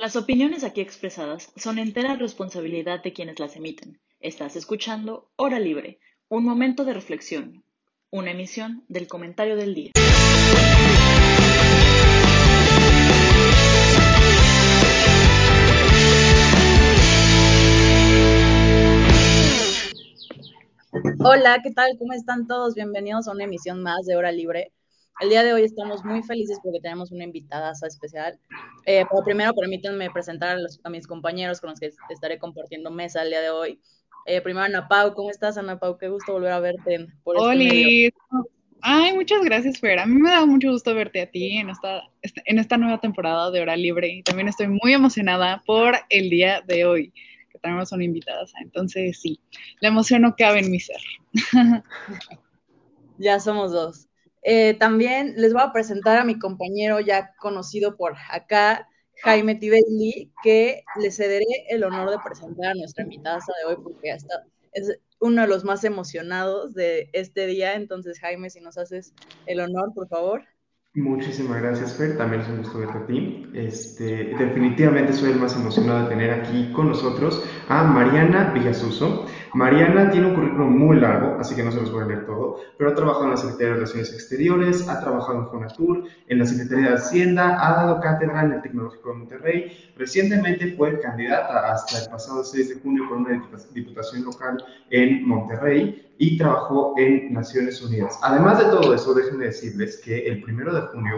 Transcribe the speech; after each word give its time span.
Las 0.00 0.14
opiniones 0.14 0.62
aquí 0.62 0.80
expresadas 0.80 1.52
son 1.56 1.80
entera 1.80 2.14
responsabilidad 2.14 3.02
de 3.02 3.12
quienes 3.12 3.40
las 3.40 3.56
emiten. 3.56 3.98
Estás 4.20 4.54
escuchando 4.54 5.28
Hora 5.34 5.58
Libre, 5.58 5.98
un 6.28 6.44
momento 6.44 6.84
de 6.84 6.94
reflexión, 6.94 7.64
una 8.08 8.30
emisión 8.30 8.84
del 8.86 9.08
comentario 9.08 9.56
del 9.56 9.74
día. 9.74 9.90
Hola, 21.24 21.58
¿qué 21.64 21.72
tal? 21.72 21.98
¿Cómo 21.98 22.12
están 22.12 22.46
todos? 22.46 22.76
Bienvenidos 22.76 23.26
a 23.26 23.32
una 23.32 23.42
emisión 23.42 23.82
más 23.82 24.06
de 24.06 24.14
Hora 24.14 24.30
Libre. 24.30 24.70
El 25.20 25.30
día 25.30 25.42
de 25.42 25.52
hoy 25.52 25.62
estamos 25.62 26.04
muy 26.04 26.22
felices 26.22 26.60
porque 26.62 26.80
tenemos 26.80 27.10
una 27.10 27.24
invitada 27.24 27.72
especial. 27.86 28.38
Eh, 28.86 29.04
pero 29.10 29.24
primero 29.24 29.52
permítanme 29.52 30.10
presentar 30.10 30.58
a, 30.84 30.90
mis 30.90 31.06
compañeros 31.06 31.60
con 31.60 31.70
los 31.70 31.80
que 31.80 31.90
estaré 32.10 32.38
compartiendo 32.38 32.90
mesa 32.90 33.22
el 33.22 33.30
día 33.30 33.40
de 33.40 33.50
hoy. 33.50 33.80
Eh, 34.26 34.40
primero 34.40 34.66
Ana 34.66 34.86
Pau, 34.86 35.14
¿cómo 35.14 35.30
estás 35.30 35.58
Ana 35.58 35.78
Pau? 35.78 35.98
Qué 35.98 36.08
gusto 36.08 36.32
volver 36.32 36.52
a 36.52 36.60
verte 36.60 37.06
por 37.24 37.36
este 37.36 37.56
Medio. 37.56 38.10
Ay, 38.80 39.12
muchas 39.12 39.42
gracias, 39.42 39.80
Fer. 39.80 39.98
A 39.98 40.06
mí 40.06 40.20
me 40.20 40.30
da 40.30 40.46
mucho 40.46 40.70
gusto 40.70 40.94
verte 40.94 41.22
a 41.22 41.30
ti 41.30 41.56
en 41.56 41.70
esta, 41.70 42.02
en 42.22 42.58
esta 42.60 42.76
nueva 42.76 43.00
temporada 43.00 43.50
de 43.50 43.60
Hora 43.60 43.76
Libre 43.76 44.08
y 44.08 44.22
también 44.22 44.46
estoy 44.46 44.68
muy 44.68 44.92
emocionada 44.92 45.62
por 45.66 45.96
el 46.10 46.30
día 46.30 46.62
de 46.64 46.84
hoy, 46.84 47.12
que 47.50 47.58
tenemos 47.58 47.90
una 47.90 48.04
invitada. 48.04 48.46
Entonces, 48.60 49.18
sí, 49.20 49.40
la 49.80 49.88
emoción 49.88 50.22
no 50.22 50.36
cabe 50.36 50.60
en 50.60 50.70
mi 50.70 50.78
ser. 50.78 51.00
ya 53.18 53.40
somos 53.40 53.72
dos. 53.72 54.07
Eh, 54.42 54.74
también 54.74 55.34
les 55.36 55.52
voy 55.52 55.62
a 55.62 55.72
presentar 55.72 56.18
a 56.18 56.24
mi 56.24 56.38
compañero 56.38 57.00
ya 57.00 57.34
conocido 57.36 57.96
por 57.96 58.14
acá, 58.30 58.88
Jaime 59.22 59.56
Tibelli, 59.56 60.32
que 60.42 60.84
le 61.00 61.10
cederé 61.10 61.44
el 61.68 61.82
honor 61.84 62.10
de 62.10 62.18
presentar 62.24 62.72
a 62.72 62.74
nuestra 62.74 63.04
invitada 63.04 63.38
de 63.38 63.74
hoy 63.74 63.80
porque 63.82 64.12
hasta 64.12 64.44
es 64.72 64.98
uno 65.20 65.42
de 65.42 65.48
los 65.48 65.64
más 65.64 65.82
emocionados 65.84 66.74
de 66.74 67.10
este 67.12 67.46
día. 67.46 67.74
Entonces, 67.74 68.20
Jaime, 68.20 68.50
si 68.50 68.60
nos 68.60 68.78
haces 68.78 69.12
el 69.46 69.60
honor, 69.60 69.92
por 69.94 70.08
favor. 70.08 70.44
Muchísimas 70.94 71.60
gracias, 71.60 71.96
Fer. 71.96 72.16
También 72.16 72.42
es 72.42 72.48
un 72.48 72.58
gusto 72.58 72.78
verte 72.78 72.98
a 72.98 73.06
ti. 73.06 73.46
Este, 73.54 74.34
definitivamente 74.38 75.12
soy 75.12 75.32
el 75.32 75.38
más 75.38 75.54
emocionado 75.54 76.04
de 76.04 76.08
tener 76.08 76.30
aquí 76.30 76.72
con 76.72 76.88
nosotros 76.88 77.44
a 77.68 77.84
Mariana 77.84 78.52
Villasuso. 78.52 79.26
Mariana 79.58 80.08
tiene 80.08 80.28
un 80.28 80.36
currículum 80.36 80.78
muy 80.78 81.00
largo, 81.00 81.36
así 81.40 81.56
que 81.56 81.64
no 81.64 81.72
se 81.72 81.80
los 81.80 81.90
voy 81.90 82.04
a 82.04 82.06
leer 82.06 82.26
todo, 82.26 82.60
pero 82.76 82.90
ha 82.90 82.94
trabajado 82.94 83.24
en 83.24 83.30
la 83.32 83.36
Secretaría 83.36 83.66
de 83.66 83.74
Relaciones 83.74 84.12
Exteriores, 84.12 84.88
ha 84.88 85.00
trabajado 85.00 85.40
en 85.40 85.48
Fonatur, 85.48 86.04
en 86.28 86.38
la 86.38 86.46
Secretaría 86.46 86.90
de 86.90 86.94
Hacienda, 86.94 87.58
ha 87.58 87.72
dado 87.72 88.00
cátedra 88.00 88.44
en 88.44 88.52
el 88.52 88.62
Tecnológico 88.62 89.08
de 89.08 89.14
Monterrey. 89.16 89.92
Recientemente 89.96 90.76
fue 90.76 91.00
candidata 91.00 91.72
hasta 91.72 92.04
el 92.04 92.08
pasado 92.08 92.44
6 92.44 92.68
de 92.68 92.80
junio 92.80 93.08
por 93.08 93.18
una 93.18 93.50
diputación 93.74 94.26
local 94.26 94.64
en 94.90 95.26
Monterrey 95.26 96.06
y 96.18 96.38
trabajó 96.38 96.94
en 96.96 97.32
Naciones 97.32 97.82
Unidas. 97.82 98.16
Además 98.22 98.60
de 98.60 98.66
todo 98.66 98.94
eso, 98.94 99.12
déjenme 99.12 99.46
decirles 99.46 100.00
que 100.04 100.24
el 100.28 100.40
primero 100.40 100.72
de 100.72 100.82
junio 100.82 101.16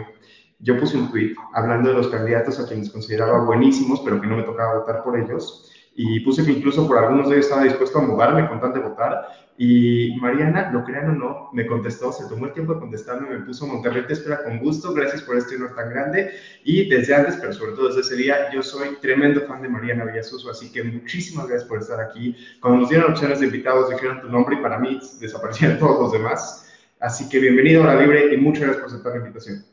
yo 0.61 0.81
puse 0.81 0.97
un 0.97 1.11
tweet 1.11 1.35
hablando 1.53 1.91
de 1.91 1.97
los 1.97 2.09
candidatos 2.09 2.59
a 2.59 2.67
quienes 2.67 2.89
consideraba 2.89 3.45
buenísimos, 3.45 4.01
pero 4.01 4.19
que 4.19 4.27
no 4.27 4.39
me 4.39 4.45
tocaba 4.45 4.79
votar 4.79 5.03
por 5.03 5.19
ellos. 5.19 5.71
Y 5.95 6.21
puse 6.21 6.45
que 6.45 6.53
incluso 6.53 6.87
por 6.87 6.99
algunos 6.99 7.29
de 7.29 7.37
ellos 7.37 7.47
estaba 7.47 7.65
dispuesto 7.65 7.99
a 7.99 8.03
mudarme 8.03 8.49
con 8.49 8.61
tal 8.61 8.73
de 8.73 8.81
votar. 8.81 9.29
Y 9.59 10.17
Mariana, 10.21 10.71
lo 10.73 10.85
crean 10.85 11.11
o 11.11 11.13
no, 11.13 11.51
me 11.53 11.67
contestó, 11.67 12.11
se 12.13 12.27
tomó 12.29 12.47
el 12.47 12.55
tiempo 12.55 12.73
de 12.73 12.81
contestarme, 12.81 13.29
me 13.29 13.45
puso 13.45 13.67
Monterrey 13.67 14.07
te 14.07 14.15
espera 14.15 14.43
con 14.43 14.59
gusto, 14.59 14.95
gracias 14.95 15.21
por 15.21 15.37
este 15.37 15.57
honor 15.57 15.75
tan 15.75 15.91
grande. 15.91 16.33
Y 16.65 16.89
desde 16.89 17.15
antes, 17.15 17.37
pero 17.37 17.53
sobre 17.53 17.73
todo 17.73 17.89
desde 17.89 18.01
ese 18.01 18.17
día, 18.17 18.51
yo 18.53 18.63
soy 18.63 18.97
tremendo 19.03 19.43
fan 19.43 19.61
de 19.61 19.69
Mariana 19.69 20.07
Villasuso, 20.07 20.51
así 20.51 20.73
que 20.73 20.83
muchísimas 20.83 21.47
gracias 21.47 21.69
por 21.69 21.81
estar 21.81 22.01
aquí. 22.01 22.35
Cuando 22.63 22.81
nos 22.81 22.89
dieron 22.89 23.11
opciones 23.11 23.41
de 23.41 23.47
invitados, 23.47 23.91
dijeron 23.91 24.23
tu 24.23 24.29
nombre 24.29 24.57
y 24.57 24.63
para 24.63 24.79
mí 24.79 24.99
desaparecían 25.21 25.79
todos 25.79 26.01
los 26.01 26.13
demás. 26.13 26.73
Así 26.99 27.29
que 27.29 27.39
bienvenido 27.39 27.83
a 27.83 27.95
la 27.95 28.01
Libre 28.01 28.33
y 28.33 28.39
muchas 28.39 28.63
gracias 28.63 28.83
por 28.83 28.93
aceptar 28.93 29.13
la 29.13 29.19
invitación. 29.19 29.65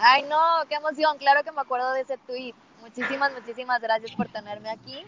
Ay, 0.00 0.24
no, 0.28 0.68
qué 0.68 0.74
emoción, 0.74 1.16
claro 1.18 1.42
que 1.42 1.52
me 1.52 1.62
acuerdo 1.62 1.92
de 1.94 2.02
ese 2.02 2.18
tweet. 2.26 2.54
Muchísimas, 2.88 3.32
muchísimas 3.34 3.82
gracias 3.82 4.12
por 4.12 4.28
tenerme 4.28 4.70
aquí 4.70 5.04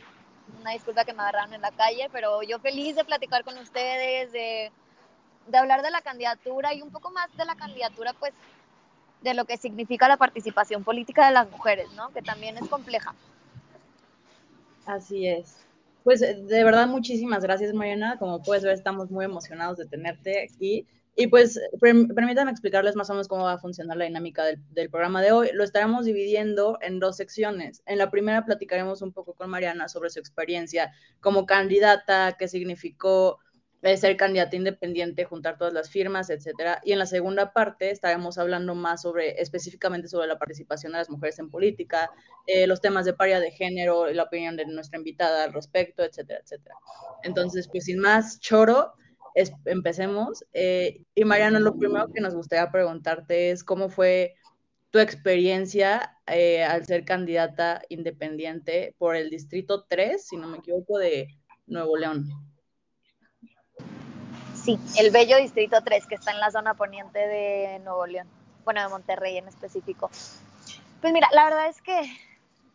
una 0.60 0.72
disculpa 0.72 1.04
que 1.04 1.14
me 1.14 1.22
agarraron 1.22 1.54
en 1.54 1.62
la 1.62 1.70
calle, 1.70 2.08
pero 2.12 2.42
yo 2.42 2.58
feliz 2.58 2.94
de 2.94 3.04
platicar 3.04 3.42
con 3.42 3.56
ustedes, 3.56 4.32
de, 4.32 4.70
de 5.46 5.58
hablar 5.58 5.82
de 5.82 5.90
la 5.90 6.02
candidatura 6.02 6.74
y 6.74 6.82
un 6.82 6.90
poco 6.90 7.10
más 7.10 7.34
de 7.36 7.44
la 7.46 7.54
candidatura, 7.54 8.12
pues, 8.12 8.34
de 9.22 9.32
lo 9.32 9.44
que 9.46 9.56
significa 9.56 10.08
la 10.08 10.18
participación 10.18 10.84
política 10.84 11.26
de 11.26 11.32
las 11.32 11.50
mujeres, 11.50 11.90
¿no? 11.92 12.10
Que 12.10 12.20
también 12.20 12.58
es 12.58 12.68
compleja. 12.68 13.14
Así 14.84 15.26
es. 15.26 15.56
Pues 16.04 16.20
de 16.20 16.64
verdad 16.64 16.86
muchísimas 16.86 17.42
gracias 17.42 17.74
Mariana, 17.74 18.18
como 18.18 18.42
puedes 18.42 18.64
ver 18.64 18.72
estamos 18.72 19.10
muy 19.10 19.24
emocionados 19.24 19.76
de 19.76 19.86
tenerte 19.86 20.44
aquí 20.44 20.86
y 21.16 21.26
pues 21.26 21.60
permítanme 21.80 22.50
explicarles 22.50 22.96
más 22.96 23.10
o 23.10 23.14
menos 23.14 23.28
cómo 23.28 23.44
va 23.44 23.54
a 23.54 23.58
funcionar 23.58 23.96
la 23.96 24.04
dinámica 24.04 24.44
del, 24.44 24.90
programa 24.90 25.20
de 25.20 25.32
hoy. 25.32 25.50
Lo 25.52 25.64
estaremos 25.64 26.04
dividiendo 26.04 26.78
en 26.80 26.98
dos 26.98 27.16
secciones. 27.16 27.82
En 27.86 27.98
la 27.98 28.10
primera 28.10 28.44
platicaremos 28.44 29.02
un 29.02 29.12
poco 29.12 29.34
con 29.34 29.50
Mariana 29.50 29.88
sobre 29.88 30.10
su 30.10 30.18
experiencia 30.18 30.92
como 31.20 31.46
candidata, 31.46 32.36
qué 32.38 32.48
significó 32.48 33.38
eh, 33.82 33.96
ser 33.96 34.16
candidata 34.16 34.56
independiente, 34.56 35.24
juntar 35.24 35.58
todas 35.58 35.72
las 35.72 35.90
firmas, 35.90 36.30
etcétera. 36.30 36.80
Y 36.84 36.92
en 36.92 36.98
la 36.98 37.06
segunda 37.06 37.52
parte 37.52 37.90
estaremos 37.90 38.38
hablando 38.38 38.74
más 38.74 39.02
sobre, 39.02 39.40
específicamente 39.40 40.06
sobre 40.08 40.28
la 40.28 40.38
participación 40.38 40.92
de 40.92 40.98
las 40.98 41.10
mujeres 41.10 41.38
en 41.38 41.50
política, 41.50 42.10
eh, 42.46 42.66
los 42.66 42.80
temas 42.80 43.04
de 43.04 43.14
paria 43.14 43.40
de 43.40 43.50
género, 43.50 44.06
la 44.12 44.24
opinión 44.24 44.56
de 44.56 44.66
nuestra 44.66 44.98
invitada 44.98 45.44
al 45.44 45.52
respecto, 45.52 46.04
etcétera, 46.04 46.40
etcétera. 46.42 46.76
Entonces, 47.24 47.68
pues 47.68 47.84
sin 47.84 47.98
más 47.98 48.38
choro, 48.40 48.92
empecemos. 49.34 50.44
Eh, 50.52 51.02
y 51.14 51.24
Mariana, 51.24 51.60
lo 51.60 51.76
primero 51.76 52.08
que 52.12 52.20
nos 52.20 52.34
gustaría 52.34 52.70
preguntarte 52.70 53.50
es 53.50 53.64
cómo 53.64 53.88
fue 53.88 54.34
tu 54.90 54.98
experiencia 54.98 56.16
eh, 56.26 56.64
al 56.64 56.84
ser 56.84 57.04
candidata 57.04 57.82
independiente 57.88 58.94
por 58.98 59.14
el 59.14 59.30
Distrito 59.30 59.84
3, 59.88 60.26
si 60.26 60.36
no 60.36 60.48
me 60.48 60.58
equivoco, 60.58 60.98
de 60.98 61.28
Nuevo 61.66 61.96
León. 61.96 62.28
Sí, 64.54 64.78
el 64.98 65.10
bello 65.10 65.38
Distrito 65.38 65.78
3, 65.82 66.06
que 66.06 66.16
está 66.16 66.32
en 66.32 66.40
la 66.40 66.50
zona 66.50 66.74
poniente 66.74 67.18
de 67.18 67.78
Nuevo 67.80 68.06
León, 68.06 68.26
bueno, 68.64 68.82
de 68.82 68.88
Monterrey 68.88 69.38
en 69.38 69.48
específico. 69.48 70.10
Pues 71.00 71.12
mira, 71.12 71.28
la 71.32 71.44
verdad 71.44 71.68
es 71.68 71.80
que 71.80 72.02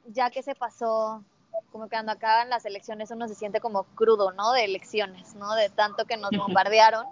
ya 0.07 0.29
que 0.31 0.41
se 0.41 0.55
pasó 0.55 1.23
como 1.71 1.85
que 1.85 1.95
cuando 1.95 2.11
acaban 2.11 2.49
las 2.49 2.66
elecciones 2.66 3.11
uno 3.11 3.27
se 3.27 3.35
siente 3.35 3.59
como 3.59 3.83
crudo, 3.83 4.31
¿no? 4.31 4.51
De 4.53 4.63
elecciones, 4.63 5.35
¿no? 5.35 5.53
De 5.55 5.69
tanto 5.69 6.05
que 6.05 6.17
nos 6.17 6.31
bombardearon. 6.31 7.05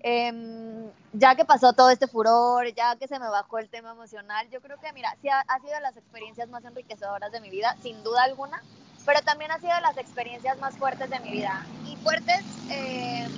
Em, 0.00 0.90
ya 1.12 1.36
que 1.36 1.44
pasó 1.44 1.72
todo 1.72 1.90
este 1.90 2.08
furor, 2.08 2.66
ya 2.74 2.96
que 2.96 3.06
se 3.06 3.18
me 3.20 3.28
bajó 3.28 3.58
el 3.58 3.68
tema 3.68 3.92
emocional, 3.92 4.48
yo 4.50 4.60
creo 4.60 4.80
que, 4.80 4.92
mira, 4.92 5.16
sí 5.22 5.28
ha, 5.28 5.44
sido 5.60 5.74
de 5.74 5.80
las 5.80 5.96
experiencias 5.96 6.48
más 6.48 6.64
enriquecedoras 6.64 7.30
de 7.30 7.40
mi 7.40 7.50
vida, 7.50 7.76
sin 7.82 8.02
duda 8.02 8.24
alguna, 8.24 8.62
pero 9.06 9.22
también 9.22 9.52
ha 9.52 9.60
sido 9.60 9.74
de 9.74 9.80
las 9.80 9.96
experiencias 9.98 10.58
más 10.58 10.76
fuertes 10.76 11.08
de 11.08 11.20
mi 11.20 11.30
vida. 11.30 11.64
Y 11.86 11.96
fuertes, 11.96 12.42
em, 12.70 13.30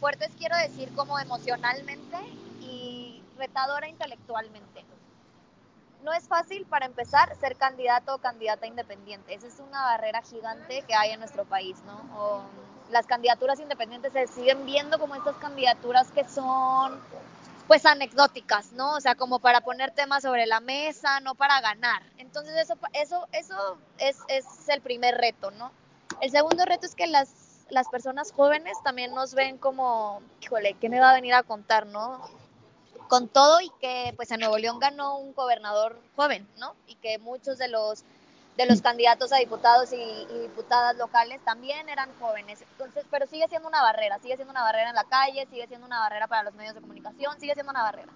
fuertes 0.00 0.32
quiero 0.36 0.56
decir 0.56 0.92
como 0.96 1.18
emocionalmente 1.18 2.16
y 2.60 3.22
retadora 3.38 3.88
intelectualmente 3.88 4.84
no 6.04 6.12
es 6.12 6.28
fácil 6.28 6.66
para 6.66 6.86
empezar 6.86 7.34
ser 7.36 7.56
candidato 7.56 8.14
o 8.14 8.18
candidata 8.18 8.66
independiente. 8.66 9.34
Esa 9.34 9.46
es 9.46 9.58
una 9.58 9.82
barrera 9.82 10.22
gigante 10.22 10.82
que 10.82 10.94
hay 10.94 11.10
en 11.10 11.18
nuestro 11.18 11.44
país, 11.44 11.76
¿no? 11.86 12.44
las 12.90 13.06
candidaturas 13.06 13.58
independientes 13.60 14.12
se 14.12 14.26
siguen 14.26 14.66
viendo 14.66 14.98
como 14.98 15.14
estas 15.14 15.36
candidaturas 15.36 16.12
que 16.12 16.22
son 16.28 17.00
pues 17.66 17.86
anecdóticas, 17.86 18.72
¿no? 18.72 18.94
O 18.94 19.00
sea, 19.00 19.14
como 19.14 19.38
para 19.38 19.62
poner 19.62 19.90
temas 19.90 20.22
sobre 20.22 20.44
la 20.46 20.60
mesa, 20.60 21.18
no 21.20 21.34
para 21.34 21.62
ganar. 21.62 22.02
Entonces 22.18 22.54
eso, 22.56 22.74
eso, 22.92 23.26
eso 23.32 23.78
es, 23.96 24.18
es 24.28 24.44
el 24.68 24.82
primer 24.82 25.16
reto, 25.16 25.50
¿no? 25.52 25.72
El 26.20 26.30
segundo 26.30 26.66
reto 26.66 26.84
es 26.84 26.94
que 26.94 27.06
las, 27.06 27.64
las 27.70 27.88
personas 27.88 28.32
jóvenes 28.32 28.76
también 28.84 29.14
nos 29.14 29.34
ven 29.34 29.56
como, 29.56 30.20
híjole, 30.42 30.74
¿qué 30.74 30.90
me 30.90 31.00
va 31.00 31.10
a 31.10 31.14
venir 31.14 31.32
a 31.32 31.42
contar, 31.42 31.86
no? 31.86 32.20
Con 33.08 33.28
todo 33.28 33.60
y 33.60 33.70
que 33.80 34.12
pues 34.16 34.30
en 34.30 34.40
Nuevo 34.40 34.58
León 34.58 34.78
ganó 34.78 35.18
un 35.18 35.34
gobernador 35.34 36.00
joven, 36.16 36.48
¿no? 36.58 36.74
Y 36.86 36.94
que 36.96 37.18
muchos 37.18 37.58
de 37.58 37.68
los 37.68 38.04
de 38.56 38.66
los 38.66 38.80
candidatos 38.80 39.32
a 39.32 39.38
diputados 39.38 39.92
y, 39.92 40.26
diputadas 40.42 40.96
locales 40.96 41.40
también 41.44 41.88
eran 41.88 42.08
jóvenes. 42.20 42.62
Entonces, 42.62 43.04
pero 43.10 43.26
sigue 43.26 43.48
siendo 43.48 43.68
una 43.68 43.82
barrera, 43.82 44.18
sigue 44.20 44.36
siendo 44.36 44.52
una 44.52 44.62
barrera 44.62 44.90
en 44.90 44.94
la 44.94 45.04
calle, 45.04 45.46
sigue 45.50 45.66
siendo 45.66 45.86
una 45.86 45.98
barrera 45.98 46.28
para 46.28 46.44
los 46.44 46.54
medios 46.54 46.74
de 46.74 46.80
comunicación, 46.80 47.38
sigue 47.40 47.54
siendo 47.54 47.72
una 47.72 47.82
barrera. 47.82 48.12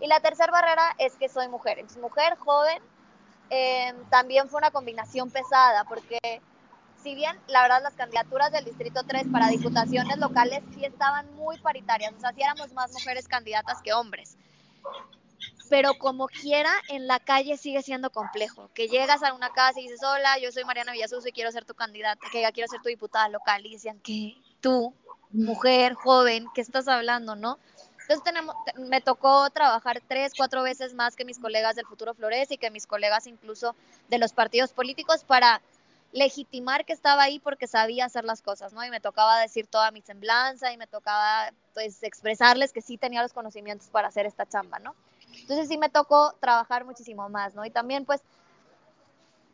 Y 0.00 0.06
la 0.06 0.20
tercera 0.20 0.52
barrera 0.52 0.94
es 0.98 1.16
que 1.16 1.28
soy 1.28 1.48
mujer. 1.48 1.78
Entonces, 1.78 2.00
mujer 2.00 2.36
joven 2.38 2.80
eh, 3.50 3.92
también 4.10 4.48
fue 4.48 4.58
una 4.58 4.70
combinación 4.70 5.30
pesada, 5.30 5.84
porque 5.84 6.40
si 7.02 7.14
bien 7.14 7.36
la 7.48 7.62
verdad 7.62 7.82
las 7.82 7.94
candidaturas 7.94 8.52
del 8.52 8.64
Distrito 8.64 9.02
3 9.06 9.28
para 9.32 9.48
diputaciones 9.48 10.18
locales 10.18 10.62
sí 10.74 10.84
estaban 10.84 11.32
muy 11.34 11.58
paritarias, 11.58 12.12
o 12.16 12.20
sea, 12.20 12.32
sí 12.32 12.42
éramos 12.42 12.72
más 12.72 12.92
mujeres 12.92 13.28
candidatas 13.28 13.80
que 13.82 13.92
hombres. 13.92 14.36
pero 15.68 15.94
como 15.94 16.26
quiera, 16.26 16.70
en 16.88 17.06
la 17.06 17.20
calle 17.20 17.56
sigue 17.56 17.82
siendo 17.82 18.10
complejo. 18.10 18.68
Que 18.74 18.88
llegas 18.88 19.22
a 19.22 19.32
una 19.34 19.50
casa 19.50 19.78
y 19.78 19.84
dices, 19.84 20.00
hola, 20.02 20.36
yo 20.38 20.50
soy 20.50 20.64
Mariana 20.64 20.92
Villasuso 20.92 21.28
y 21.28 21.32
quiero 21.32 21.52
ser 21.52 21.64
tu 21.64 21.74
candidata, 21.74 22.20
que 22.32 22.44
quiero 22.52 22.68
ser 22.68 22.82
tu 22.82 22.88
diputada 22.88 23.28
local. 23.28 23.64
Y 23.64 23.74
decían, 23.74 24.00
que 24.00 24.34
tú, 24.60 24.92
mujer, 25.30 25.94
joven, 25.94 26.46
¿qué 26.54 26.60
estás 26.60 26.88
hablando, 26.88 27.36
no? 27.36 27.58
Entonces 28.00 28.24
tenemos, 28.24 28.56
me 28.76 29.00
tocó 29.00 29.48
trabajar 29.50 30.02
tres, 30.08 30.32
cuatro 30.36 30.64
veces 30.64 30.94
más 30.94 31.14
que 31.14 31.24
mis 31.24 31.38
colegas 31.38 31.76
del 31.76 31.86
Futuro 31.86 32.14
Flores 32.14 32.50
y 32.50 32.58
que 32.58 32.72
mis 32.72 32.88
colegas 32.88 33.28
incluso 33.28 33.76
de 34.08 34.18
los 34.18 34.32
partidos 34.32 34.72
políticos 34.72 35.22
para 35.22 35.62
legitimar 36.12 36.84
que 36.84 36.92
estaba 36.92 37.22
ahí 37.22 37.38
porque 37.38 37.66
sabía 37.66 38.04
hacer 38.04 38.24
las 38.24 38.42
cosas, 38.42 38.72
¿no? 38.72 38.84
Y 38.84 38.90
me 38.90 39.00
tocaba 39.00 39.38
decir 39.40 39.66
toda 39.66 39.90
mi 39.90 40.02
semblanza 40.02 40.72
y 40.72 40.76
me 40.76 40.86
tocaba, 40.86 41.52
pues, 41.74 42.02
expresarles 42.02 42.72
que 42.72 42.82
sí 42.82 42.96
tenía 42.96 43.22
los 43.22 43.32
conocimientos 43.32 43.88
para 43.88 44.08
hacer 44.08 44.26
esta 44.26 44.46
chamba, 44.46 44.78
¿no? 44.78 44.94
Entonces 45.32 45.68
sí 45.68 45.78
me 45.78 45.88
tocó 45.88 46.34
trabajar 46.40 46.84
muchísimo 46.84 47.28
más, 47.28 47.54
¿no? 47.54 47.64
Y 47.64 47.70
también, 47.70 48.04
pues, 48.04 48.22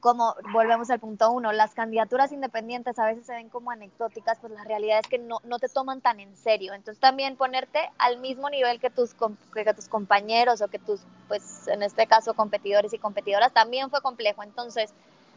como 0.00 0.36
volvemos 0.52 0.88
al 0.90 1.00
punto 1.00 1.32
uno, 1.32 1.52
las 1.52 1.74
candidaturas 1.74 2.30
independientes 2.30 2.98
a 2.98 3.06
veces 3.06 3.26
se 3.26 3.32
ven 3.32 3.48
como 3.48 3.72
anecdóticas, 3.72 4.38
pues 4.38 4.52
la 4.52 4.62
realidad 4.62 5.00
es 5.00 5.08
que 5.08 5.18
no, 5.18 5.40
no 5.42 5.58
te 5.58 5.68
toman 5.68 6.00
tan 6.00 6.20
en 6.20 6.36
serio. 6.36 6.74
Entonces 6.74 7.00
también 7.00 7.36
ponerte 7.36 7.80
al 7.98 8.18
mismo 8.18 8.48
nivel 8.48 8.78
que 8.78 8.88
tus, 8.88 9.16
que 9.52 9.74
tus 9.74 9.88
compañeros 9.88 10.62
o 10.62 10.68
que 10.68 10.78
tus, 10.78 11.00
pues 11.26 11.66
en 11.66 11.82
este 11.82 12.06
caso, 12.06 12.34
competidores 12.34 12.92
y 12.92 12.98
competidoras, 12.98 13.52
también 13.52 13.90
fue 13.90 14.00
complejo. 14.00 14.44
Entonces, 14.44 14.94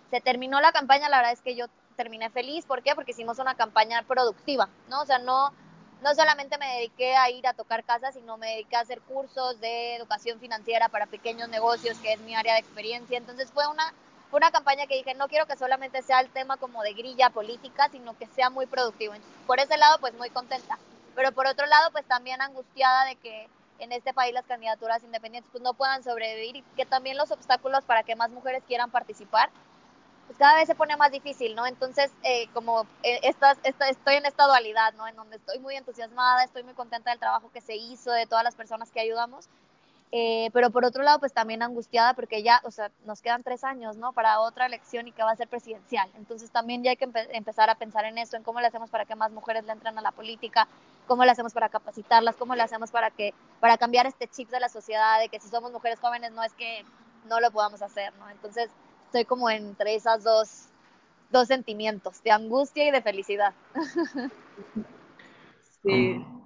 se 0.09 0.21
terminó 0.21 0.59
la 0.61 0.71
campaña, 0.71 1.09
la 1.09 1.17
verdad 1.17 1.33
es 1.33 1.41
que 1.41 1.55
yo 1.55 1.65
terminé 1.95 2.29
feliz. 2.29 2.65
¿Por 2.65 2.81
qué? 2.81 2.95
Porque 2.95 3.11
hicimos 3.11 3.39
una 3.39 3.55
campaña 3.55 4.03
productiva, 4.03 4.69
¿no? 4.89 5.01
O 5.01 5.05
sea, 5.05 5.19
no, 5.19 5.51
no 6.01 6.15
solamente 6.15 6.57
me 6.57 6.75
dediqué 6.75 7.15
a 7.15 7.29
ir 7.29 7.45
a 7.45 7.53
tocar 7.53 7.83
casas, 7.83 8.13
sino 8.13 8.37
me 8.37 8.47
dediqué 8.51 8.75
a 8.75 8.81
hacer 8.81 9.01
cursos 9.01 9.59
de 9.59 9.95
educación 9.95 10.39
financiera 10.39 10.89
para 10.89 11.05
pequeños 11.05 11.49
negocios, 11.49 11.97
que 11.99 12.13
es 12.13 12.19
mi 12.21 12.35
área 12.35 12.53
de 12.53 12.59
experiencia. 12.59 13.17
Entonces 13.17 13.51
fue 13.51 13.67
una, 13.67 13.93
una 14.31 14.51
campaña 14.51 14.87
que 14.87 14.95
dije, 14.95 15.13
no 15.13 15.27
quiero 15.27 15.45
que 15.45 15.57
solamente 15.57 16.01
sea 16.01 16.21
el 16.21 16.29
tema 16.29 16.57
como 16.57 16.81
de 16.83 16.93
grilla 16.93 17.29
política, 17.29 17.89
sino 17.91 18.17
que 18.17 18.27
sea 18.27 18.49
muy 18.49 18.65
productivo. 18.65 19.13
Por 19.45 19.59
ese 19.59 19.77
lado, 19.77 19.99
pues 19.99 20.13
muy 20.13 20.29
contenta. 20.29 20.77
Pero 21.15 21.31
por 21.33 21.47
otro 21.47 21.65
lado, 21.65 21.91
pues 21.91 22.05
también 22.05 22.41
angustiada 22.41 23.05
de 23.05 23.15
que 23.17 23.49
en 23.79 23.91
este 23.91 24.13
país 24.13 24.33
las 24.33 24.45
candidaturas 24.45 25.03
independientes 25.03 25.51
pues 25.51 25.63
no 25.63 25.73
puedan 25.73 26.03
sobrevivir 26.03 26.57
y 26.57 26.61
que 26.75 26.85
también 26.85 27.17
los 27.17 27.31
obstáculos 27.31 27.83
para 27.85 28.03
que 28.03 28.15
más 28.15 28.29
mujeres 28.29 28.63
quieran 28.67 28.91
participar 28.91 29.49
pues 30.29 30.37
cada 30.37 30.57
vez 30.57 30.67
se 30.67 30.75
pone 30.75 30.95
más 30.95 31.11
difícil, 31.11 31.55
¿no? 31.55 31.65
Entonces, 31.65 32.11
eh, 32.21 32.47
como 32.53 32.83
eh, 33.01 33.19
esta, 33.23 33.57
estoy 33.63 34.13
en 34.13 34.27
esta 34.27 34.45
dualidad, 34.45 34.93
¿no? 34.93 35.07
En 35.07 35.15
donde 35.15 35.37
estoy 35.37 35.57
muy 35.57 35.75
entusiasmada, 35.75 36.43
estoy 36.43 36.61
muy 36.61 36.75
contenta 36.75 37.09
del 37.09 37.17
trabajo 37.17 37.49
que 37.51 37.61
se 37.61 37.75
hizo, 37.75 38.11
de 38.11 38.27
todas 38.27 38.43
las 38.43 38.53
personas 38.53 38.91
que 38.91 38.99
ayudamos, 38.99 39.49
eh, 40.11 40.51
pero 40.53 40.69
por 40.69 40.85
otro 40.85 41.01
lado, 41.01 41.17
pues 41.17 41.33
también 41.33 41.63
angustiada 41.63 42.13
porque 42.13 42.43
ya, 42.43 42.61
o 42.63 42.69
sea, 42.69 42.91
nos 43.05 43.23
quedan 43.23 43.41
tres 43.41 43.63
años, 43.63 43.97
¿no? 43.97 44.13
Para 44.13 44.39
otra 44.41 44.67
elección 44.67 45.07
y 45.07 45.11
que 45.11 45.23
va 45.23 45.31
a 45.31 45.35
ser 45.35 45.47
presidencial. 45.47 46.07
Entonces 46.15 46.51
también 46.51 46.83
ya 46.83 46.91
hay 46.91 46.97
que 46.97 47.09
empezar 47.31 47.71
a 47.71 47.75
pensar 47.75 48.05
en 48.05 48.19
eso, 48.19 48.37
en 48.37 48.43
cómo 48.43 48.61
le 48.61 48.67
hacemos 48.67 48.91
para 48.91 49.05
que 49.05 49.15
más 49.15 49.31
mujeres 49.31 49.63
le 49.65 49.71
entren 49.71 49.97
a 49.97 50.01
la 50.01 50.11
política, 50.11 50.67
cómo 51.07 51.25
le 51.25 51.31
hacemos 51.31 51.53
para 51.53 51.69
capacitarlas, 51.69 52.35
cómo 52.35 52.53
le 52.53 52.61
hacemos 52.61 52.91
para 52.91 53.09
que, 53.09 53.33
para 53.59 53.79
cambiar 53.79 54.05
este 54.05 54.27
chip 54.27 54.51
de 54.51 54.59
la 54.59 54.69
sociedad, 54.69 55.19
de 55.19 55.29
que 55.29 55.39
si 55.39 55.49
somos 55.49 55.71
mujeres 55.71 55.99
jóvenes 55.99 56.33
no 56.33 56.43
es 56.43 56.53
que 56.53 56.85
no 57.25 57.39
lo 57.39 57.49
podamos 57.49 57.81
hacer, 57.81 58.13
¿no? 58.19 58.29
Entonces, 58.29 58.69
estoy 59.09 59.25
como 59.25 59.49
entre 59.49 59.95
esas 59.95 60.23
dos, 60.23 60.69
dos 61.31 61.47
sentimientos, 61.47 62.21
de 62.23 62.31
angustia 62.31 62.87
y 62.87 62.91
de 62.91 63.01
felicidad. 63.01 63.53
sí. 65.83 66.13
Um, 66.13 66.41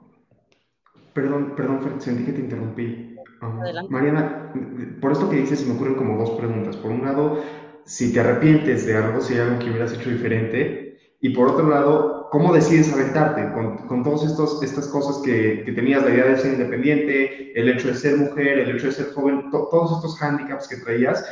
perdón, 1.13 1.53
perdón, 1.57 1.99
sentí 1.99 2.23
que 2.23 2.31
te 2.31 2.39
interrumpí. 2.39 3.17
Um, 3.41 3.89
Mariana, 3.89 4.53
por 5.01 5.11
esto 5.11 5.29
que 5.29 5.37
dices 5.37 5.67
me 5.67 5.75
ocurren 5.75 5.95
como 5.95 6.17
dos 6.17 6.31
preguntas. 6.39 6.77
Por 6.77 6.91
un 6.91 7.03
lado, 7.03 7.43
si 7.85 8.13
te 8.13 8.21
arrepientes 8.21 8.85
de 8.85 8.95
algo, 8.95 9.19
si 9.19 9.33
hay 9.33 9.41
algo 9.41 9.59
que 9.59 9.69
hubieras 9.69 9.91
hecho 9.91 10.09
diferente. 10.09 10.97
Y 11.19 11.29
por 11.29 11.49
otro 11.49 11.69
lado, 11.69 12.29
¿cómo 12.31 12.53
decides 12.53 12.91
aventarte 12.93 13.53
con, 13.53 13.87
con 13.87 14.03
todas 14.03 14.23
estas 14.23 14.87
cosas 14.87 15.21
que, 15.23 15.63
que, 15.65 15.71
tenías, 15.71 16.03
la 16.03 16.09
idea 16.09 16.25
de 16.25 16.37
ser 16.37 16.53
independiente, 16.53 17.57
el 17.59 17.69
hecho 17.69 17.87
de 17.89 17.95
ser 17.95 18.17
mujer, 18.17 18.59
el 18.59 18.75
hecho 18.75 18.87
de 18.87 18.91
ser 18.91 19.13
joven, 19.13 19.49
todos 19.51 19.97
estos 19.97 20.17
hándicaps 20.19 20.67
que 20.67 20.77
traías? 20.77 21.25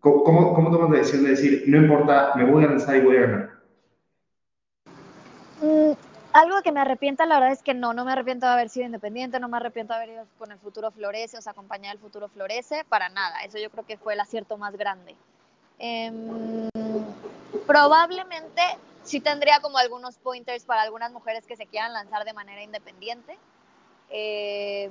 ¿Cómo, 0.00 0.54
cómo 0.54 0.70
tomas 0.70 0.90
la 0.90 0.98
decisión 0.98 1.24
de 1.24 1.30
decir, 1.30 1.64
no 1.66 1.76
importa, 1.76 2.32
me 2.34 2.44
voy 2.44 2.64
a 2.64 2.68
lanzar 2.68 2.96
y 2.96 3.00
voy 3.00 3.16
a 3.18 3.20
ganar? 3.20 3.50
Mm, 5.60 5.92
algo 6.32 6.62
que 6.62 6.72
me 6.72 6.80
arrepienta, 6.80 7.26
la 7.26 7.38
verdad 7.38 7.52
es 7.52 7.62
que 7.62 7.74
no, 7.74 7.92
no 7.92 8.06
me 8.06 8.12
arrepiento 8.12 8.46
de 8.46 8.52
haber 8.52 8.70
sido 8.70 8.86
independiente, 8.86 9.38
no 9.40 9.48
me 9.48 9.58
arrepiento 9.58 9.92
de 9.92 9.98
haber 9.98 10.14
ido 10.14 10.26
con 10.38 10.52
el 10.52 10.58
futuro 10.58 10.90
Florece, 10.90 11.36
o 11.36 11.42
sea, 11.42 11.52
acompañar 11.52 11.94
el 11.94 12.00
futuro 12.00 12.28
Florece, 12.28 12.84
para 12.88 13.10
nada. 13.10 13.40
Eso 13.44 13.58
yo 13.58 13.68
creo 13.70 13.84
que 13.84 13.98
fue 13.98 14.14
el 14.14 14.20
acierto 14.20 14.56
más 14.56 14.74
grande. 14.76 15.14
Em, 15.78 16.68
probablemente 17.66 18.62
sí 19.02 19.20
tendría 19.20 19.60
como 19.60 19.76
algunos 19.76 20.16
pointers 20.16 20.64
para 20.64 20.82
algunas 20.82 21.12
mujeres 21.12 21.46
que 21.46 21.56
se 21.56 21.66
quieran 21.66 21.92
lanzar 21.92 22.24
de 22.24 22.32
manera 22.32 22.62
independiente. 22.62 23.36
Eh, 24.08 24.90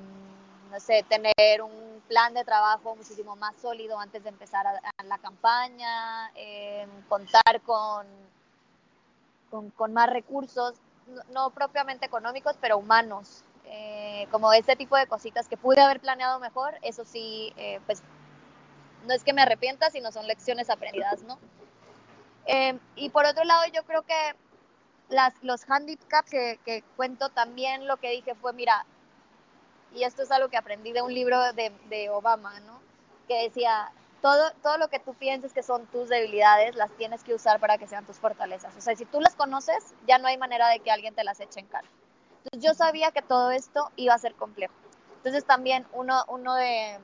no 0.71 0.79
sé, 0.79 1.03
tener 1.09 1.61
un 1.63 1.88
plan 2.09 2.33
de 2.33 2.43
trabajo 2.43 2.95
muchísimo 2.95 3.35
más 3.35 3.55
sólido 3.61 3.99
antes 3.99 4.23
de 4.23 4.29
empezar 4.29 4.65
a, 4.67 5.03
la 5.03 5.17
campaña, 5.19 6.31
em, 6.33 6.89
contar 7.07 7.61
con, 7.63 8.07
con, 9.77 9.93
más 9.93 10.09
recursos, 10.09 10.73
no, 11.29 11.51
propiamente 11.51 12.07
económicos, 12.07 12.57
pero 12.59 12.79
humanos, 12.79 13.43
eh, 13.65 14.27
como 14.31 14.51
este 14.51 14.75
tipo 14.75 14.97
de 14.97 15.05
cositas 15.05 15.47
que 15.47 15.55
pude 15.55 15.81
haber 15.81 15.99
planeado 15.99 16.39
mejor, 16.39 16.77
eso 16.81 17.05
sí, 17.05 17.53
eh, 17.57 17.79
pues 17.85 18.01
no 19.05 19.13
es 19.13 19.23
que 19.23 19.31
me 19.31 19.43
arrepienta, 19.43 19.91
sino 19.91 20.11
son 20.11 20.25
lecciones 20.27 20.69
aprendidas, 20.71 21.21
¿no? 21.23 21.37
Em, 22.45 22.79
y 22.95 23.09
por 23.09 23.25
otro 23.25 23.43
lado, 23.43 23.63
yo 23.71 23.83
creo 23.83 24.01
que 24.01 24.35
las, 25.09 25.33
los 25.43 25.69
handicaps 25.69 26.31
que, 26.31 26.59
que 26.65 26.83
cuento 26.95 27.29
también 27.29 27.87
lo 27.87 27.97
que 27.97 28.09
dije 28.09 28.33
fue, 28.33 28.53
mira, 28.53 28.85
y 29.95 30.03
esto 30.03 30.23
es 30.23 30.31
algo 30.31 30.49
que 30.49 30.57
aprendí 30.57 30.91
de 30.91 31.01
un 31.01 31.13
libro 31.13 31.41
de, 31.53 31.71
de 31.89 32.09
Obama, 32.09 32.59
¿no? 32.61 32.79
Que 33.27 33.43
decía, 33.43 33.91
todo, 34.21 34.51
todo 34.61 34.77
lo 34.77 34.89
que 34.89 34.99
tú 34.99 35.13
pienses 35.13 35.53
que 35.53 35.63
son 35.63 35.85
tus 35.87 36.09
debilidades, 36.09 36.75
las 36.75 36.91
tienes 36.91 37.23
que 37.23 37.33
usar 37.33 37.59
para 37.59 37.77
que 37.77 37.87
sean 37.87 38.05
tus 38.05 38.17
fortalezas. 38.17 38.75
O 38.75 38.81
sea, 38.81 38.95
si 38.95 39.05
tú 39.05 39.21
las 39.21 39.35
conoces, 39.35 39.93
ya 40.07 40.17
no 40.17 40.27
hay 40.27 40.37
manera 40.37 40.69
de 40.69 40.79
que 40.79 40.91
alguien 40.91 41.15
te 41.15 41.23
las 41.23 41.39
eche 41.39 41.59
en 41.59 41.67
cara. 41.67 41.87
Entonces 42.43 42.69
yo 42.69 42.73
sabía 42.73 43.11
que 43.11 43.21
todo 43.21 43.51
esto 43.51 43.91
iba 43.95 44.13
a 44.13 44.19
ser 44.19 44.35
complejo. 44.35 44.73
Entonces 45.17 45.45
también 45.45 45.85
uno, 45.93 46.23
uno 46.27 46.55
de, 46.55 46.97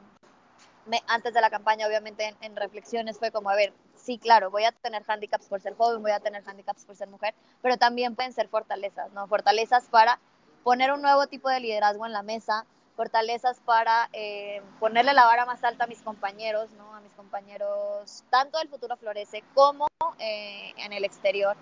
antes 1.07 1.33
de 1.33 1.41
la 1.41 1.49
campaña, 1.49 1.87
obviamente 1.87 2.27
en, 2.27 2.37
en, 2.41 2.55
reflexiones 2.55 3.17
fue 3.17 3.31
como, 3.31 3.49
a 3.49 3.55
ver, 3.55 3.73
sí, 3.95 4.17
claro, 4.17 4.51
voy 4.51 4.63
a 4.63 4.71
tener 4.71 5.03
handicaps 5.05 5.47
por 5.47 5.59
ser 5.59 5.75
joven, 5.75 6.01
voy 6.01 6.11
a 6.11 6.19
tener 6.19 6.43
handicaps 6.47 6.85
por 6.85 6.95
ser 6.95 7.09
mujer, 7.09 7.33
pero 7.61 7.77
también 7.77 8.15
pueden 8.15 8.31
ser 8.31 8.47
fortalezas, 8.47 9.11
¿no? 9.11 9.27
Fortalezas 9.27 9.85
para 9.89 10.19
poner 10.63 10.91
un 10.91 11.01
nuevo 11.01 11.27
tipo 11.27 11.49
de 11.49 11.59
liderazgo 11.59 12.05
en 12.05 12.13
la 12.13 12.23
mesa, 12.23 12.65
fortalezas 12.95 13.59
para 13.65 14.09
eh, 14.13 14.61
ponerle 14.79 15.13
la 15.13 15.25
vara 15.25 15.45
más 15.45 15.63
alta 15.63 15.83
a 15.83 15.87
mis 15.87 16.01
compañeros, 16.01 16.71
¿no? 16.71 16.95
a 16.95 17.01
mis 17.01 17.13
compañeros 17.13 18.23
tanto 18.29 18.57
del 18.57 18.69
futuro 18.69 18.95
florece 18.97 19.43
como 19.53 19.87
eh, 20.19 20.73
en 20.77 20.93
el 20.93 21.03
exterior. 21.03 21.55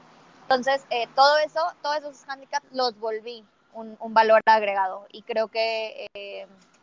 Entonces, 0.43 0.85
eh, 0.89 1.07
todo 1.15 1.37
eso, 1.39 1.61
todos 1.81 1.97
esos 1.97 2.23
handicaps 2.27 2.67
los 2.71 2.99
volví 2.99 3.43
un, 3.73 3.97
un 3.99 4.13
valor 4.13 4.41
agregado 4.45 5.07
y 5.11 5.23
creo 5.23 5.47
que 5.47 6.07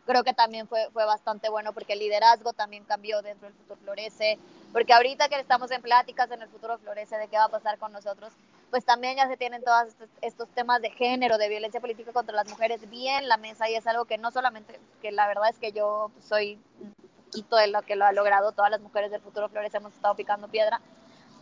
creo 0.05 0.23
que 0.23 0.33
también 0.33 0.67
fue, 0.67 0.89
fue 0.91 1.05
bastante 1.05 1.49
bueno 1.49 1.73
porque 1.73 1.93
el 1.93 1.99
liderazgo 1.99 2.53
también 2.53 2.83
cambió 2.83 3.21
dentro 3.21 3.47
del 3.47 3.57
futuro 3.57 3.79
florece, 3.81 4.37
porque 4.73 4.93
ahorita 4.93 5.29
que 5.29 5.39
estamos 5.39 5.71
en 5.71 5.81
pláticas 5.81 6.29
en 6.31 6.41
el 6.41 6.49
futuro 6.49 6.77
florece 6.79 7.17
de 7.17 7.27
qué 7.27 7.37
va 7.37 7.45
a 7.45 7.49
pasar 7.49 7.77
con 7.77 7.91
nosotros, 7.91 8.33
pues 8.71 8.85
también 8.85 9.17
ya 9.17 9.27
se 9.27 9.37
tienen 9.37 9.63
todos 9.63 9.93
estos, 10.21 10.49
temas 10.49 10.81
de 10.81 10.89
género, 10.91 11.37
de 11.37 11.49
violencia 11.49 11.81
política 11.81 12.13
contra 12.13 12.33
las 12.33 12.47
mujeres 12.49 12.89
bien 12.89 13.27
la 13.27 13.37
mesa 13.37 13.69
y 13.69 13.75
es 13.75 13.85
algo 13.85 14.05
que 14.05 14.17
no 14.17 14.31
solamente, 14.31 14.79
que 15.01 15.11
la 15.11 15.27
verdad 15.27 15.49
es 15.49 15.59
que 15.59 15.73
yo 15.73 16.09
soy 16.21 16.57
un 16.79 16.93
poquito 17.25 17.57
de 17.57 17.67
lo 17.67 17.81
que 17.81 17.97
lo 17.97 18.05
ha 18.05 18.13
logrado, 18.13 18.53
todas 18.53 18.71
las 18.71 18.79
mujeres 18.79 19.11
del 19.11 19.21
futuro 19.21 19.49
florece 19.49 19.77
hemos 19.77 19.93
estado 19.93 20.15
picando 20.15 20.47
piedra. 20.47 20.79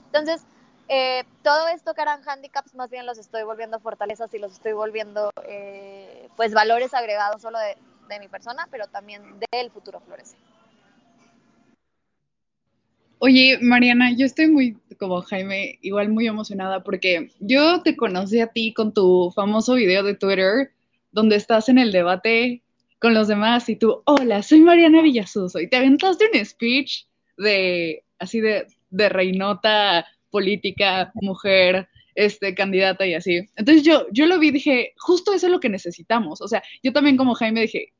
Entonces, 0.07 0.41
eh, 0.87 1.23
todo 1.43 1.67
esto 1.67 1.93
que 1.93 2.01
eran 2.01 2.27
handicaps, 2.27 2.73
más 2.73 2.89
bien 2.89 3.05
los 3.05 3.19
estoy 3.19 3.43
volviendo 3.43 3.79
fortalezas 3.79 4.33
y 4.33 4.39
los 4.39 4.53
estoy 4.53 4.73
volviendo, 4.73 5.29
eh, 5.43 6.29
pues, 6.35 6.53
valores 6.55 6.95
agregados 6.95 7.43
solo 7.43 7.59
de, 7.59 7.77
de 8.07 8.19
mi 8.19 8.27
persona, 8.27 8.67
pero 8.71 8.87
también 8.87 9.39
del 9.51 9.69
futuro 9.69 9.99
florece. 9.99 10.35
Oye, 13.21 13.57
Mariana, 13.61 14.15
yo 14.15 14.25
estoy 14.25 14.47
muy, 14.47 14.77
como 14.97 15.21
Jaime, 15.21 15.77
igual 15.81 16.07
muy 16.07 16.25
emocionada 16.25 16.83
porque 16.83 17.29
yo 17.41 17.81
te 17.83 17.97
conocí 17.97 18.39
a 18.39 18.47
ti 18.47 18.73
con 18.73 18.93
tu 18.93 19.31
famoso 19.35 19.75
video 19.75 20.03
de 20.03 20.15
Twitter, 20.15 20.71
donde 21.11 21.35
estás 21.35 21.67
en 21.67 21.79
el 21.79 21.91
debate 21.91 22.63
con 22.97 23.13
los 23.13 23.27
demás 23.27 23.67
y 23.67 23.75
tú, 23.75 24.03
hola, 24.05 24.41
soy 24.41 24.61
Mariana 24.61 25.01
Villasuso, 25.01 25.59
y 25.59 25.67
te 25.67 25.75
aventaste 25.75 26.29
un 26.33 26.45
speech 26.45 27.07
de, 27.37 28.03
así 28.19 28.39
de, 28.39 28.67
de 28.89 29.09
reinota 29.09 30.05
política, 30.29 31.11
mujer, 31.15 31.89
este, 32.15 32.55
candidata 32.55 33.05
y 33.05 33.15
así. 33.15 33.49
Entonces 33.57 33.83
yo, 33.83 34.07
yo 34.13 34.27
lo 34.27 34.39
vi 34.39 34.47
y 34.47 34.51
dije, 34.51 34.93
justo 34.97 35.33
eso 35.33 35.47
es 35.47 35.51
lo 35.51 35.59
que 35.59 35.69
necesitamos. 35.69 36.39
O 36.41 36.47
sea, 36.47 36.63
yo 36.83 36.93
también 36.93 37.17
como 37.17 37.35
Jaime 37.35 37.61
dije, 37.61 37.91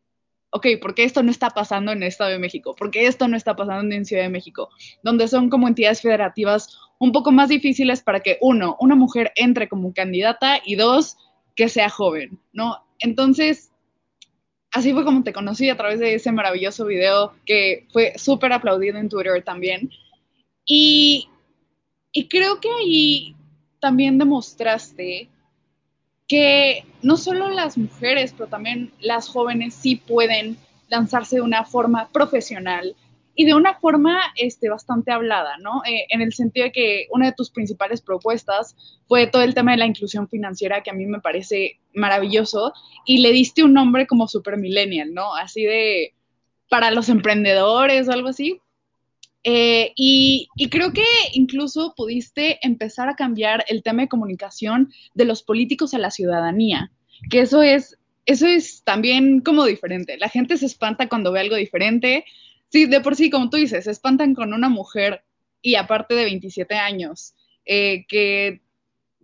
ok, 0.51 0.68
¿por 0.82 0.96
qué 0.96 1.03
esto 1.03 1.24
no 1.24 1.32
está 1.32 1.50
pasando 1.50 1.91
en 1.91 2.01
el 2.01 2.08
Estado 2.08 2.32
de 2.32 2.39
México? 2.39 2.75
¿Por 2.75 2.91
qué 2.91 3.08
esto 3.08 3.27
no 3.27 3.38
está 3.38 3.56
pasando 3.56 3.94
en 3.94 4.06
Ciudad 4.06 4.24
de 4.24 4.29
México? 4.29 4.70
Donde 5.03 5.27
son 5.27 5.50
como 5.50 5.68
entidades 5.68 6.01
federativas 6.01 6.77
un 7.00 7.12
poco 7.12 7.32
más 7.32 7.50
difíciles 7.50 8.01
para 8.01 8.20
que, 8.20 8.38
uno, 8.41 8.75
una 8.79 8.96
mujer 8.96 9.32
entre 9.36 9.70
como 9.70 9.94
candidata 9.94 10.60
y 10.65 10.75
dos, 10.75 11.18
que 11.56 11.70
sea 11.70 11.89
joven, 11.89 12.39
¿no? 12.51 12.84
Entonces, 13.00 13.72
así 14.72 14.94
fue 14.94 15.06
como 15.06 15.24
te 15.24 15.34
conocí 15.34 15.70
a 15.70 15.77
través 15.77 16.00
de 16.00 16.15
ese 16.15 16.32
maravilloso 16.32 16.86
video 16.86 17.34
que 17.46 17.88
fue 17.91 18.13
súper 18.18 18.53
aplaudido 18.53 18.98
en 18.98 19.10
Twitter 19.10 19.44
también. 19.44 19.89
Y, 20.65 21.29
y 22.12 22.27
creo 22.27 22.60
que 22.60 22.70
ahí 22.70 23.36
también 23.79 24.18
demostraste 24.18 25.29
que 26.29 26.86
no 27.01 27.17
solo 27.17 27.50
las 27.50 27.77
mujeres, 27.77 28.33
pero 28.38 28.48
también 28.48 28.93
las 29.01 29.27
jóvenes 29.27 29.74
sí 29.74 29.98
pueden 29.98 30.57
lanzarse 30.88 31.38
de 31.38 31.41
una 31.41 31.65
forma 31.65 32.07
profesional 32.13 32.95
y 33.36 33.45
de 33.45 33.55
una 33.55 33.74
forma 33.79 34.21
este, 34.36 34.69
bastante 34.69 35.12
hablada, 35.12 35.57
¿no? 35.57 35.81
Eh, 35.86 36.05
en 36.09 36.21
el 36.21 36.33
sentido 36.33 36.65
de 36.65 36.71
que 36.71 37.07
una 37.12 37.27
de 37.27 37.33
tus 37.33 37.50
principales 37.50 38.01
propuestas 38.01 38.75
fue 39.07 39.27
todo 39.27 39.41
el 39.41 39.55
tema 39.55 39.71
de 39.71 39.77
la 39.77 39.86
inclusión 39.86 40.27
financiera, 40.27 40.83
que 40.83 40.91
a 40.91 40.93
mí 40.93 41.05
me 41.05 41.21
parece 41.21 41.79
maravilloso, 41.93 42.74
y 43.05 43.19
le 43.19 43.31
diste 43.31 43.63
un 43.63 43.74
nombre 43.74 44.07
como 44.07 44.27
super 44.27 44.57
millennial, 44.57 45.13
¿no? 45.13 45.36
Así 45.36 45.63
de 45.63 46.13
para 46.69 46.91
los 46.91 47.09
emprendedores 47.09 48.07
o 48.07 48.12
algo 48.12 48.27
así. 48.27 48.62
Eh, 49.43 49.93
y, 49.96 50.50
creo 50.69 50.91
que 50.91 51.05
incluso 51.34 51.93
pudiste 51.96 52.60
empezar 52.62 53.08
a 53.10 53.15
cambiar 53.15 53.63
el 53.69 53.84
tema 53.84 54.01
de 54.01 54.10
comunicación 54.10 54.91
de 55.13 55.25
los 55.25 55.43
políticos 55.43 55.93
a 55.93 56.00
la 56.00 56.12
ciudadanía, 56.12 56.91
que 57.29 57.41
eso 57.41 57.63
es, 57.63 57.98
eso 58.25 58.48
es 58.48 58.84
también 58.84 59.39
como 59.41 59.65
diferente. 59.65 60.17
La 60.17 60.29
gente 60.29 60.58
se 60.58 60.65
espanta 60.65 61.08
cuando 61.08 61.31
ve 61.31 61.39
algo 61.39 61.55
diferente. 61.55 62.25
Sí, 62.69 62.86
de 62.86 63.01
por 63.01 63.15
sí, 63.15 63.29
como 63.29 63.50
tú 63.50 63.58
dices, 63.58 63.86
se 63.86 63.91
espantan 63.91 64.36
con 64.36 64.53
una 64.53 64.69
mujer 64.69 65.24
y 65.62 65.75
aparte 65.75 66.15
de 66.15 66.25
27 66.25 66.75
años, 66.75 67.34
eh, 67.65 68.05
que 68.08 68.62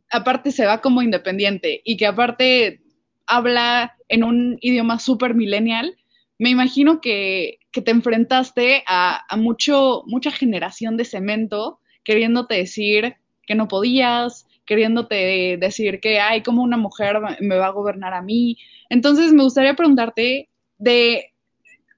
aparte 0.09 0.51
se 0.51 0.65
va 0.65 0.81
como 0.81 1.01
independiente 1.01 1.81
y 1.83 1.97
que 1.97 2.07
aparte 2.07 2.81
habla 3.27 3.95
en 4.07 4.23
un 4.23 4.57
idioma 4.61 4.99
súper 4.99 5.33
millennial 5.35 5.95
me 6.37 6.49
imagino 6.49 7.01
que, 7.01 7.59
te 7.71 7.91
enfrentaste 7.91 8.83
a, 8.87 9.25
mucho, 9.37 10.03
mucha 10.05 10.31
generación 10.31 10.95
de 10.95 11.03
cemento 11.03 11.79
queriéndote 12.05 12.55
decir 12.55 13.15
que 13.45 13.55
no 13.55 13.67
podías, 13.67 14.47
queriéndote 14.65 15.57
decir 15.59 15.99
que, 15.99 16.21
ay, 16.21 16.41
como 16.41 16.63
una 16.63 16.77
mujer 16.77 17.17
me 17.41 17.57
va 17.57 17.67
a 17.67 17.71
gobernar 17.71 18.13
a 18.13 18.21
mí. 18.21 18.57
Entonces, 18.89 19.33
me 19.33 19.43
gustaría 19.43 19.73
preguntarte 19.73 20.47
de, 20.77 21.33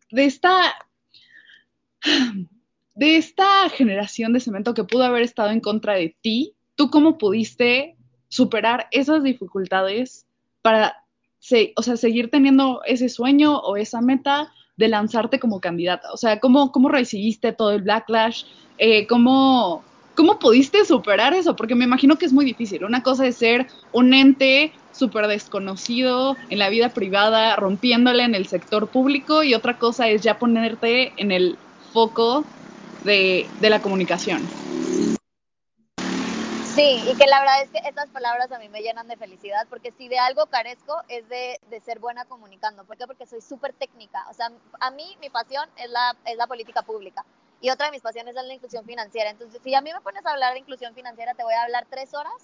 de 0.09 0.25
esta 0.25 0.73
de 2.95 3.17
esta 3.17 3.69
generación 3.69 4.33
de 4.33 4.39
cemento 4.39 4.73
que 4.73 4.83
pudo 4.83 5.03
haber 5.03 5.21
estado 5.21 5.51
en 5.51 5.59
contra 5.59 5.93
de 5.93 6.15
ti, 6.19 6.55
¿tú 6.75 6.89
cómo 6.89 7.19
pudiste 7.19 7.95
superar 8.27 8.87
esas 8.91 9.23
dificultades 9.23 10.25
para 10.63 11.05
o 11.75 11.81
sea, 11.81 11.97
seguir 11.97 12.29
teniendo 12.29 12.81
ese 12.85 13.09
sueño 13.09 13.57
o 13.59 13.77
esa 13.77 14.01
meta 14.01 14.51
de 14.75 14.87
lanzarte 14.87 15.39
como 15.39 15.59
candidata? 15.59 16.11
O 16.13 16.17
sea, 16.17 16.39
¿cómo, 16.39 16.71
cómo 16.71 16.89
recibiste 16.89 17.51
todo 17.53 17.71
el 17.71 17.83
backlash? 17.83 18.43
Eh, 18.77 19.07
¿cómo, 19.07 19.83
¿Cómo 20.15 20.39
pudiste 20.39 20.83
superar 20.83 21.33
eso? 21.33 21.55
Porque 21.55 21.75
me 21.75 21.85
imagino 21.85 22.17
que 22.17 22.25
es 22.25 22.33
muy 22.33 22.43
difícil. 22.43 22.83
Una 22.83 23.03
cosa 23.03 23.27
es 23.27 23.35
ser 23.35 23.67
un 23.93 24.13
ente 24.13 24.73
súper 24.91 25.27
desconocido 25.27 26.35
en 26.49 26.57
la 26.57 26.69
vida 26.69 26.89
privada, 26.89 27.55
rompiéndole 27.55 28.23
en 28.23 28.33
el 28.33 28.47
sector 28.47 28.87
público, 28.87 29.43
y 29.43 29.53
otra 29.53 29.77
cosa 29.77 30.09
es 30.09 30.23
ya 30.23 30.39
ponerte 30.39 31.13
en 31.17 31.31
el 31.31 31.57
foco 31.93 32.45
de, 33.03 33.45
de 33.61 33.69
la 33.69 33.79
comunicación. 33.79 34.41
Sí, 36.77 37.03
y 37.07 37.17
que 37.17 37.25
la 37.25 37.39
verdad 37.39 37.63
es 37.63 37.71
que 37.71 37.79
estas 37.89 38.07
palabras 38.09 38.51
a 38.51 38.59
mí 38.59 38.69
me 38.69 38.83
llenan 38.83 39.07
de 39.07 39.17
felicidad, 39.17 39.65
porque 39.67 39.91
si 39.97 40.09
de 40.09 40.19
algo 40.19 40.45
carezco 40.45 41.01
es 41.07 41.27
de, 41.27 41.59
ser 41.83 41.97
buena 41.97 42.25
comunicando. 42.25 42.83
¿Por 42.83 42.97
qué? 42.97 43.07
Porque 43.07 43.25
soy 43.25 43.41
súper 43.41 43.73
técnica. 43.73 44.23
O 44.29 44.33
sea, 44.35 44.51
a 44.79 44.91
mí 44.91 45.17
mi 45.19 45.31
pasión 45.31 45.67
es 45.77 45.89
la, 45.89 46.15
es 46.25 46.37
la 46.37 46.45
política 46.45 46.83
pública 46.83 47.25
y 47.61 47.71
otra 47.71 47.87
de 47.87 47.93
mis 47.93 48.03
pasiones 48.03 48.35
es 48.35 48.45
la 48.45 48.53
inclusión 48.53 48.85
financiera. 48.85 49.31
Entonces, 49.31 49.59
si 49.63 49.73
a 49.73 49.81
mí 49.81 49.91
me 49.91 50.01
pones 50.01 50.23
a 50.23 50.29
hablar 50.29 50.53
de 50.53 50.59
inclusión 50.59 50.93
financiera, 50.93 51.33
te 51.33 51.41
voy 51.41 51.55
a 51.55 51.63
hablar 51.63 51.87
tres 51.89 52.13
horas 52.13 52.35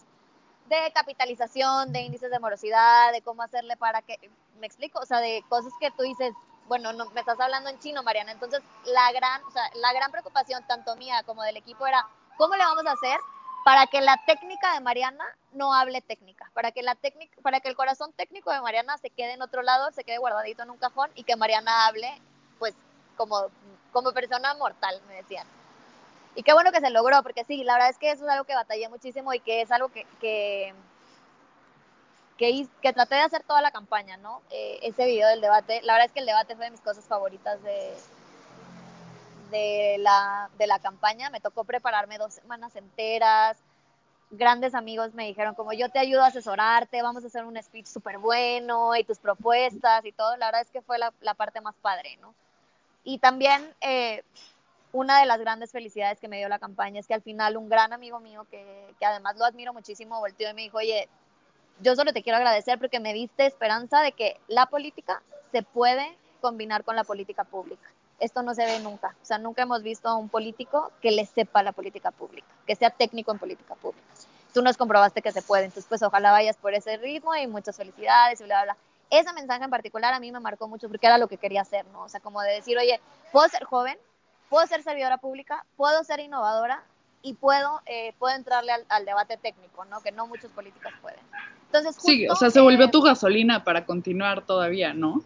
de 0.67 0.91
capitalización, 0.95 1.93
de 1.93 2.01
índices 2.01 2.31
de 2.31 2.39
morosidad, 2.39 3.11
de 3.11 3.21
cómo 3.21 3.43
hacerle 3.43 3.77
para 3.77 4.01
que, 4.01 4.17
me 4.59 4.65
explico, 4.65 4.97
o 4.97 5.05
sea, 5.05 5.19
de 5.19 5.43
cosas 5.47 5.73
que 5.79 5.91
tú 5.91 6.01
dices, 6.01 6.33
bueno, 6.67 6.91
no, 6.91 7.05
me 7.11 7.19
estás 7.19 7.39
hablando 7.39 7.69
en 7.69 7.77
chino, 7.77 8.01
Mariana. 8.01 8.31
Entonces, 8.31 8.63
la 8.85 9.11
gran, 9.11 9.43
o 9.43 9.51
sea, 9.51 9.69
la 9.75 9.93
gran 9.93 10.09
preocupación 10.09 10.65
tanto 10.65 10.95
mía 10.95 11.21
como 11.23 11.43
del 11.43 11.57
equipo 11.57 11.85
era, 11.85 12.07
¿cómo 12.35 12.55
le 12.55 12.63
vamos 12.63 12.87
a 12.87 12.93
hacer 12.93 13.19
para 13.63 13.87
que 13.87 14.01
la 14.01 14.17
técnica 14.25 14.73
de 14.73 14.81
Mariana 14.81 15.23
no 15.53 15.73
hable 15.73 16.01
técnica, 16.01 16.49
para 16.53 16.71
que 16.71 16.83
la 16.83 16.95
técnica, 16.95 17.35
para 17.41 17.61
que 17.61 17.69
el 17.69 17.75
corazón 17.75 18.11
técnico 18.13 18.51
de 18.51 18.61
Mariana 18.61 18.97
se 18.97 19.09
quede 19.09 19.33
en 19.33 19.41
otro 19.41 19.61
lado, 19.61 19.91
se 19.91 20.03
quede 20.03 20.17
guardadito 20.17 20.63
en 20.63 20.69
un 20.69 20.77
cajón 20.77 21.09
y 21.15 21.23
que 21.23 21.35
Mariana 21.35 21.87
hable, 21.87 22.09
pues, 22.59 22.73
como, 23.15 23.47
como 23.91 24.11
persona 24.11 24.53
mortal, 24.55 25.01
me 25.07 25.15
decían. 25.15 25.47
Y 26.35 26.43
qué 26.43 26.53
bueno 26.53 26.71
que 26.71 26.81
se 26.81 26.89
logró, 26.89 27.21
porque 27.23 27.45
sí, 27.45 27.63
la 27.63 27.73
verdad 27.73 27.89
es 27.91 27.97
que 27.97 28.11
eso 28.11 28.25
es 28.25 28.29
algo 28.29 28.43
que 28.43 28.55
batallé 28.55 28.89
muchísimo 28.89 29.33
y 29.33 29.39
que 29.39 29.61
es 29.61 29.71
algo 29.71 29.89
que, 29.89 30.05
que, 30.19 30.73
que, 32.37 32.93
traté 32.93 33.15
de 33.15 33.21
hacer 33.21 33.43
toda 33.43 33.61
la 33.61 33.71
campaña, 33.71 34.17
¿no? 34.17 34.41
Eh, 34.49 34.79
ese 34.81 35.05
video 35.05 35.29
del 35.29 35.41
debate, 35.41 35.81
la 35.83 35.93
verdad 35.93 36.07
es 36.07 36.11
que 36.11 36.19
el 36.19 36.25
debate 36.25 36.55
fue 36.55 36.65
de 36.65 36.71
mis 36.71 36.81
cosas 36.81 37.05
favoritas 37.05 37.61
de, 37.61 37.93
de 39.53 39.97
la, 39.99 40.49
de 40.57 40.67
la 40.67 40.79
campaña, 40.79 41.29
me 41.29 41.39
tocó 41.39 41.63
prepararme 41.63 42.17
dos 42.17 42.33
semanas 42.33 42.75
enteras. 42.75 43.57
Grandes 44.31 44.73
amigos 44.73 45.13
me 45.13 45.27
dijeron 45.27 45.53
como 45.53 45.73
yo 45.73 45.89
te 45.89 45.99
ayudo 45.99 46.23
a 46.23 46.27
asesorarte, 46.27 47.03
vamos 47.03 47.23
a 47.23 47.27
hacer 47.27 47.45
un 47.45 47.61
speech 47.61 47.85
súper 47.85 48.17
bueno 48.17 48.95
y 48.95 49.03
tus 49.03 49.19
propuestas 49.19 50.03
y 50.03 50.11
todo. 50.11 50.35
La 50.37 50.47
verdad 50.47 50.61
es 50.61 50.71
que 50.71 50.81
fue 50.81 50.97
la, 50.97 51.13
la 51.21 51.35
parte 51.35 51.61
más 51.61 51.75
padre, 51.81 52.17
¿no? 52.19 52.33
Y 53.03 53.19
también 53.19 53.73
eh, 53.81 54.23
una 54.91 55.19
de 55.19 55.27
las 55.27 55.39
grandes 55.39 55.71
felicidades 55.71 56.19
que 56.19 56.27
me 56.27 56.39
dio 56.39 56.49
la 56.49 56.57
campaña 56.59 56.99
es 56.99 57.07
que 57.07 57.13
al 57.13 57.21
final 57.21 57.55
un 57.55 57.69
gran 57.69 57.93
amigo 57.93 58.19
mío, 58.19 58.47
que, 58.49 58.95
que 58.99 59.05
además 59.05 59.37
lo 59.37 59.45
admiro 59.45 59.71
muchísimo, 59.71 60.19
volteó 60.19 60.49
y 60.49 60.53
me 60.53 60.63
dijo, 60.63 60.79
oye, 60.79 61.07
yo 61.81 61.95
solo 61.95 62.11
te 62.11 62.23
quiero 62.23 62.37
agradecer 62.37 62.79
porque 62.79 62.99
me 62.99 63.13
diste 63.13 63.45
esperanza 63.45 64.01
de 64.01 64.13
que 64.13 64.39
la 64.47 64.65
política 64.65 65.21
se 65.51 65.61
puede 65.61 66.17
combinar 66.41 66.83
con 66.83 66.95
la 66.95 67.03
política 67.03 67.43
pública 67.43 67.92
esto 68.19 68.41
no 68.43 68.53
se 68.53 68.65
ve 68.65 68.79
nunca. 68.79 69.15
O 69.21 69.25
sea, 69.25 69.37
nunca 69.37 69.63
hemos 69.63 69.83
visto 69.83 70.07
a 70.07 70.15
un 70.15 70.29
político 70.29 70.91
que 71.01 71.11
le 71.11 71.25
sepa 71.25 71.63
la 71.63 71.71
política 71.71 72.11
pública, 72.11 72.47
que 72.65 72.75
sea 72.75 72.89
técnico 72.89 73.31
en 73.31 73.39
política 73.39 73.75
pública. 73.75 74.05
Tú 74.53 74.61
nos 74.61 74.77
comprobaste 74.77 75.21
que 75.21 75.31
se 75.31 75.41
puede, 75.41 75.65
entonces 75.65 75.87
pues 75.89 76.03
ojalá 76.03 76.31
vayas 76.31 76.57
por 76.57 76.73
ese 76.73 76.97
ritmo 76.97 77.35
y 77.35 77.47
muchas 77.47 77.75
felicidades 77.75 78.39
y 78.39 78.43
bla, 78.43 78.63
bla, 78.63 78.73
bla. 78.73 78.77
Ese 79.09 79.33
mensaje 79.33 79.63
en 79.63 79.69
particular 79.69 80.13
a 80.13 80.19
mí 80.19 80.31
me 80.31 80.39
marcó 80.39 80.67
mucho 80.67 80.87
porque 80.87 81.05
era 81.05 81.17
lo 81.17 81.27
que 81.27 81.37
quería 81.37 81.61
hacer, 81.61 81.85
¿no? 81.87 82.03
O 82.03 82.09
sea, 82.09 82.19
como 82.19 82.41
de 82.41 82.53
decir, 82.53 82.77
oye, 82.77 82.99
puedo 83.31 83.47
ser 83.49 83.63
joven, 83.63 83.97
puedo 84.49 84.65
ser 84.67 84.83
servidora 84.83 85.17
pública, 85.17 85.65
puedo 85.75 86.03
ser 86.03 86.19
innovadora 86.19 86.83
y 87.21 87.33
puedo, 87.33 87.81
eh, 87.85 88.13
puedo 88.19 88.35
entrarle 88.35 88.71
al, 88.89 89.05
debate 89.05 89.37
técnico, 89.37 89.85
¿no? 89.85 90.01
Que 90.01 90.11
no 90.11 90.27
muchos 90.27 90.51
políticos 90.51 90.91
pueden. 91.01 91.19
Entonces, 91.67 91.95
sí, 91.99 92.27
o 92.27 92.35
sea, 92.35 92.49
se 92.49 92.59
volvió 92.59 92.89
tu 92.89 93.01
gasolina 93.01 93.63
para 93.63 93.85
continuar 93.85 94.45
todavía, 94.45 94.93
¿no? 94.93 95.23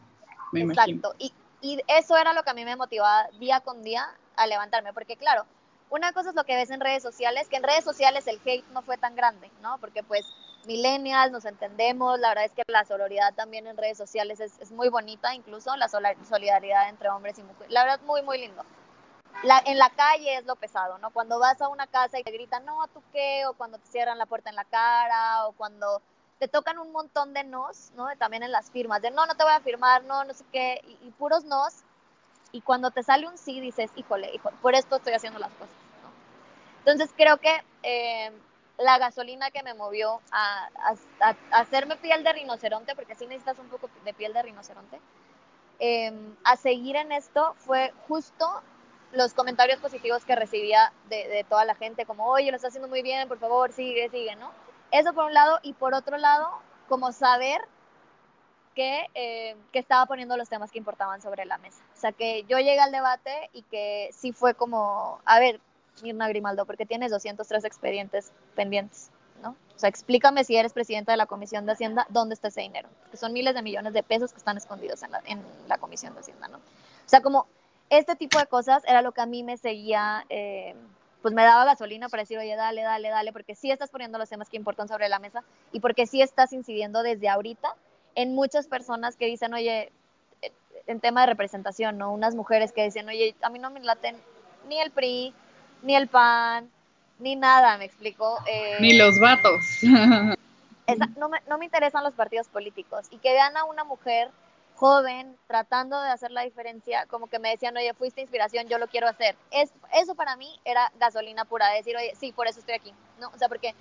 Me 0.52 0.62
exacto. 0.62 1.14
Y, 1.18 1.34
y 1.62 1.82
eso 1.88 2.18
era 2.18 2.34
lo 2.34 2.44
que 2.44 2.50
a 2.50 2.54
mí 2.54 2.66
me 2.66 2.76
motivaba 2.76 3.28
día 3.40 3.62
con 3.62 3.84
día 3.84 4.08
a 4.36 4.48
levantarme, 4.48 4.94
porque 4.94 5.18
claro, 5.18 5.46
una 5.90 6.14
cosa 6.14 6.30
es 6.30 6.36
lo 6.36 6.44
que 6.44 6.56
ves 6.56 6.70
en 6.70 6.82
redes 6.82 7.02
sociales, 7.02 7.48
que 7.48 7.56
en 7.56 7.64
redes 7.64 7.84
sociales 7.84 8.28
el 8.28 8.42
hate 8.46 8.66
no 8.72 8.82
fue 8.82 8.98
tan 8.98 9.16
grande, 9.16 9.50
¿no? 9.62 9.78
Porque 9.80 10.04
pues 10.04 10.26
millennials 10.66 11.32
nos 11.32 11.46
entendemos, 11.46 12.20
la 12.20 12.30
verdad 12.30 12.46
es 12.46 12.52
que 12.52 12.64
la 12.68 12.84
solidaridad 12.84 13.34
también 13.34 13.68
en 13.68 13.78
redes 13.78 13.98
sociales 13.98 14.40
es, 14.40 14.60
es 14.60 14.72
muy 14.72 14.90
bonita, 14.90 15.34
incluso 15.34 15.76
la 15.78 15.88
solidaridad 15.88 16.90
entre 16.90 17.10
hombres 17.10 17.40
y 17.40 17.44
mujeres, 17.44 17.72
la 17.72 17.84
verdad 17.84 18.00
muy, 18.06 18.22
muy 18.22 18.38
lindo. 18.38 18.64
La, 19.44 19.62
en 19.66 19.78
la 19.78 19.92
calle 19.92 20.38
es 20.38 20.46
lo 20.46 20.56
pesado, 20.56 20.98
¿no? 20.98 21.12
Cuando 21.12 21.38
vas 21.38 21.62
a 21.62 21.70
una 21.70 21.86
casa 21.86 22.20
y 22.20 22.24
te 22.24 22.32
gritan, 22.32 22.66
no, 22.66 22.88
¿tú 22.88 23.04
qué? 23.14 23.46
O 23.46 23.54
cuando 23.54 23.78
te 23.78 23.88
cierran 23.88 24.18
la 24.18 24.26
puerta 24.26 24.50
en 24.50 24.56
la 24.56 24.66
cara, 24.66 25.46
o 25.46 25.52
cuando 25.52 26.02
te 26.40 26.48
tocan 26.48 26.78
un 26.78 26.92
montón 26.92 27.34
de 27.34 27.44
nos, 27.44 27.92
¿no? 27.96 28.08
También 28.18 28.44
en 28.44 28.52
las 28.52 28.70
firmas, 28.70 29.02
de 29.02 29.12
no, 29.12 29.26
no 29.26 29.36
te 29.36 29.44
voy 29.44 29.54
a 29.54 29.60
firmar, 29.60 30.04
no, 30.04 30.24
no 30.24 30.34
sé 30.34 30.44
qué, 30.52 30.82
y, 31.02 31.10
puros 31.12 31.44
nos. 31.46 31.74
Y 32.52 32.62
cuando 32.62 32.92
te 32.92 33.04
sale 33.04 33.28
un 33.28 33.38
sí, 33.38 33.60
dices, 33.60 33.92
híjole, 33.96 34.34
híjole, 34.34 34.56
por 34.62 34.76
esto 34.76 34.98
estoy 34.98 35.14
haciendo 35.14 35.40
las 35.40 35.52
cosas, 35.54 35.76
¿no? 36.04 36.10
Entonces 36.80 37.14
creo 37.16 37.38
que 37.38 37.52
eh, 37.84 38.32
la 38.78 38.98
gasolina 39.00 39.52
que 39.52 39.64
me 39.64 39.74
movió 39.74 40.22
a, 40.32 40.70
hacerme 41.52 41.98
piel 41.98 42.24
de 42.24 42.34
rinoceronte, 42.34 42.96
porque 42.96 43.16
sí 43.16 43.26
necesitas 43.26 43.60
un 43.60 43.68
poco 43.70 43.90
de 44.06 44.14
piel 44.14 44.34
de 44.34 44.44
rinoceronte, 44.44 45.00
em, 45.80 46.36
a 46.44 46.56
seguir 46.56 46.96
en 46.96 47.12
esto 47.12 47.56
fue 47.58 47.94
justo 48.08 48.62
los 49.12 49.34
comentarios 49.34 49.80
positivos 49.80 50.26
que 50.26 50.36
recibía 50.36 50.92
de, 51.10 51.28
de, 51.28 51.44
toda 51.44 51.66
la 51.66 51.76
gente, 51.76 52.06
como, 52.06 52.28
oye, 52.28 52.52
lo 52.52 52.58
estás 52.58 52.70
haciendo 52.70 52.90
muy 52.90 53.02
bien, 53.02 53.28
por 53.28 53.40
favor, 53.40 53.72
sigue, 53.72 54.10
sigue, 54.10 54.36
¿no? 54.36 54.52
Eso 54.92 55.14
por 55.14 55.26
un 55.26 55.34
lado, 55.34 55.60
y 55.64 55.74
por 55.74 55.94
otro 55.94 56.18
lado, 56.18 56.50
como 56.88 57.12
saber 57.12 57.62
que, 58.76 59.08
eh, 59.16 59.56
que 59.72 59.80
estaba 59.80 60.06
poniendo 60.06 60.38
los 60.38 60.50
temas 60.50 60.72
que 60.72 60.78
importaban 60.78 61.22
sobre 61.22 61.46
la 61.46 61.58
mesa. 61.58 61.82
O 61.96 62.00
sea, 62.00 62.12
que 62.12 62.44
yo 62.44 62.58
llegué 62.60 62.80
al 62.80 62.92
debate 62.92 63.50
y 63.54 63.64
que 63.64 64.10
sí 64.14 64.32
fue 64.32 64.54
como, 64.54 65.20
a 65.26 65.40
ver, 65.40 65.60
Mirna 66.04 66.28
Grimaldo, 66.28 66.66
porque 66.66 66.86
tienes 66.86 67.12
203 67.12 67.64
expedientes 67.64 68.32
pendientes, 68.56 69.10
¿no? 69.42 69.56
O 69.76 69.80
sea, 69.80 69.90
explícame 69.90 70.44
si 70.44 70.56
eres 70.56 70.74
presidenta 70.74 71.12
de 71.12 71.18
la 71.18 71.26
Comisión 71.26 71.66
de 71.66 71.72
Hacienda, 71.72 72.06
¿dónde 72.10 72.36
está 72.36 72.50
ese 72.50 72.62
dinero? 72.62 72.88
Porque 73.02 73.18
son 73.18 73.34
miles 73.34 73.56
de 73.56 73.62
millones 73.62 73.94
de 73.94 74.04
pesos 74.04 74.32
que 74.32 74.38
están 74.38 74.58
escondidos 74.58 75.02
en 75.04 75.12
la, 75.12 75.22
en 75.26 75.42
la 75.68 75.78
Comisión 75.78 76.14
de 76.14 76.20
Hacienda, 76.20 76.48
¿no? 76.48 76.58
O 76.58 77.10
sea, 77.10 77.22
como 77.22 77.48
este 77.90 78.16
tipo 78.16 78.38
de 78.38 78.48
cosas 78.48 78.84
era 78.86 79.02
lo 79.02 79.12
que 79.12 79.22
a 79.22 79.26
mí 79.26 79.44
me 79.44 79.58
seguía, 79.58 80.26
eh, 80.30 80.76
pues 81.28 81.36
me 81.36 81.44
daba 81.44 81.66
gasolina 81.66 82.08
para 82.08 82.24
decir, 82.24 82.38
oye, 82.38 82.56
dale, 82.56 82.84
dale, 82.84 83.10
dale, 83.10 83.34
porque 83.34 83.54
sí 83.54 83.70
estás 83.70 83.90
poniendo 83.90 84.18
los 84.18 84.30
temas 84.30 84.48
que 84.48 84.56
importan 84.56 84.88
sobre 84.88 85.10
la 85.10 85.20
mesa 85.20 85.44
y 85.74 85.82
porque 85.82 86.08
sí 86.08 86.22
estás 86.22 86.54
incidiendo 86.54 87.04
desde 87.04 87.28
ahorita 87.28 87.76
en 88.16 88.34
muchas 88.34 88.68
personas 88.68 89.18
que 89.18 89.26
dicen, 89.26 89.54
oye, 89.54 89.92
eh, 90.42 90.54
en 90.86 91.02
tema 91.02 91.20
de 91.20 91.28
representación, 91.28 91.98
¿no? 91.98 92.14
Unas 92.14 92.34
mujeres 92.34 92.72
que 92.72 92.86
dicen, 92.86 93.10
oye, 93.10 93.36
a 93.42 93.50
mí 93.50 93.60
no 93.60 93.70
me 93.72 93.82
laten 93.82 94.16
ni 94.70 94.80
el 94.80 94.90
PRI, 94.92 95.34
ni 95.84 95.98
el 95.98 96.08
PAN, 96.08 96.70
ni 97.20 97.36
nada, 97.36 97.78
me 97.78 97.84
explico. 97.84 98.40
Eh, 98.50 98.78
ni 98.80 98.94
los 98.94 99.20
vatos. 99.20 99.66
no, 101.18 101.28
me, 101.28 101.40
no 101.50 101.58
me 101.58 101.66
interesan 101.66 102.06
los 102.06 102.14
partidos 102.14 102.48
políticos. 102.48 103.08
Y 103.12 103.18
que 103.18 103.34
vean 103.34 103.58
a 103.58 103.66
una 103.66 103.84
mujer 103.84 104.30
joven 104.78 105.36
tratando 105.48 106.00
de 106.02 106.10
hacer 106.10 106.32
la 106.32 106.42
diferencia, 106.42 107.08
como 107.08 107.28
que 107.28 107.40
me 107.40 107.50
decían, 107.50 107.76
oye, 107.76 107.94
fuiste 107.96 108.22
inspiración, 108.22 108.68
yo 108.68 108.78
lo 108.78 108.88
quiero 108.88 109.08
hacer. 109.08 109.36
Es, 109.50 109.74
eso 109.94 110.14
para 110.14 110.36
mí 110.36 110.60
era 110.66 110.92
gasolina 111.00 111.46
pura, 111.46 111.70
decir, 111.70 111.98
oye, 111.98 112.14
sí, 112.16 112.32
por 112.32 112.48
eso 112.48 112.60
estoy 112.60 112.76
aquí, 112.76 112.94
¿no? 113.20 113.30
O 113.30 113.38
sea, 113.38 113.50
porque 113.50 113.74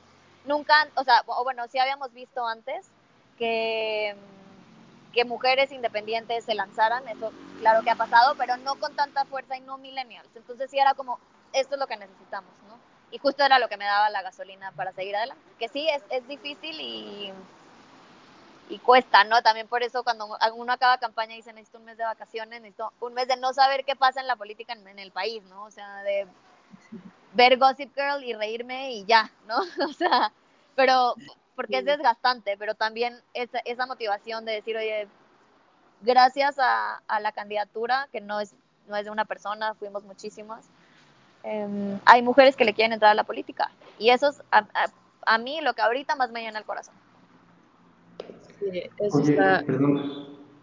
nunca, 0.47 0.89
o 0.95 1.05
sea, 1.05 1.23
o 1.27 1.45
bueno, 1.45 1.69
sí 1.69 1.79
habíamos 1.79 2.15
visto 2.15 2.47
antes 2.47 2.89
que, 3.37 4.17
que 5.13 5.25
mujeres 5.27 5.71
independientes 5.71 6.45
se 6.45 6.55
lanzaran, 6.55 7.07
eso 7.09 7.31
claro 7.61 7.83
que 7.83 7.91
ha 7.91 7.97
pasado, 7.97 8.35
pero 8.39 8.57
no 8.57 8.77
con 8.77 8.97
tanta 8.97 9.27
fuerza 9.27 9.57
y 9.57 9.61
no 9.61 9.77
millennials. 9.77 10.35
Entonces 10.35 10.71
sí 10.71 10.79
era 10.79 10.95
como, 10.95 11.19
esto 11.53 11.75
es 11.75 11.79
lo 11.79 11.87
que 11.87 11.99
necesitamos, 11.99 12.51
¿no? 12.69 12.79
Y 13.11 13.19
justo 13.19 13.45
era 13.45 13.59
lo 13.59 13.69
que 13.69 13.77
me 13.77 13.85
daba 13.85 14.09
la 14.09 14.23
gasolina 14.23 14.73
para 14.73 14.93
seguir 14.93 15.15
adelante. 15.15 15.43
Que 15.59 15.69
sí, 15.69 15.87
es, 15.89 16.03
es 16.11 16.27
difícil 16.27 16.81
y, 16.81 17.33
y 18.69 18.79
cuesta, 18.79 19.25
¿no? 19.25 19.43
También 19.43 19.69
por 19.69 19.83
eso 19.83 20.03
cuando 20.03 20.37
uno 20.55 20.73
acaba 20.73 20.99
campaña 20.99 21.35
dice 21.37 21.53
necesito 21.53 21.79
un 21.79 21.85
mes 21.85 21.97
de 21.97 22.05
vacaciones, 22.05 22.61
necesito 22.61 22.93
un 23.01 23.15
mes 23.15 23.29
de 23.29 23.37
no 23.37 23.53
saber 23.53 23.85
qué 23.85 23.97
pasa 23.97 24.21
en 24.21 24.27
la 24.27 24.37
política 24.37 24.73
en, 24.73 24.99
el 24.99 25.11
país, 25.13 25.43
¿no? 25.45 25.65
O 25.65 25.71
sea, 25.71 26.03
de 26.03 26.27
ver 27.35 27.59
Gossip 27.59 27.95
Girl 27.95 28.25
y 28.25 28.33
reírme 28.35 28.93
y 28.93 29.05
ya, 29.05 29.31
¿no? 29.47 29.57
O 29.89 29.93
sea, 29.93 30.33
pero 30.75 31.15
porque 31.55 31.79
es 31.79 31.85
desgastante, 31.85 32.57
pero 32.59 32.75
también 32.75 33.19
esa, 33.33 33.59
esa 33.65 33.87
motivación 33.87 34.45
de 34.45 34.53
decir, 34.53 34.77
oye, 34.77 35.09
gracias 36.03 36.57
a, 36.59 37.01
la 37.21 37.33
candidatura, 37.33 38.09
que 38.13 38.21
no 38.21 38.41
es, 38.41 38.55
no 38.89 38.97
es 38.97 39.05
de 39.05 39.11
una 39.11 39.25
persona, 39.25 39.75
fuimos 39.75 40.05
muchísimas, 40.05 40.67
em, 41.43 41.99
hay 42.05 42.23
mujeres 42.23 42.57
que 42.57 42.65
le 42.65 42.75
quieren 42.75 42.93
entrar 42.93 43.11
a 43.11 43.15
la 43.15 43.25
política. 43.25 43.71
Y 43.99 44.11
eso 44.11 44.29
es 44.29 44.43
a, 44.51 45.39
mí 45.39 45.61
lo 45.61 45.75
que 45.75 45.83
ahorita 45.83 46.15
más 46.15 46.31
me 46.31 46.43
llena 46.43 46.59
el 46.59 46.65
corazón. 46.65 46.95
Sí, 48.61 48.83
eso 48.99 49.19
Oye, 49.19 49.37
perdón, 49.67 50.03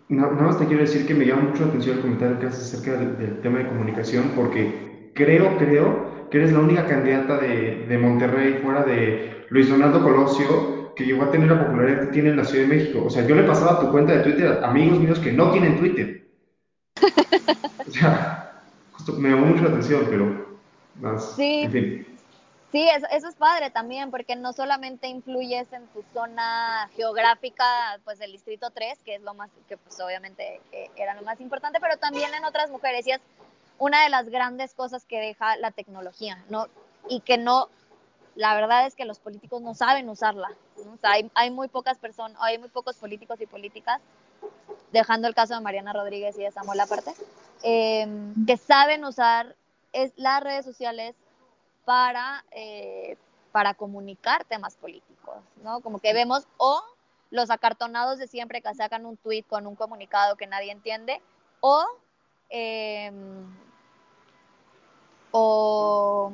nada 0.09 0.31
más 0.31 0.59
te 0.59 0.65
quiero 0.65 0.81
decir 0.81 1.05
que 1.05 1.13
me 1.13 1.25
llama 1.25 1.43
mucho 1.43 1.63
la 1.63 1.69
atención 1.69 1.97
el 1.97 2.01
comentario 2.01 2.39
que 2.39 2.47
haces 2.47 2.73
acerca 2.73 2.97
del, 2.97 3.41
tema 3.41 3.59
de 3.59 3.67
comunicación, 3.67 4.31
porque 4.35 5.11
creo, 5.13 5.57
creo 5.57 6.29
que 6.29 6.37
eres 6.37 6.53
la 6.53 6.59
única 6.59 6.85
candidata 6.87 7.37
de, 7.37 7.85
de 7.87 7.97
Monterrey 7.97 8.59
fuera 8.63 8.83
de 8.83 9.45
Luis 9.49 9.69
Donaldo 9.69 10.01
Colosio 10.01 10.93
que 10.95 11.05
llegó 11.05 11.23
a 11.23 11.31
tener 11.31 11.49
la 11.49 11.65
popularidad 11.65 12.01
que 12.01 12.13
tiene 12.13 12.29
en 12.29 12.37
la 12.37 12.45
Ciudad 12.45 12.67
de 12.67 12.75
México. 12.75 13.03
O 13.05 13.09
sea, 13.09 13.25
yo 13.25 13.35
le 13.35 13.43
pasaba 13.43 13.79
tu 13.79 13.91
cuenta 13.91 14.13
de 14.13 14.23
Twitter 14.23 14.59
a 14.61 14.69
amigos 14.69 14.99
míos 14.99 15.19
que 15.19 15.31
no 15.31 15.51
tienen 15.51 15.77
Twitter. 15.77 16.27
O 17.85 17.91
sea, 17.95 18.63
justo 18.93 19.13
me 19.13 19.29
llamó 19.29 19.47
mucho 19.47 19.63
la 19.63 19.69
atención, 19.69 20.07
pero 20.09 20.57
más. 20.99 21.35
Sí. 21.35 21.61
En 21.63 21.71
fin. 21.71 22.07
Sí, 22.73 22.89
eso, 22.89 23.05
eso, 23.11 23.27
es 23.27 23.35
padre 23.35 23.69
también, 23.69 24.09
porque 24.09 24.35
no 24.35 24.51
solamente 24.51 25.07
influyes 25.07 25.71
en 25.73 25.85
tu 25.89 26.03
zona 26.11 26.89
geográfica, 26.95 27.63
pues 28.03 28.19
el 28.19 28.31
distrito 28.31 28.71
3, 28.71 28.97
que 29.05 29.13
es 29.13 29.21
lo 29.21 29.35
más, 29.35 29.51
que 29.67 29.77
pues 29.77 29.99
obviamente 29.99 30.59
eh, 30.71 30.89
era 30.95 31.13
lo 31.13 31.21
más 31.21 31.39
importante, 31.39 31.79
pero 31.79 31.97
también 31.97 32.33
en 32.33 32.43
otras 32.45 32.71
mujeres. 32.71 33.05
Y 33.05 33.11
es 33.11 33.21
una 33.77 34.01
de 34.01 34.09
las 34.09 34.27
grandes 34.27 34.73
cosas 34.73 35.05
que 35.05 35.19
deja 35.19 35.55
la 35.57 35.69
tecnología, 35.69 36.43
¿no? 36.49 36.65
Y 37.07 37.19
que 37.19 37.37
no, 37.37 37.69
la 38.33 38.55
verdad 38.55 38.87
es 38.87 38.95
que 38.95 39.05
los 39.05 39.19
políticos 39.19 39.61
no 39.61 39.75
saben 39.75 40.09
usarla. 40.09 40.49
Sea, 40.99 41.11
hay, 41.35 41.51
muy 41.51 41.67
pocas 41.67 41.99
personas, 41.99 42.41
hay 42.41 42.57
muy 42.57 42.69
pocos 42.69 42.95
políticos 42.95 43.39
y 43.39 43.45
políticas, 43.45 44.01
dejando 44.91 45.27
el 45.27 45.35
caso 45.35 45.53
de 45.53 45.61
Mariana 45.61 45.93
Rodríguez 45.93 46.39
y 46.39 46.41
de 46.41 46.49
Samuel 46.49 46.79
aparte, 46.79 47.13
em, 47.61 48.33
que 48.47 48.57
saben 48.57 49.05
usar 49.05 49.55
es, 49.91 50.11
las 50.15 50.41
redes 50.41 50.65
sociales 50.65 51.13
para, 51.85 52.43
eh, 52.51 53.17
para 53.51 53.73
comunicar 53.73 54.45
temas 54.45 54.75
políticos, 54.75 55.37
¿no? 55.63 55.81
Como 55.81 55.99
que 55.99 56.13
vemos, 56.13 56.47
o 56.57 56.81
los 57.29 57.49
acartonados 57.49 58.17
de 58.19 58.27
siempre 58.27 58.61
que 58.61 58.73
sacan 58.75 59.05
un 59.05 59.17
tweet 59.17 59.43
con 59.43 59.67
un 59.67 59.75
comunicado 59.75 60.35
que 60.35 60.47
nadie 60.47 60.71
entiende, 60.71 61.21
o, 61.61 61.85
em, 62.49 63.45
o 65.31 66.31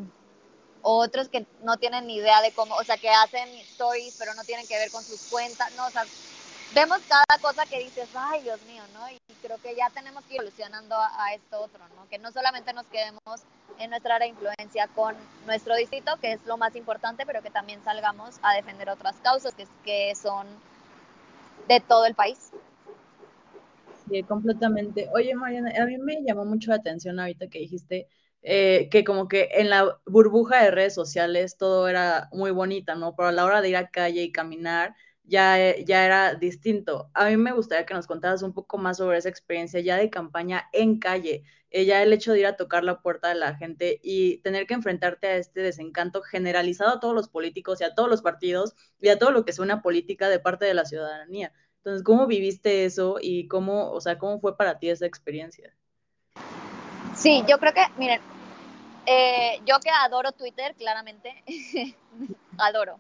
otros 0.82 1.30
que 1.30 1.46
no 1.64 1.78
tienen 1.78 2.08
ni 2.08 2.16
idea 2.16 2.42
de 2.42 2.52
cómo, 2.52 2.76
o 2.76 2.84
sea, 2.84 2.98
que 2.98 3.10
hacen 3.10 3.50
stories, 3.60 4.16
pero 4.18 4.34
no 4.34 4.44
tienen 4.44 4.68
que 4.68 4.78
ver 4.78 4.92
con 4.92 5.04
sus 5.04 5.30
cuentas, 5.30 5.72
no, 5.76 5.88
o 5.88 5.92
sea, 5.92 6.06
vemos 6.74 7.00
cada 7.08 7.42
cosa 7.42 7.66
que 7.66 7.80
dices, 7.80 8.10
ay, 8.16 8.42
Dios 8.42 8.62
mío, 8.64 8.84
¿no? 8.94 9.10
Y 9.10 9.18
creo 9.42 9.58
que 9.58 9.76
ya 9.76 9.90
tenemos 9.90 10.24
que 10.26 10.36
ir 10.36 10.42
evolucionando 10.42 10.96
a, 10.96 11.34
esto 11.34 11.62
otro, 11.62 11.80
¿no? 11.96 12.08
Que 12.10 12.18
no 12.18 12.32
solamente 12.32 12.74
nos 12.74 12.86
quedemos 12.88 13.20
en 13.80 13.90
nuestra 13.90 14.16
área 14.16 14.28
de 14.28 14.34
influencia 14.34 14.88
con 14.96 15.16
nuestro 15.46 15.76
distrito, 15.76 16.12
que 16.22 16.34
es 16.34 16.46
lo 16.46 16.58
más 16.58 16.76
importante, 16.76 17.26
pero 17.26 17.42
que 17.42 17.50
también 17.50 17.84
salgamos 17.84 18.40
a 18.42 18.56
defender 18.56 18.90
otras 18.90 19.16
causas 19.18 19.54
que, 19.54 19.68
que 19.84 20.14
son 20.16 20.48
de 21.68 21.80
todo 21.80 22.06
el 22.06 22.16
país. 22.16 22.52
Sí, 24.10 24.24
completamente. 24.24 25.08
Oye, 25.14 25.36
Mariana, 25.36 25.72
a 25.80 25.86
mí 25.86 25.98
me 25.98 26.24
llamó 26.24 26.46
mucho 26.46 26.72
la 26.72 26.78
atención 26.78 27.20
ahorita 27.20 27.48
que 27.48 27.60
dijiste 27.60 28.08
eh, 28.42 28.88
que 28.90 29.04
como 29.04 29.28
que 29.28 29.50
en 29.54 29.70
la 29.70 30.00
burbuja 30.06 30.64
de 30.64 30.72
redes 30.72 30.94
sociales 30.94 31.58
todo 31.58 31.88
era 31.90 32.30
muy 32.32 32.52
bonita, 32.52 32.96
¿no? 32.96 33.16
Pero 33.16 33.30
a 33.30 33.32
la 33.32 33.46
hora 33.46 33.62
de 33.62 33.70
ir 33.70 33.78
a 33.78 33.90
calle 33.90 34.24
y 34.24 34.32
caminar 34.32 34.96
ya, 35.30 35.78
ya 35.78 36.06
era 36.06 36.34
distinto. 36.36 37.10
A 37.14 37.26
mí 37.26 37.38
me 37.38 37.52
gustaría 37.52 37.86
que 37.86 37.94
nos 37.94 38.08
contaras 38.08 38.42
un 38.42 38.54
poco 38.54 38.78
más 38.78 38.98
sobre 38.98 39.18
esa 39.18 39.30
experiencia 39.30 39.80
ya 39.80 39.96
de 39.98 40.10
campaña 40.10 40.68
en 40.74 41.00
calle, 41.00 41.44
eh, 41.70 41.86
ya 41.86 42.02
el 42.02 42.12
hecho 42.12 42.34
de 42.34 42.40
ir 42.40 42.48
a 42.48 42.58
tocar 42.58 42.84
la 42.84 43.02
puerta 43.02 43.30
de 43.30 43.36
la 43.36 43.56
gente 43.56 44.00
y 44.04 44.38
tener 44.38 44.66
que 44.66 44.74
enfrentarte 44.74 45.28
a 45.28 45.38
este 45.38 45.62
desencanto 45.62 46.22
generalizado 46.22 46.96
a 46.96 47.00
todos 47.00 47.14
los 47.14 47.30
políticos 47.30 47.80
y 47.80 47.84
a 47.84 47.94
todos 47.94 48.10
los 48.10 48.22
partidos 48.22 48.76
y 49.00 49.10
a 49.10 49.20
todo 49.20 49.32
lo 49.32 49.46
que 49.46 49.52
es 49.52 49.60
una 49.60 49.82
política 49.82 50.28
de 50.30 50.40
parte 50.40 50.66
de 50.66 50.74
la 50.74 50.86
ciudadanía. 50.86 51.54
Entonces, 51.78 52.04
¿cómo 52.04 52.28
viviste 52.28 52.86
eso 52.86 53.18
y 53.22 53.48
cómo, 53.48 53.92
o 53.92 54.02
sea, 54.02 54.18
cómo 54.18 54.40
fue 54.40 54.58
para 54.58 54.80
ti 54.80 54.90
esa 54.90 55.06
experiencia? 55.06 55.74
Sí, 57.16 57.44
yo 57.48 57.58
creo 57.60 57.74
que, 57.74 57.86
miren, 57.98 58.20
eh, 59.06 59.62
yo 59.66 59.80
que 59.80 59.90
adoro 59.90 60.32
Twitter, 60.32 60.76
claramente, 60.76 61.44
adoro, 62.58 63.00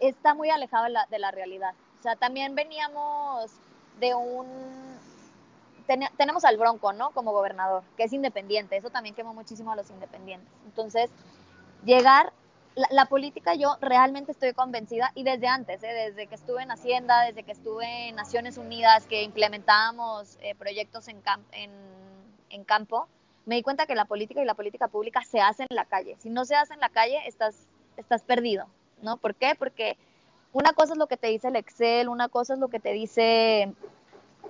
está 0.00 0.34
muy 0.34 0.50
alejado 0.50 0.86
de 1.10 1.18
la, 1.18 1.30
realidad. 1.30 1.74
O 1.98 2.02
sea, 2.02 2.16
también 2.16 2.54
veníamos 2.54 3.50
de 3.98 4.14
un... 4.14 4.46
tenemos 6.16 6.44
al 6.44 6.56
Bronco, 6.56 6.92
¿no? 6.92 7.10
Como 7.10 7.32
gobernador, 7.32 7.82
que 7.96 8.04
es 8.04 8.12
independiente. 8.12 8.76
Eso 8.76 8.90
también 8.90 9.14
quemó 9.14 9.34
muchísimo 9.34 9.72
a 9.72 9.76
los 9.76 9.90
independientes. 9.90 10.48
Entonces, 10.64 11.10
llegar 11.84 12.32
la, 12.74 13.04
política 13.06 13.54
yo 13.54 13.76
realmente 13.80 14.32
estoy 14.32 14.54
convencida 14.54 15.12
y 15.14 15.24
desde 15.24 15.48
antes, 15.48 15.82
¿eh? 15.82 15.92
desde 15.92 16.28
que 16.28 16.36
estuve 16.36 16.62
en 16.62 16.70
Hacienda, 16.70 17.22
desde 17.22 17.42
que 17.42 17.52
estuve 17.52 18.08
en 18.08 18.16
Naciones 18.16 18.58
Unidas, 18.58 19.06
que 19.06 19.22
implementábamos 19.22 20.38
eh, 20.40 20.54
proyectos 20.54 21.08
en, 21.08 21.20
en 21.52 21.70
en 22.50 22.64
campo, 22.64 23.08
me 23.46 23.54
di 23.54 23.62
cuenta 23.62 23.86
que 23.86 23.94
la 23.94 24.04
política 24.04 24.42
y 24.42 24.44
la 24.44 24.54
política 24.54 24.88
pública 24.88 25.22
se 25.24 25.40
hace 25.40 25.62
en 25.68 25.74
la 25.74 25.86
calle. 25.86 26.16
Si 26.18 26.28
no 26.28 26.44
se 26.44 26.56
hace 26.56 26.74
en 26.74 26.80
la 26.80 26.90
calle, 26.90 27.16
estás, 27.26 27.66
estás 27.96 28.22
perdido, 28.22 28.66
¿no? 29.02 29.16
¿Por 29.16 29.34
qué? 29.34 29.54
Porque 29.58 29.96
una 30.52 30.72
cosa 30.72 30.92
es 30.92 30.98
lo 30.98 31.06
que 31.06 31.16
te 31.16 31.28
dice 31.28 31.48
el 31.48 31.56
Excel, 31.56 32.08
una 32.08 32.28
cosa 32.28 32.54
es 32.54 32.60
lo 32.60 32.68
que 32.68 32.80
te 32.80 32.92
dice 32.92 33.72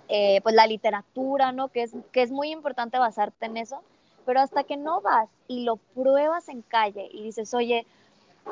eh, 0.09 0.41
pues 0.43 0.55
la 0.55 0.67
literatura, 0.67 1.53
¿no? 1.53 1.69
Que 1.69 1.83
es, 1.83 1.93
que 2.13 2.23
es 2.23 2.31
muy 2.31 2.51
importante 2.51 2.99
basarte 2.99 3.47
en 3.47 3.57
eso, 3.57 3.83
pero 4.27 4.41
hasta 4.41 4.65
que 4.65 4.77
no 4.77 5.01
vas 5.01 5.29
y 5.49 5.65
lo 5.65 5.77
pruebas 5.77 6.49
en 6.49 6.63
calle 6.63 7.09
y 7.13 7.23
dices, 7.23 7.55
oye, 7.55 7.87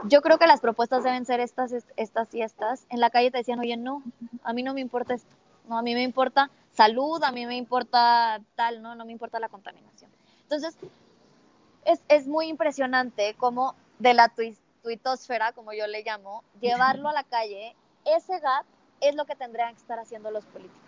yo 0.05 0.23
creo 0.23 0.39
que 0.39 0.47
las 0.47 0.61
propuestas 0.61 1.05
deben 1.05 1.25
ser 1.25 1.41
estas, 1.41 1.73
estas 1.97 2.35
y 2.35 2.43
estas, 2.43 2.87
en 2.91 3.01
la 3.01 3.11
calle 3.11 3.31
te 3.31 3.39
decían, 3.39 3.59
oye, 3.59 3.77
no, 3.77 4.03
a 4.45 4.53
mí 4.53 4.63
no 4.63 4.75
me 4.75 4.81
importa 4.81 5.15
esto, 5.15 5.35
no, 5.69 5.79
a 5.79 5.83
mí 5.83 5.95
me 5.95 6.03
importa 6.03 6.51
salud, 6.73 7.23
a 7.25 7.33
mí 7.33 7.47
me 7.47 7.57
importa 7.57 8.41
tal, 8.55 8.83
¿no? 8.83 8.95
No 8.95 9.05
me 9.05 9.13
importa 9.13 9.41
la 9.41 9.49
contaminación. 9.49 10.11
Entonces, 10.43 10.77
es, 12.09 12.27
muy 12.27 12.49
impresionante 12.49 13.35
cómo 13.39 13.75
de 13.99 14.15
la 14.15 14.29
tuitosfera, 14.89 15.53
como 15.53 15.75
yo 15.75 15.87
le 15.87 16.03
llamo, 16.03 16.43
llevarlo 16.61 17.11
a 17.11 17.13
la 17.13 17.25
calle, 17.25 17.77
ese 18.07 18.41
gap 18.41 18.65
es 19.03 19.15
lo 19.15 19.27
que 19.27 19.37
tendrían 19.37 19.75
que 19.75 19.83
estar 19.83 19.99
haciendo 19.99 20.31
los 20.31 20.47
políticos. 20.47 20.81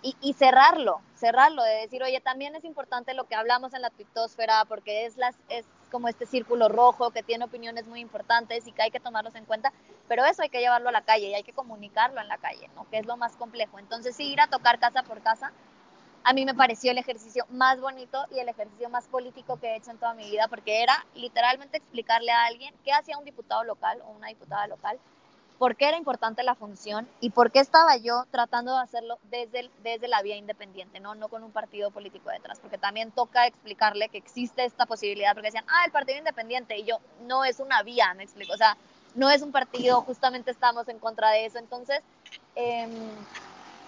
Y, 0.00 0.14
y, 0.20 0.34
cerrarlo, 0.34 1.00
cerrarlo, 1.14 1.62
de 1.62 1.76
decir, 1.76 2.02
oye, 2.02 2.20
también 2.20 2.54
es 2.54 2.64
importante 2.64 3.14
lo 3.14 3.24
que 3.24 3.34
hablamos 3.34 3.72
en 3.72 3.80
la 3.80 3.88
tuitosfera, 3.88 4.66
porque 4.66 5.06
es, 5.06 5.16
las, 5.16 5.34
es 5.48 5.64
como 5.90 6.08
este 6.08 6.26
círculo 6.26 6.68
rojo 6.68 7.10
que 7.10 7.22
tiene 7.22 7.46
opiniones 7.46 7.86
muy 7.86 8.00
importantes 8.00 8.66
y 8.66 8.72
que 8.72 8.82
hay 8.82 8.90
que 8.90 9.00
tomarlos 9.00 9.34
en 9.34 9.46
cuenta, 9.46 9.72
pero 10.06 10.26
eso 10.26 10.42
hay 10.42 10.50
que 10.50 10.60
llevarlo 10.60 10.90
a 10.90 10.92
la 10.92 11.06
calle 11.06 11.28
y 11.28 11.34
hay 11.34 11.42
que 11.42 11.54
comunicarlo 11.54 12.20
en 12.20 12.28
la 12.28 12.36
calle, 12.36 12.68
¿no? 12.74 12.86
que 12.90 12.98
es 12.98 13.06
lo 13.06 13.16
más 13.16 13.36
complejo. 13.36 13.78
Entonces, 13.78 14.14
sí, 14.14 14.30
ir 14.30 14.42
a 14.42 14.46
tocar 14.46 14.78
casa 14.78 15.04
por 15.04 15.22
casa, 15.22 15.52
a 16.24 16.32
mí 16.32 16.46
me 16.46 16.54
pareció 16.54 16.90
el 16.90 16.98
ejercicio 16.98 17.44
más 17.50 17.78
bonito 17.80 18.24
y 18.34 18.38
el 18.38 18.48
ejercicio 18.48 18.88
más 18.88 19.06
político 19.06 19.58
que 19.60 19.68
he 19.68 19.76
hecho 19.76 19.90
en 19.90 19.98
toda 19.98 20.14
mi 20.14 20.30
vida, 20.30 20.48
porque 20.48 20.82
era 20.82 21.04
literalmente 21.14 21.76
explicarle 21.76 22.32
a 22.32 22.46
alguien 22.46 22.74
qué 22.82 22.92
hacía 22.92 23.18
un 23.18 23.26
diputado 23.26 23.62
local 23.62 24.00
o 24.06 24.10
una 24.12 24.28
diputada 24.28 24.66
local, 24.66 24.98
por 25.58 25.76
qué 25.76 25.86
era 25.86 25.98
importante 25.98 26.42
la 26.42 26.54
función 26.54 27.06
y 27.20 27.30
por 27.30 27.52
qué 27.52 27.60
estaba 27.60 27.96
yo 27.98 28.24
tratando 28.30 28.74
de 28.74 28.82
hacerlo 28.82 29.18
desde, 29.30 29.70
desde 29.82 30.08
la 30.08 30.22
vía 30.22 30.36
independiente, 30.36 30.98
¿no? 30.98 31.14
no 31.14 31.28
con 31.28 31.44
un 31.44 31.52
partido 31.52 31.90
político 31.90 32.30
detrás, 32.30 32.58
porque 32.58 32.78
también 32.78 33.12
toca 33.12 33.46
explicarle 33.46 34.08
que 34.08 34.18
existe 34.18 34.64
esta 34.64 34.86
posibilidad, 34.86 35.34
porque 35.34 35.48
decían, 35.48 35.66
ah, 35.68 35.84
el 35.84 35.92
partido 35.92 36.18
independiente, 36.18 36.78
y 36.78 36.84
yo, 36.84 36.98
no 37.26 37.44
es 37.44 37.60
una 37.60 37.82
vía, 37.82 38.14
me 38.14 38.24
explico, 38.24 38.54
o 38.54 38.56
sea, 38.56 38.78
no 39.14 39.30
es 39.30 39.42
un 39.42 39.52
partido, 39.52 40.00
justamente 40.00 40.50
estamos 40.50 40.88
en 40.88 40.98
contra 40.98 41.30
de 41.30 41.44
eso, 41.44 41.58
entonces... 41.58 42.00
Eh, 42.56 42.88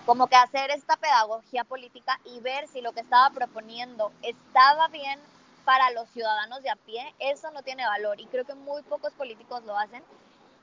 como 0.07 0.29
que 0.29 0.37
hacer 0.37 0.71
esta 0.71 0.97
pedagogía 0.97 1.65
política 1.65 2.19
y 2.25 2.41
ver 2.41 2.69
si 2.69 2.81
lo 2.81 2.93
que 2.93 3.01
estaba 3.01 3.29
proponiendo 3.31 4.13
estaba 4.23 4.89
bien 4.89 5.19
para 5.65 5.91
los 5.91 6.09
ciudadanos 6.11 6.63
de 6.63 6.71
a 6.71 6.77
pie, 6.77 7.13
eso 7.19 7.51
no 7.51 7.63
tiene 7.63 7.85
valor 7.85 8.21
y 8.21 8.27
creo 8.27 8.45
que 8.45 8.55
muy 8.55 8.83
pocos 8.83 9.13
políticos 9.15 9.65
lo 9.65 9.77
hacen 9.77 10.03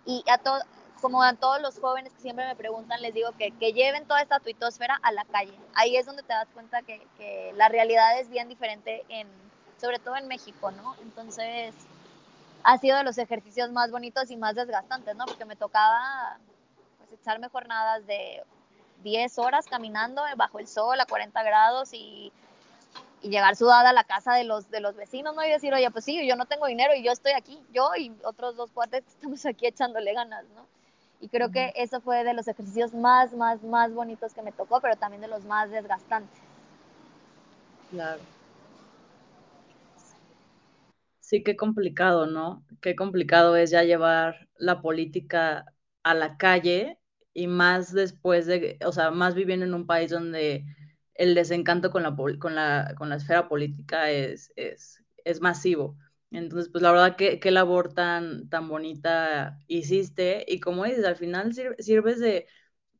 y 0.06 0.24
a 0.32 0.38
todo 0.38 0.60
como 1.02 1.22
a 1.22 1.34
todos 1.34 1.62
los 1.62 1.78
jóvenes 1.80 2.14
que 2.14 2.22
siempre 2.22 2.46
me 2.46 2.56
preguntan, 2.56 3.02
les 3.02 3.14
digo 3.14 3.34
que, 3.38 3.52
que 3.52 3.74
lleven 3.74 4.06
toda 4.06 4.22
esta 4.22 4.40
tuitosfera 4.40 4.98
a 5.04 5.12
la 5.12 5.26
calle. 5.26 5.54
Ahí 5.76 5.98
es 5.98 6.06
donde 6.06 6.24
te 6.24 6.32
das 6.32 6.48
cuenta 6.54 6.82
que, 6.82 7.06
que, 7.18 7.52
la 7.58 7.68
realidad 7.68 8.18
es 8.22 8.30
bien 8.30 8.48
diferente, 8.48 9.04
en, 9.10 9.28
sobre 9.82 10.00
todo 10.00 10.16
en 10.16 10.30
México, 10.30 10.72
¿no? 10.72 10.96
Entonces, 11.02 11.76
ha 12.64 12.78
sido 12.78 12.98
de 12.98 13.04
los 13.04 13.18
ejercicios 13.18 13.70
más 13.70 13.92
bonitos 13.92 14.32
y 14.32 14.38
más 14.38 14.56
desgastantes, 14.56 15.14
¿no? 15.18 15.26
Porque 15.26 15.44
me 15.44 15.58
tocaba 15.58 16.38
pues, 17.00 17.12
echarme 17.20 17.50
jornadas 17.50 18.08
de 18.08 18.42
10 19.04 19.38
horas 19.40 19.66
caminando 19.68 20.22
bajo 20.38 20.60
el 20.60 20.68
sol 20.68 21.00
a 21.00 21.06
40 21.06 21.44
grados 21.44 21.94
y, 21.94 22.32
y, 23.22 23.30
llegar 23.30 23.56
sudada 23.56 23.90
a 23.90 23.94
la 23.94 24.04
casa 24.04 24.34
de 24.34 24.44
los, 24.44 24.70
de 24.72 24.80
los 24.80 24.96
vecinos, 24.96 25.36
¿no? 25.36 25.46
Y 25.46 25.50
decir, 25.50 25.74
oye, 25.74 25.90
pues 25.92 26.06
sí, 26.06 26.26
yo 26.28 26.36
no 26.36 26.46
tengo 26.46 26.68
dinero 26.68 26.94
y 26.96 27.04
yo 27.04 27.12
estoy 27.12 27.34
aquí, 27.34 27.60
yo 27.74 27.92
y 27.98 28.12
otros 28.24 28.56
dos 28.56 28.72
cuates 28.72 29.04
estamos 29.08 29.46
aquí 29.46 29.68
echándole 29.68 30.14
ganas, 30.14 30.46
¿no? 30.56 30.66
Y 31.22 31.30
creo 31.30 31.52
que 31.52 31.72
eso 31.78 32.02
fue 32.02 32.26
de 32.26 32.34
los 32.34 32.50
ejercicios 32.50 32.94
más, 32.94 33.34
más, 33.34 33.64
más 33.64 33.94
bonitos 33.94 34.34
que 34.34 34.42
me 34.42 34.52
tocó, 34.52 34.82
pero 34.82 34.98
también 34.98 35.22
de 35.22 35.30
los 35.30 35.46
más 35.46 35.72
desgastantes. 35.72 36.38
Claro. 37.92 38.20
Sí, 41.22 41.42
qué 41.44 41.56
complicado, 41.56 42.26
¿no? 42.26 42.66
Qué 42.82 42.98
complicado 42.98 43.56
es 43.56 43.72
ya 43.72 43.84
llevar 43.84 44.50
la 44.58 44.82
política 44.82 45.66
a 46.04 46.14
la 46.14 46.36
calle 46.36 47.00
y 47.34 47.48
más 47.48 47.94
después 47.94 48.46
de, 48.46 48.78
o 48.86 48.92
sea, 48.92 49.12
más 49.12 49.36
viviendo 49.36 49.66
en 49.66 49.74
un 49.74 49.88
país 49.88 50.12
donde 50.12 50.66
el 51.16 51.36
desencanto 51.36 51.92
con 51.92 52.04
la, 52.04 52.16
con 52.40 52.56
la, 52.56 52.94
con 52.98 53.10
la 53.10 53.16
esfera 53.18 53.48
política 53.48 54.10
es, 54.12 54.52
es, 54.56 55.04
es 55.26 55.42
masivo. 55.42 55.98
Entonces, 56.32 56.70
pues 56.72 56.82
la 56.82 56.92
verdad, 56.92 57.16
qué, 57.16 57.40
qué 57.40 57.52
labor 57.52 57.94
tan, 57.94 58.50
tan 58.50 58.68
bonita 58.68 59.60
hiciste 59.68 60.46
y 60.48 60.60
como 60.60 60.86
dices, 60.86 61.06
al 61.06 61.16
final 61.16 61.54
sirves 61.80 62.20
de, 62.20 62.48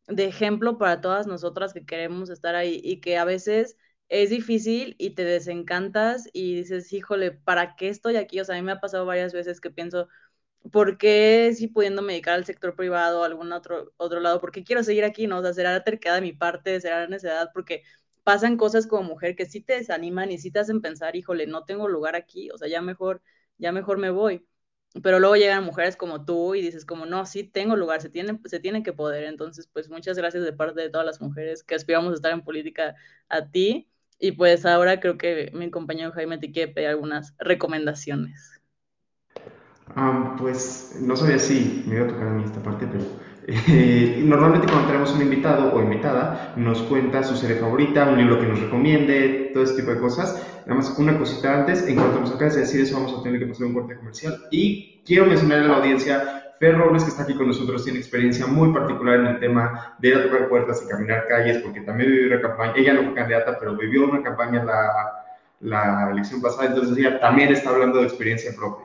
de 0.08 0.26
ejemplo 0.26 0.78
para 0.78 1.02
todas 1.02 1.28
nosotras 1.28 1.74
que 1.74 1.86
queremos 1.86 2.30
estar 2.30 2.56
ahí 2.56 2.80
y 2.84 3.00
que 3.02 3.18
a 3.18 3.26
veces 3.26 3.78
es 4.10 4.30
difícil 4.30 4.96
y 5.00 5.12
te 5.12 5.24
desencantas 5.24 6.30
y 6.34 6.56
dices, 6.56 6.92
híjole, 6.94 7.32
¿para 7.32 7.76
qué 7.76 7.90
estoy 7.90 8.18
aquí? 8.18 8.40
O 8.40 8.46
sea, 8.46 8.56
a 8.56 8.60
mí 8.60 8.66
me 8.66 8.74
ha 8.74 8.80
pasado 8.82 9.06
varias 9.06 9.34
veces 9.34 9.62
que 9.62 9.72
pienso, 9.72 10.08
¿por 10.72 10.98
qué 10.98 11.54
si 11.56 11.68
pudiendo 11.68 12.02
medicar 12.02 12.36
al 12.36 12.46
sector 12.46 12.76
privado 12.76 13.22
o 13.22 13.24
algún 13.24 13.52
otro, 13.52 13.94
otro 13.98 14.20
lado? 14.20 14.40
¿Por 14.40 14.52
qué 14.52 14.64
quiero 14.64 14.84
seguir 14.84 15.04
aquí? 15.04 15.28
¿No? 15.28 15.40
O 15.40 15.42
sea, 15.42 15.54
será 15.54 15.84
terquedad 15.84 16.16
de 16.16 16.22
mi 16.22 16.34
parte, 16.34 16.80
será 16.82 17.02
la 17.02 17.08
necesidad, 17.08 17.52
porque 17.54 17.84
pasan 18.24 18.58
cosas 18.58 18.88
como 18.88 19.04
mujer 19.04 19.36
que 19.36 19.46
sí 19.46 19.62
te 19.62 19.74
desaniman 19.74 20.32
y 20.32 20.38
sí 20.38 20.52
te 20.52 20.60
hacen 20.60 20.82
pensar, 20.82 21.16
híjole, 21.16 21.48
no 21.48 21.66
tengo 21.66 21.88
lugar 21.88 22.16
aquí, 22.16 22.50
o 22.52 22.58
sea, 22.58 22.68
ya 22.68 22.82
mejor, 22.82 23.22
ya 23.58 23.72
mejor 23.72 23.98
me 23.98 24.10
voy. 24.10 24.46
Pero 25.02 25.20
luego 25.20 25.36
llegan 25.36 25.64
mujeres 25.64 25.96
como 25.98 26.24
tú 26.24 26.54
y 26.56 26.62
dices 26.62 26.86
como, 26.86 27.06
no, 27.08 27.26
sí 27.26 27.44
tengo 27.44 27.76
lugar, 27.76 28.02
se 28.02 28.10
tiene, 28.10 28.40
se 28.46 28.60
tiene 28.60 28.84
que 28.84 28.94
poder. 28.94 29.24
Entonces, 29.24 29.68
pues 29.68 29.90
muchas 29.90 30.18
gracias 30.18 30.44
de 30.44 30.54
parte 30.54 30.82
de 30.82 30.90
todas 30.90 31.06
las 31.06 31.20
mujeres 31.22 31.64
que 31.64 31.74
aspiramos 31.76 32.12
a 32.12 32.16
estar 32.16 32.32
en 32.32 32.44
política 32.44 32.96
a 33.28 33.50
ti. 33.50 33.90
Y 34.20 34.34
pues 34.34 34.66
ahora 34.66 35.00
creo 35.00 35.18
que 35.18 35.52
mi 35.54 35.72
compañero 35.72 36.12
Jaime 36.12 36.38
te 36.38 36.52
quiere 36.52 36.72
pedir 36.72 36.90
algunas 36.90 37.34
recomendaciones. 37.40 38.53
Um, 39.96 40.38
pues 40.38 40.98
no 41.02 41.16
sabía 41.16 41.38
si 41.38 41.84
me 41.88 41.98
iba 41.98 42.06
a 42.06 42.08
tocar 42.08 42.28
a 42.28 42.32
mí 42.32 42.44
esta 42.44 42.64
parte, 42.64 42.88
pero 42.92 43.04
eh, 43.46 44.22
normalmente 44.26 44.66
cuando 44.66 44.88
tenemos 44.88 45.14
un 45.14 45.22
invitado 45.22 45.72
o 45.72 45.82
invitada 45.84 46.54
nos 46.56 46.82
cuenta 46.84 47.22
su 47.22 47.36
serie 47.36 47.58
favorita, 47.58 48.10
un 48.10 48.18
libro 48.18 48.40
que 48.40 48.48
nos 48.48 48.60
recomiende, 48.60 49.52
todo 49.54 49.64
ese 49.64 49.76
tipo 49.76 49.92
de 49.92 50.00
cosas. 50.00 50.48
Nada 50.66 50.80
más 50.80 50.98
una 50.98 51.20
cosita 51.20 51.60
antes, 51.60 51.88
en 51.88 51.96
cuanto 51.96 52.22
nos 52.22 52.32
acabas 52.34 52.56
de 52.56 52.62
decir 52.62 52.82
eso 52.82 52.96
vamos 52.96 53.20
a 53.20 53.22
tener 53.22 53.40
que 53.40 53.46
pasar 53.46 53.68
un 53.68 53.74
corte 53.76 53.96
comercial. 53.96 54.48
Y 54.50 55.02
quiero 55.06 55.28
mencionar 55.28 55.60
a 55.60 55.68
la 55.68 55.78
audiencia, 55.78 56.44
Fer 56.60 56.76
Robles, 56.76 57.04
que 57.04 57.10
está 57.10 57.24
aquí 57.24 57.36
con 57.36 57.48
nosotros, 57.48 57.84
tiene 57.84 58.00
experiencia 58.00 58.48
muy 58.48 58.74
particular 58.74 59.20
en 59.20 59.28
el 59.28 59.40
tema 59.40 59.96
de 60.00 60.08
ir 60.08 60.16
a 60.16 60.24
tocar 60.24 60.50
puertas 60.50 60.82
y 60.84 60.90
caminar 60.90 61.28
calles, 61.28 61.60
porque 61.60 61.82
también 61.82 62.10
vivió 62.10 62.28
una 62.28 62.42
campaña, 62.42 62.74
ella 62.78 62.94
no 62.94 63.04
fue 63.04 63.14
candidata, 63.14 63.60
pero 63.60 63.78
vivió 63.78 64.10
una 64.10 64.24
campaña 64.24 64.64
la, 64.64 64.90
la 65.60 66.10
elección 66.12 66.42
pasada, 66.42 66.70
entonces 66.70 66.98
ella 66.98 67.20
también 67.20 67.52
está 67.52 67.70
hablando 67.70 68.00
de 68.00 68.06
experiencia 68.06 68.52
propia. 68.56 68.83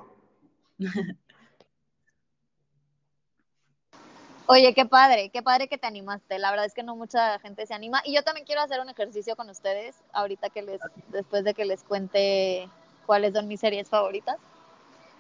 Oye, 4.47 4.73
qué 4.73 4.87
padre, 4.87 5.29
qué 5.29 5.43
padre 5.43 5.69
que 5.69 5.77
te 5.77 5.87
animaste. 5.87 6.39
La 6.39 6.51
verdad 6.51 6.65
es 6.65 6.73
que 6.73 6.83
no 6.83 6.97
mucha 6.97 7.39
gente 7.41 7.67
se 7.67 7.75
anima. 7.75 8.01
Y 8.05 8.15
yo 8.15 8.23
también 8.23 8.47
quiero 8.47 8.63
hacer 8.63 8.81
un 8.81 8.89
ejercicio 8.89 9.37
con 9.37 9.51
ustedes, 9.51 9.97
ahorita 10.13 10.49
que 10.49 10.63
les, 10.63 10.81
después 11.09 11.45
de 11.45 11.53
que 11.53 11.67
les 11.67 11.83
cuente 11.85 12.69
cuáles 13.05 13.35
son 13.35 13.47
mis 13.47 13.61
series 13.61 13.91
favoritas. 13.91 14.39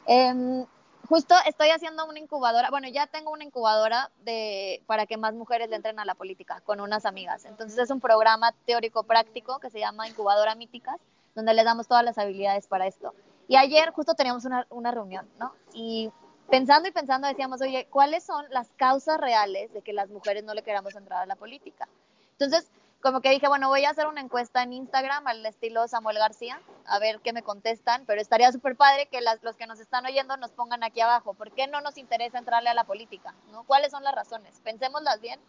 Eh, 0.06 0.64
justo 1.08 1.34
estoy 1.46 1.70
haciendo 1.70 2.06
una 2.06 2.18
incubadora, 2.18 2.70
bueno, 2.70 2.88
ya 2.88 3.06
tengo 3.06 3.30
una 3.30 3.44
incubadora 3.44 4.10
de, 4.24 4.82
para 4.86 5.06
que 5.06 5.16
más 5.16 5.34
mujeres 5.34 5.70
entren 5.72 5.98
a 5.98 6.04
la 6.04 6.14
política 6.14 6.60
con 6.64 6.80
unas 6.80 7.06
amigas. 7.06 7.44
Entonces 7.44 7.78
es 7.78 7.90
un 7.90 8.00
programa 8.00 8.52
teórico 8.66 9.02
práctico 9.02 9.58
que 9.58 9.70
se 9.70 9.78
llama 9.78 10.08
Incubadora 10.08 10.54
Míticas, 10.54 11.00
donde 11.34 11.54
les 11.54 11.64
damos 11.64 11.88
todas 11.88 12.04
las 12.04 12.18
habilidades 12.18 12.66
para 12.66 12.86
esto. 12.86 13.14
Y 13.48 13.56
ayer 13.56 13.90
justo 13.92 14.14
teníamos 14.14 14.44
una, 14.44 14.90
reunión, 14.92 15.26
¿no? 15.38 15.54
Y 15.72 16.12
pensando 16.50 16.86
y 16.86 16.92
pensando 16.92 17.26
decíamos, 17.26 17.62
oye, 17.62 17.88
¿cuáles 17.90 18.22
son 18.22 18.44
las 18.50 18.68
causas 18.74 19.18
reales 19.18 19.72
de 19.72 19.80
que 19.80 19.94
las 19.94 20.10
mujeres 20.10 20.44
no 20.44 20.52
le 20.52 20.62
queramos 20.62 20.94
entrar 20.94 21.22
a 21.22 21.26
la 21.26 21.34
política? 21.34 21.88
Entonces, 22.32 22.70
como 23.00 23.22
que 23.22 23.30
dije, 23.30 23.48
bueno, 23.48 23.68
voy 23.68 23.86
a 23.86 23.90
hacer 23.90 24.06
una 24.06 24.20
encuesta 24.20 24.62
en 24.62 24.74
Instagram 24.74 25.26
al 25.26 25.46
estilo 25.46 25.88
Samuel 25.88 26.18
García, 26.18 26.60
a 26.84 26.98
ver 26.98 27.20
qué 27.20 27.32
me 27.32 27.42
contestan, 27.42 28.04
pero 28.06 28.20
estaría 28.20 28.52
súper 28.52 28.76
padre 28.76 29.06
que 29.06 29.20
los 29.22 29.56
que 29.56 29.66
nos 29.66 29.80
están 29.80 30.04
oyendo 30.04 30.36
nos 30.36 30.50
pongan 30.50 30.84
aquí 30.84 31.00
abajo, 31.00 31.32
¿por 31.32 31.50
qué 31.52 31.68
no 31.68 31.80
nos 31.80 31.96
interesa 31.96 32.38
entrarle 32.38 32.68
a 32.68 32.74
la 32.74 32.84
política? 32.84 33.34
¿no? 33.50 33.64
¿Cuáles 33.64 33.92
son 33.92 34.04
las 34.04 34.14
razones? 34.14 34.60
Pensémoslas 34.62 35.22
bien. 35.22 35.40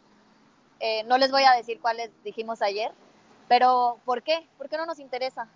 Eh, 0.80 1.04
no 1.04 1.18
les 1.18 1.32
voy 1.32 1.44
a 1.44 1.52
decir 1.52 1.82
cuáles 1.82 2.12
dijimos 2.24 2.62
ayer, 2.62 2.94
pero 3.50 4.00
¿por 4.06 4.24
qué? 4.24 4.48
¿Por 4.58 4.70
qué 4.70 4.78
no 4.78 4.86
nos 4.86 5.00
interesa? 5.00 5.50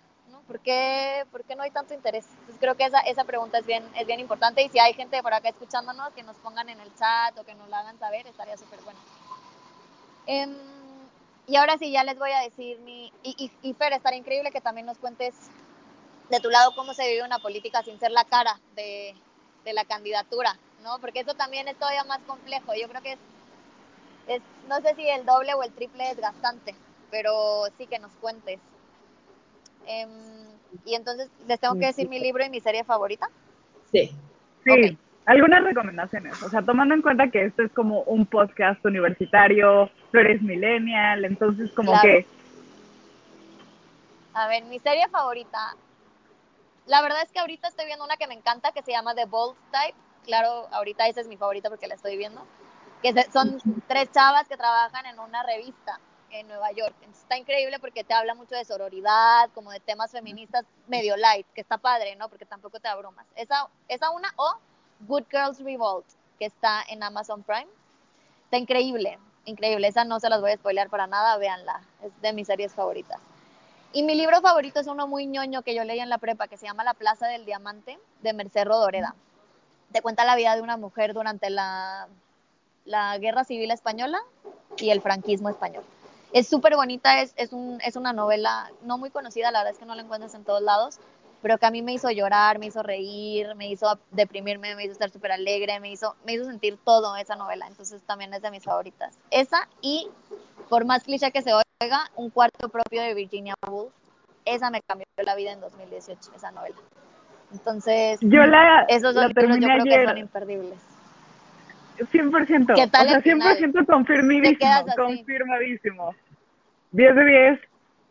¿Por 0.46 0.60
qué, 0.60 1.24
¿Por 1.32 1.44
qué 1.44 1.56
no 1.56 1.62
hay 1.62 1.70
tanto 1.70 1.94
interés? 1.94 2.26
Creo 2.60 2.74
que 2.74 2.84
esa, 2.84 3.00
esa 3.00 3.24
pregunta 3.24 3.58
es 3.58 3.66
bien, 3.66 3.82
es 3.96 4.06
bien 4.06 4.20
importante 4.20 4.62
y 4.62 4.68
si 4.68 4.78
hay 4.78 4.92
gente 4.92 5.22
por 5.22 5.32
acá 5.32 5.48
escuchándonos, 5.48 6.12
que 6.12 6.22
nos 6.22 6.36
pongan 6.36 6.68
en 6.68 6.80
el 6.80 6.94
chat 6.94 7.38
o 7.38 7.44
que 7.44 7.54
nos 7.54 7.68
la 7.70 7.80
hagan 7.80 7.98
saber, 7.98 8.26
estaría 8.26 8.56
súper 8.56 8.80
bueno. 8.82 8.98
Eh, 10.26 10.46
y 11.46 11.56
ahora 11.56 11.76
sí, 11.78 11.90
ya 11.90 12.04
les 12.04 12.18
voy 12.18 12.30
a 12.30 12.40
decir 12.40 12.78
mi... 12.80 13.12
Y, 13.22 13.34
y, 13.38 13.68
y, 13.68 13.74
Fer, 13.74 13.92
estaría 13.92 14.18
increíble 14.18 14.50
que 14.50 14.60
también 14.60 14.86
nos 14.86 14.98
cuentes 14.98 15.34
de 16.30 16.40
tu 16.40 16.48
lado 16.48 16.74
cómo 16.74 16.94
se 16.94 17.06
vive 17.08 17.22
una 17.22 17.38
política 17.38 17.82
sin 17.82 17.98
ser 17.98 18.10
la 18.10 18.24
cara 18.24 18.58
de, 18.74 19.14
de 19.64 19.72
la 19.74 19.84
candidatura, 19.84 20.58
¿no? 20.82 20.98
Porque 21.00 21.20
eso 21.20 21.34
también 21.34 21.68
es 21.68 21.78
todavía 21.78 22.04
más 22.04 22.20
complejo. 22.26 22.74
Yo 22.74 22.88
creo 22.88 23.02
que 23.02 23.12
es, 23.12 23.18
es, 24.28 24.42
no 24.68 24.80
sé 24.80 24.94
si 24.94 25.08
el 25.08 25.26
doble 25.26 25.52
o 25.54 25.62
el 25.62 25.72
triple 25.72 26.10
es 26.10 26.16
gastante, 26.16 26.74
pero 27.10 27.64
sí 27.76 27.86
que 27.86 27.98
nos 27.98 28.12
cuentes. 28.12 28.58
Eh, 29.86 30.06
y 30.84 30.94
entonces, 30.94 31.28
¿les 31.46 31.60
tengo 31.60 31.74
que 31.74 31.86
decir 31.86 32.08
mi 32.08 32.18
libro 32.18 32.44
y 32.44 32.50
mi 32.50 32.60
serie 32.60 32.84
favorita? 32.84 33.28
Sí. 33.92 34.10
Sí. 34.64 34.70
Okay. 34.70 34.98
Algunas 35.26 35.64
recomendaciones, 35.64 36.42
o 36.42 36.50
sea, 36.50 36.60
tomando 36.60 36.94
en 36.94 37.00
cuenta 37.00 37.30
que 37.30 37.46
esto 37.46 37.62
es 37.62 37.72
como 37.72 38.02
un 38.02 38.26
podcast 38.26 38.84
universitario, 38.84 39.90
tú 40.12 40.18
eres 40.18 40.42
millennial, 40.42 41.24
entonces 41.24 41.72
como 41.72 41.92
claro. 41.92 42.08
que... 42.08 42.26
A 44.34 44.48
ver, 44.48 44.64
mi 44.64 44.78
serie 44.80 45.08
favorita, 45.08 45.76
la 46.86 47.00
verdad 47.00 47.22
es 47.22 47.32
que 47.32 47.38
ahorita 47.38 47.68
estoy 47.68 47.86
viendo 47.86 48.04
una 48.04 48.18
que 48.18 48.26
me 48.26 48.34
encanta 48.34 48.72
que 48.72 48.82
se 48.82 48.92
llama 48.92 49.14
The 49.14 49.24
Bold 49.24 49.56
Type, 49.72 49.96
claro, 50.26 50.68
ahorita 50.72 51.08
esa 51.08 51.22
es 51.22 51.28
mi 51.28 51.38
favorita 51.38 51.70
porque 51.70 51.86
la 51.86 51.94
estoy 51.94 52.18
viendo, 52.18 52.44
que 53.02 53.14
son 53.32 53.58
tres 53.88 54.12
chavas 54.12 54.46
que 54.46 54.58
trabajan 54.58 55.06
en 55.06 55.18
una 55.20 55.42
revista 55.42 56.00
en 56.34 56.48
Nueva 56.48 56.72
York. 56.72 56.94
está 57.10 57.36
increíble 57.36 57.78
porque 57.78 58.04
te 58.04 58.12
habla 58.12 58.34
mucho 58.34 58.54
de 58.54 58.64
sororidad, 58.64 59.50
como 59.54 59.70
de 59.70 59.80
temas 59.80 60.10
feministas 60.10 60.64
medio 60.88 61.16
light, 61.16 61.46
que 61.54 61.60
está 61.60 61.78
padre, 61.78 62.16
¿no? 62.16 62.28
Porque 62.28 62.44
tampoco 62.44 62.80
te 62.80 62.88
abrumas. 62.88 63.26
Esa, 63.36 63.68
esa 63.88 64.10
una, 64.10 64.32
o 64.36 64.54
Good 65.00 65.24
Girls 65.30 65.60
Revolt, 65.60 66.04
que 66.38 66.46
está 66.46 66.82
en 66.88 67.02
Amazon 67.02 67.42
Prime. 67.42 67.68
Está 68.44 68.58
increíble, 68.58 69.18
increíble. 69.44 69.86
Esa 69.86 70.04
no 70.04 70.18
se 70.18 70.28
las 70.28 70.40
voy 70.40 70.50
a 70.50 70.56
spoilear 70.56 70.90
para 70.90 71.06
nada, 71.06 71.36
véanla. 71.38 71.82
Es 72.02 72.20
de 72.20 72.32
mis 72.32 72.46
series 72.46 72.72
favoritas. 72.72 73.20
Y 73.92 74.02
mi 74.02 74.16
libro 74.16 74.40
favorito 74.40 74.80
es 74.80 74.88
uno 74.88 75.06
muy 75.06 75.26
ñoño 75.26 75.62
que 75.62 75.74
yo 75.74 75.84
leí 75.84 76.00
en 76.00 76.08
la 76.08 76.18
prepa, 76.18 76.48
que 76.48 76.56
se 76.56 76.66
llama 76.66 76.82
La 76.82 76.94
Plaza 76.94 77.28
del 77.28 77.44
Diamante, 77.44 77.96
de 78.22 78.32
Merced 78.32 78.64
Rodoreda. 78.64 79.14
Te 79.92 80.02
cuenta 80.02 80.24
la 80.24 80.34
vida 80.34 80.56
de 80.56 80.62
una 80.62 80.76
mujer 80.76 81.14
durante 81.14 81.48
la, 81.48 82.08
la 82.84 83.16
Guerra 83.18 83.44
Civil 83.44 83.70
Española 83.70 84.18
y 84.76 84.90
el 84.90 85.00
franquismo 85.00 85.48
español. 85.48 85.84
Es 86.34 86.48
súper 86.48 86.74
bonita, 86.74 87.22
es, 87.22 87.32
es, 87.36 87.52
un, 87.52 87.78
es 87.82 87.94
una 87.94 88.12
novela 88.12 88.68
no 88.82 88.98
muy 88.98 89.10
conocida, 89.10 89.52
la 89.52 89.60
verdad 89.60 89.72
es 89.74 89.78
que 89.78 89.86
no 89.86 89.94
la 89.94 90.02
encuentras 90.02 90.34
en 90.34 90.42
todos 90.42 90.60
lados, 90.60 90.98
pero 91.42 91.58
que 91.58 91.66
a 91.66 91.70
mí 91.70 91.80
me 91.80 91.92
hizo 91.92 92.10
llorar, 92.10 92.58
me 92.58 92.66
hizo 92.66 92.82
reír, 92.82 93.54
me 93.54 93.68
hizo 93.68 94.00
deprimirme, 94.10 94.74
me 94.74 94.82
hizo 94.82 94.94
estar 94.94 95.10
súper 95.10 95.30
alegre, 95.30 95.78
me 95.78 95.92
hizo, 95.92 96.16
me 96.26 96.32
hizo 96.32 96.44
sentir 96.44 96.76
todo 96.84 97.14
esa 97.14 97.36
novela, 97.36 97.68
entonces 97.68 98.02
también 98.02 98.34
es 98.34 98.42
de 98.42 98.50
mis 98.50 98.64
favoritas. 98.64 99.16
Esa 99.30 99.68
y, 99.80 100.08
por 100.68 100.84
más 100.84 101.04
cliché 101.04 101.30
que 101.30 101.40
se 101.40 101.52
oiga, 101.52 101.64
Un 102.16 102.30
cuarto 102.30 102.68
propio 102.68 103.00
de 103.02 103.14
Virginia 103.14 103.54
Woolf, 103.70 103.92
esa 104.44 104.70
me 104.70 104.80
cambió 104.80 105.06
la 105.24 105.36
vida 105.36 105.52
en 105.52 105.60
2018, 105.60 106.32
esa 106.34 106.50
novela. 106.50 106.76
Entonces, 107.52 108.18
yo 108.22 108.44
la, 108.44 108.86
esos 108.88 109.14
dos 109.14 109.28
libros 109.28 109.60
yo 109.60 109.68
creo 109.68 109.84
que 109.84 110.04
son 110.04 110.18
imperdibles. 110.18 110.93
100%. 111.98 112.74
¿Qué 112.74 112.86
tal 112.88 113.06
o 113.06 113.10
sea, 113.10 113.20
100% 113.20 113.86
confirmadísimo, 113.86 114.86
confirmadísimo. 114.96 116.14
10 116.92 117.14
de 117.16 117.24
10, 117.24 117.60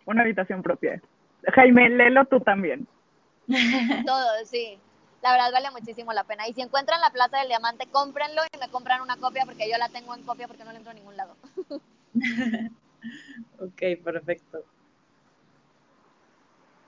una 0.06 0.22
habitación 0.24 0.62
propia. 0.62 1.02
Jaime, 1.54 1.90
léelo 1.90 2.26
tú 2.26 2.40
también. 2.40 2.88
Todo, 4.06 4.46
sí. 4.46 4.78
La 5.22 5.32
verdad 5.32 5.52
vale 5.54 5.72
muchísimo 5.72 6.12
la 6.12 6.26
pena. 6.26 6.48
Y 6.48 6.54
si 6.54 6.62
encuentran 6.62 7.00
la 7.00 7.10
Plaza 7.10 7.40
del 7.40 7.48
Diamante, 7.48 7.88
cómprenlo 7.92 8.42
y 8.54 8.58
me 8.58 8.70
compran 8.70 9.02
una 9.02 9.18
copia 9.18 9.46
porque 9.46 9.70
yo 9.70 9.78
la 9.78 9.90
tengo 9.90 10.14
en 10.16 10.24
copia 10.24 10.48
porque 10.48 10.66
no 10.66 10.72
la 10.72 10.78
entro 10.78 10.92
a 10.92 10.96
ningún 10.96 11.16
lado. 11.16 11.36
ok, 13.60 13.82
perfecto. 14.04 14.64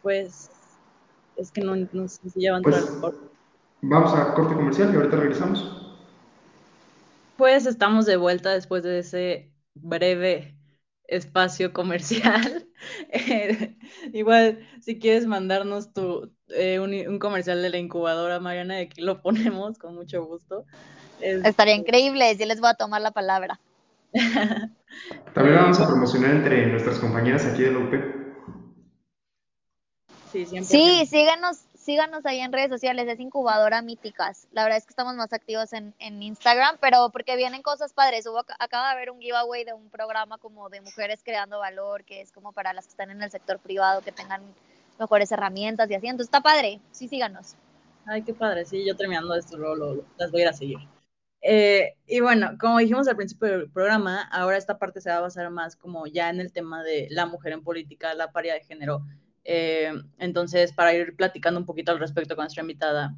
Pues 0.01 0.51
es 1.37 1.51
que 1.51 1.61
no, 1.61 1.75
no 1.93 2.07
sé 2.07 2.29
si 2.29 2.41
ya 2.41 2.53
van 2.53 2.61
pues, 2.61 2.85
Vamos 3.81 4.13
a 4.13 4.33
corte 4.33 4.53
comercial 4.53 4.93
y 4.93 4.97
ahorita 4.97 5.15
regresamos. 5.15 5.84
Pues 7.37 7.65
estamos 7.65 8.05
de 8.05 8.17
vuelta 8.17 8.51
después 8.51 8.83
de 8.83 8.99
ese 8.99 9.51
breve 9.73 10.55
espacio 11.07 11.73
comercial. 11.73 12.67
Eh, 13.09 13.77
igual, 14.13 14.59
si 14.81 14.99
quieres 14.99 15.25
mandarnos 15.25 15.91
tu, 15.91 16.31
eh, 16.49 16.79
un, 16.79 17.17
comercial 17.17 17.61
de 17.63 17.69
la 17.71 17.77
incubadora, 17.77 18.39
Mariana, 18.39 18.77
aquí 18.77 19.01
lo 19.01 19.21
ponemos 19.23 19.79
con 19.79 19.95
mucho 19.95 20.23
gusto. 20.23 20.65
Estaría 21.19 21.73
increíble, 21.73 22.35
si 22.35 22.45
les 22.45 22.59
voy 22.59 22.69
a 22.69 22.75
tomar 22.75 23.01
la 23.01 23.09
palabra. 23.09 23.59
También 25.33 25.55
vamos 25.55 25.79
a 25.79 25.87
promocionar 25.87 26.31
entre 26.31 26.67
nuestras 26.67 26.99
compañeras 26.99 27.45
aquí 27.45 27.63
de 27.63 27.71
la 27.71 27.79
UP. 27.79 27.93
Sí, 30.31 30.45
sí, 30.45 31.05
síganos, 31.07 31.61
síganos 31.85 32.25
ahí 32.25 32.39
en 32.39 32.51
redes 32.51 32.69
sociales, 32.69 33.07
es 33.07 33.19
Incubadora 33.19 33.83
Míticas. 33.83 34.47
La 34.51 34.63
verdad 34.63 34.79
es 34.79 34.85
que 34.85 34.89
estamos 34.89 35.15
más 35.15 35.31
activos 35.33 35.71
en, 35.71 35.93
Instagram, 35.99 36.77
pero 36.81 37.11
porque 37.11 37.35
vienen 37.35 37.61
cosas 37.61 37.93
padres. 37.93 38.25
Hubo, 38.25 38.39
acaba 38.57 38.87
de 38.87 38.93
haber 38.93 39.11
un 39.11 39.21
giveaway 39.21 39.63
de 39.63 39.73
un 39.73 39.89
programa 39.91 40.39
como 40.39 40.67
de 40.69 40.81
mujeres 40.81 41.21
creando 41.23 41.59
valor, 41.59 42.03
que 42.03 42.21
es 42.21 42.31
como 42.31 42.53
para 42.53 42.73
las 42.73 42.85
que 42.85 42.91
están 42.91 43.11
en 43.11 43.21
el 43.21 43.29
sector 43.29 43.59
privado, 43.59 44.01
que 44.01 44.11
tengan 44.11 44.41
mejores 44.97 45.31
herramientas 45.31 45.89
y 45.91 45.93
así. 45.93 46.07
Entonces 46.07 46.27
está 46.27 46.41
padre, 46.41 46.79
sí, 46.91 47.07
síganos. 47.07 47.55
Ay, 48.07 48.23
qué 48.23 48.33
padre, 48.33 48.65
sí, 48.65 48.83
yo 48.85 48.95
terminando 48.95 49.35
esto 49.35 49.55
lo, 49.55 50.03
las 50.17 50.31
voy 50.31 50.41
a 50.41 50.43
ir 50.43 50.49
a 50.49 50.53
seguir. 50.53 50.77
Eh, 51.41 51.93
y 52.07 52.19
bueno, 52.19 52.57
como 52.59 52.79
dijimos 52.79 53.07
al 53.07 53.15
principio 53.15 53.49
del 53.49 53.69
programa, 53.69 54.23
ahora 54.31 54.57
esta 54.57 54.79
parte 54.79 55.01
se 55.01 55.11
va 55.11 55.17
a 55.17 55.21
basar 55.21 55.51
más 55.51 55.75
como 55.75 56.07
ya 56.07 56.31
en 56.31 56.39
el 56.39 56.51
tema 56.51 56.83
de 56.83 57.07
la 57.11 57.27
mujer 57.27 57.53
en 57.53 57.63
política, 57.63 58.15
la 58.15 58.31
paridad 58.31 58.55
de 58.55 58.63
género 58.63 59.03
eh, 59.45 59.93
entonces, 60.17 60.73
para 60.73 60.93
ir 60.93 61.15
platicando 61.15 61.59
un 61.59 61.65
poquito 61.65 61.91
al 61.91 61.99
respecto 61.99 62.35
con 62.35 62.43
nuestra 62.43 62.63
invitada. 62.63 63.15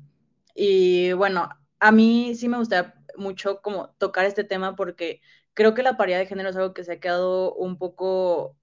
Y 0.56 1.13
bueno, 1.13 1.50
a 1.80 1.92
mí 1.92 2.36
sí 2.36 2.50
me 2.50 2.58
gustaría 2.58 2.94
mucho 3.18 3.62
como 3.62 3.90
tocar 3.98 4.26
este 4.26 4.44
tema 4.44 4.76
porque 4.76 5.22
creo 5.54 5.74
que 5.74 5.84
la 5.84 5.98
paridad 5.98 6.20
de 6.20 6.28
género 6.28 6.50
es 6.50 6.56
algo 6.58 6.74
que 6.74 6.84
se 6.84 6.94
ha 6.94 7.00
quedado 7.00 7.54
un 7.56 7.78
poco 7.78 8.58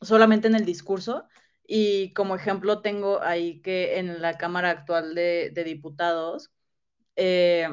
solamente 0.00 0.48
en 0.48 0.54
el 0.56 0.64
discurso. 0.66 1.24
Y 1.66 2.12
como 2.14 2.36
ejemplo 2.36 2.80
tengo 2.82 3.22
ahí 3.22 3.60
que 3.62 3.98
en 3.98 4.22
la 4.22 4.38
Cámara 4.38 4.70
actual 4.70 5.14
de, 5.14 5.50
Diputados, 5.64 6.52
eh, 7.16 7.68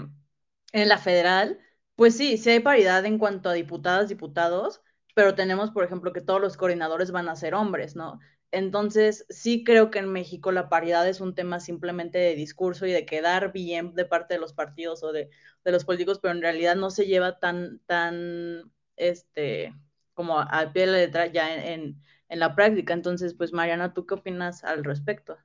en 0.74 0.90
la 0.90 0.98
federal, 0.98 1.60
pues 1.96 2.18
sí, 2.18 2.38
sí 2.38 2.50
hay 2.50 2.60
paridad 2.60 3.06
en 3.06 3.20
cuanto 3.20 3.50
a 3.50 3.54
diputadas, 3.54 4.10
diputados, 4.10 4.82
pero 5.16 5.36
tenemos, 5.36 5.72
por 5.72 5.84
ejemplo, 5.84 6.14
que 6.14 6.22
todos 6.22 6.42
los 6.42 6.58
coordinadores 6.58 7.12
van 7.12 7.30
a 7.30 7.36
ser 7.36 7.54
hombres, 7.56 7.96
¿no? 7.96 8.20
Entonces, 8.54 9.26
sí 9.30 9.64
creo 9.64 9.90
que 9.90 9.98
en 9.98 10.10
México 10.10 10.52
la 10.52 10.70
paridad 10.70 11.10
es 11.10 11.22
un 11.22 11.34
tema 11.34 11.60
simplemente 11.60 12.20
de 12.20 12.36
discurso 12.36 12.86
y 12.86 12.92
de 12.92 13.04
quedar 13.04 13.52
bien 13.52 13.96
de 13.96 14.06
parte 14.06 14.36
de 14.36 14.40
los 14.40 14.54
partidos 14.54 15.02
o 15.02 15.12
de, 15.12 15.32
los 15.64 15.86
políticos, 15.86 16.20
pero 16.22 16.36
en 16.36 16.42
realidad 16.44 16.76
no 16.76 16.92
se 16.92 17.08
lleva 17.08 17.40
tan, 17.40 17.80
tan, 17.88 18.72
este, 18.96 19.74
como 20.14 20.40
al 20.40 20.72
pie 20.72 20.86
de 20.86 20.92
la 20.92 20.98
letra 21.00 21.26
ya 21.26 21.52
en, 21.66 22.00
en, 22.30 22.40
la 22.40 22.54
práctica. 22.54 22.94
Entonces, 22.94 23.34
pues 23.34 23.54
Mariana, 23.54 23.96
¿tú 23.96 24.06
qué 24.06 24.14
opinas 24.14 24.64
al 24.64 24.84
respecto? 24.84 25.36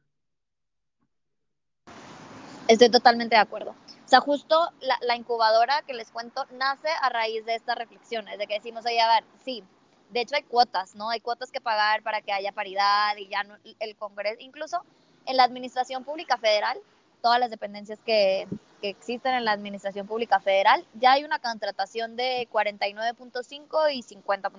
Estoy 2.69 2.91
totalmente 2.91 3.37
de 3.37 3.41
acuerdo. 3.41 3.71
O 3.71 4.09
sea, 4.09 4.21
justo 4.21 4.71
la, 4.83 4.99
la, 5.01 5.17
incubadora 5.17 5.81
que 5.87 5.95
les 5.95 6.11
cuento 6.11 6.45
nace 6.53 6.89
a 7.01 7.09
raíz 7.09 7.47
de 7.47 7.55
estas 7.55 7.79
reflexiones, 7.79 8.39
de 8.39 8.47
que 8.47 8.55
decimos, 8.55 8.85
oye, 8.85 9.01
a 9.01 9.15
ver, 9.15 9.25
sí, 9.43 9.65
de 10.11 10.21
hecho 10.21 10.37
hay 10.37 10.43
cuotas, 10.43 10.95
¿no? 10.95 11.11
Hay 11.11 11.21
cuotas 11.21 11.51
que 11.51 11.61
pagar 11.61 12.03
para 12.03 12.23
que 12.23 12.33
haya 12.33 12.53
paridad 12.53 13.17
y 13.17 13.29
ya 13.29 13.47
el 13.81 13.97
Congreso, 13.97 14.37
incluso 14.41 14.83
en 15.27 15.37
la 15.37 15.45
Administración 15.45 16.05
Pública 16.05 16.39
Federal, 16.39 16.79
todas 17.23 17.41
las 17.41 17.51
dependencias 17.51 17.99
que, 18.05 18.47
que 18.81 18.89
existen 18.89 19.35
en 19.35 19.45
la 19.45 19.53
Administración 19.53 20.07
Pública 20.07 20.41
Federal, 20.41 20.85
ya 20.95 21.13
hay 21.13 21.25
una 21.25 21.39
contratación 21.39 22.17
de 22.17 22.49
49.5 22.51 23.93
y 23.93 24.03
50.5 24.03 24.51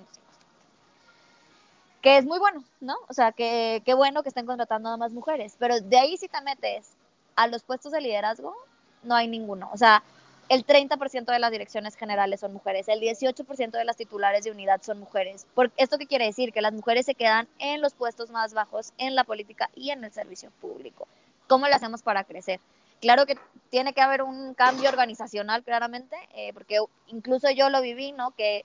que 2.00 2.16
es 2.16 2.24
muy 2.24 2.38
bueno, 2.38 2.64
¿no? 2.80 2.96
O 3.08 3.12
sea, 3.12 3.32
que 3.32 3.82
qué 3.84 3.94
bueno 3.94 4.22
que 4.22 4.30
estén 4.30 4.46
contratando 4.46 4.88
a 4.88 4.96
más 4.96 5.12
mujeres, 5.12 5.56
pero 5.58 5.80
de 5.80 5.98
ahí 5.98 6.16
si 6.16 6.28
te 6.28 6.40
metes 6.40 6.92
a 7.36 7.46
los 7.46 7.62
puestos 7.62 7.92
de 7.92 8.00
liderazgo, 8.00 8.56
no 9.02 9.14
hay 9.14 9.28
ninguno. 9.28 9.70
O 9.72 9.76
sea, 9.76 10.02
el 10.50 10.66
30% 10.66 11.26
de 11.26 11.38
las 11.38 11.52
direcciones 11.52 11.94
generales 11.94 12.40
son 12.40 12.52
mujeres, 12.52 12.88
el 12.88 13.00
18% 13.00 13.70
de 13.70 13.84
las 13.84 13.96
titulares 13.96 14.42
de 14.42 14.50
unidad 14.50 14.82
son 14.82 14.98
mujeres. 14.98 15.46
¿Por 15.54 15.70
¿Esto 15.76 15.96
qué 15.96 16.08
quiere 16.08 16.24
decir? 16.24 16.52
Que 16.52 16.60
las 16.60 16.72
mujeres 16.72 17.06
se 17.06 17.14
quedan 17.14 17.46
en 17.60 17.80
los 17.80 17.94
puestos 17.94 18.30
más 18.30 18.52
bajos 18.52 18.92
en 18.98 19.14
la 19.14 19.22
política 19.22 19.70
y 19.76 19.92
en 19.92 20.02
el 20.02 20.10
servicio 20.10 20.50
público. 20.60 21.06
¿Cómo 21.46 21.68
lo 21.68 21.74
hacemos 21.76 22.02
para 22.02 22.24
crecer? 22.24 22.58
Claro 23.00 23.26
que 23.26 23.38
tiene 23.70 23.92
que 23.92 24.00
haber 24.00 24.22
un 24.22 24.54
cambio 24.54 24.88
organizacional, 24.88 25.62
claramente, 25.62 26.16
eh, 26.34 26.52
porque 26.52 26.80
incluso 27.06 27.48
yo 27.52 27.70
lo 27.70 27.80
viví, 27.80 28.10
¿no? 28.10 28.32
Que 28.32 28.64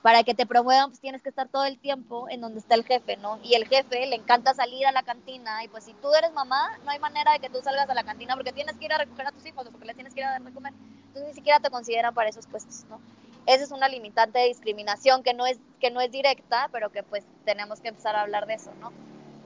para 0.00 0.24
que 0.24 0.34
te 0.34 0.46
promuevan, 0.46 0.88
pues 0.88 1.00
tienes 1.00 1.20
que 1.20 1.28
estar 1.28 1.48
todo 1.48 1.66
el 1.66 1.78
tiempo 1.78 2.26
en 2.30 2.40
donde 2.40 2.60
está 2.60 2.74
el 2.74 2.84
jefe, 2.84 3.18
¿no? 3.18 3.38
Y 3.42 3.52
el 3.52 3.68
jefe 3.68 4.06
le 4.06 4.16
encanta 4.16 4.54
salir 4.54 4.86
a 4.86 4.92
la 4.92 5.02
cantina 5.02 5.62
y 5.62 5.68
pues 5.68 5.84
si 5.84 5.92
tú 5.92 6.14
eres 6.14 6.32
mamá, 6.32 6.78
no 6.84 6.90
hay 6.90 6.98
manera 6.98 7.32
de 7.32 7.40
que 7.40 7.50
tú 7.50 7.60
salgas 7.62 7.90
a 7.90 7.94
la 7.94 8.04
cantina 8.04 8.34
porque 8.34 8.52
tienes 8.52 8.78
que 8.78 8.86
ir 8.86 8.92
a 8.94 8.98
recoger 8.98 9.26
a 9.26 9.32
tus 9.32 9.44
hijos 9.44 9.66
o 9.66 9.70
porque 9.70 9.86
les 9.86 9.94
tienes 9.94 10.14
que 10.14 10.20
ir 10.20 10.26
a 10.26 10.30
dar 10.30 10.42
de 10.42 10.52
comer. 10.52 10.72
Entonces 11.08 11.28
ni 11.28 11.34
siquiera 11.34 11.60
te 11.60 11.70
consideran 11.70 12.14
para 12.14 12.28
esos 12.28 12.46
puestos, 12.46 12.84
¿no? 12.88 13.00
Esa 13.46 13.64
es 13.64 13.70
una 13.70 13.88
limitante 13.88 14.38
de 14.38 14.46
discriminación 14.46 15.22
que 15.22 15.34
no 15.34 15.46
es, 15.46 15.58
que 15.80 15.90
no 15.90 16.00
es 16.00 16.10
directa, 16.10 16.68
pero 16.70 16.90
que 16.90 17.02
pues 17.02 17.24
tenemos 17.44 17.80
que 17.80 17.88
empezar 17.88 18.14
a 18.14 18.22
hablar 18.22 18.46
de 18.46 18.54
eso, 18.54 18.72
¿no? 18.80 18.92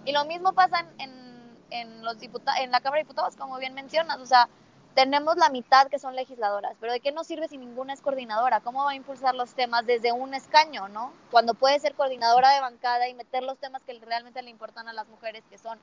Y 0.05 0.13
lo 0.13 0.25
mismo 0.25 0.53
pasa 0.53 0.85
en, 0.99 1.57
en, 1.71 2.05
los 2.05 2.17
en 2.21 2.71
la 2.71 2.81
Cámara 2.81 2.99
de 2.99 3.05
Diputados, 3.05 3.37
como 3.37 3.59
bien 3.59 3.75
mencionas, 3.75 4.19
o 4.19 4.27
sea, 4.27 4.49
tenemos 4.95 5.37
la 5.37 5.49
mitad 5.49 5.89
que 5.89 5.99
son 5.99 6.17
legisladoras, 6.17 6.77
pero 6.81 6.93
¿de 6.93 7.01
qué 7.01 7.13
nos 7.13 7.27
sirve 7.27 7.49
si 7.49 7.57
ninguna 7.57 7.95
es 7.95 8.03
coordinadora? 8.03 8.61
¿Cómo 8.61 8.85
va 8.85 8.91
a 8.91 8.95
impulsar 8.95 9.35
los 9.35 9.55
temas 9.55 9.87
desde 9.87 10.13
un 10.13 10.35
escaño, 10.35 10.89
no? 10.89 11.13
Cuando 11.31 11.55
puede 11.55 11.79
ser 11.79 11.95
coordinadora 11.95 12.51
de 12.51 12.61
bancada 12.61 13.09
y 13.09 13.15
meter 13.15 13.43
los 13.43 13.59
temas 13.59 13.83
que 13.85 13.99
realmente 14.01 14.43
le 14.43 14.51
importan 14.51 14.89
a 14.89 14.93
las 14.93 15.09
mujeres, 15.09 15.45
que 15.49 15.59
son 15.59 15.79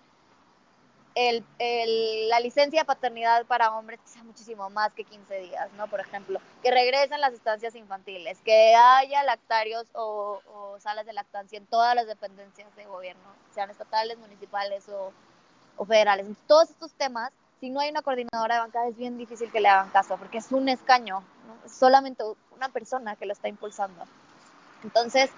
el, 1.28 2.30
la 2.30 2.40
licencia 2.40 2.82
de 2.82 2.86
paternidad 2.86 3.46
para 3.46 3.76
hombres, 3.76 4.00
sea 4.06 4.24
muchísimo 4.24 4.70
más 4.70 4.94
que 4.94 5.04
15 5.04 5.40
días, 5.40 5.70
¿no? 5.74 5.88
Por 5.88 6.00
ejemplo, 6.00 6.40
que 6.64 6.72
regresen 6.72 7.20
las 7.20 7.34
estancias 7.34 7.76
infantiles, 7.76 8.40
que 8.42 8.74
haya 8.76 9.24
lactarios 9.24 9.88
o, 9.94 10.42
salas 10.80 11.06
de 11.06 11.12
lactancia 11.12 11.58
en 11.58 11.66
todas 11.66 11.94
las 11.94 12.08
dependencias 12.08 12.74
de 12.78 12.86
gobierno, 12.86 13.22
sean 13.54 13.70
estatales, 13.70 14.18
municipales 14.18 14.86
o, 14.88 15.12
federales. 15.86 16.26
Todos 16.48 16.70
estos 16.70 16.94
temas 16.94 17.32
si 17.60 17.70
no 17.70 17.82
hay 17.82 17.90
una 17.90 18.02
coordinadora 18.02 18.56
de 18.56 18.62
bancada 18.62 18.88
es 18.88 18.96
bien 18.96 19.18
difícil 19.18 19.52
que 19.52 19.60
le 19.60 19.68
hagan 19.68 19.90
caso, 19.90 20.16
porque 20.16 20.38
es 20.38 20.50
un 20.54 20.70
escaño, 20.70 21.22
solamente 21.68 22.24
una 22.56 22.70
persona 22.70 23.18
que 23.18 23.26
lo 23.26 23.34
está 23.34 23.50
impulsando. 23.50 24.06
Entonces, 24.84 25.30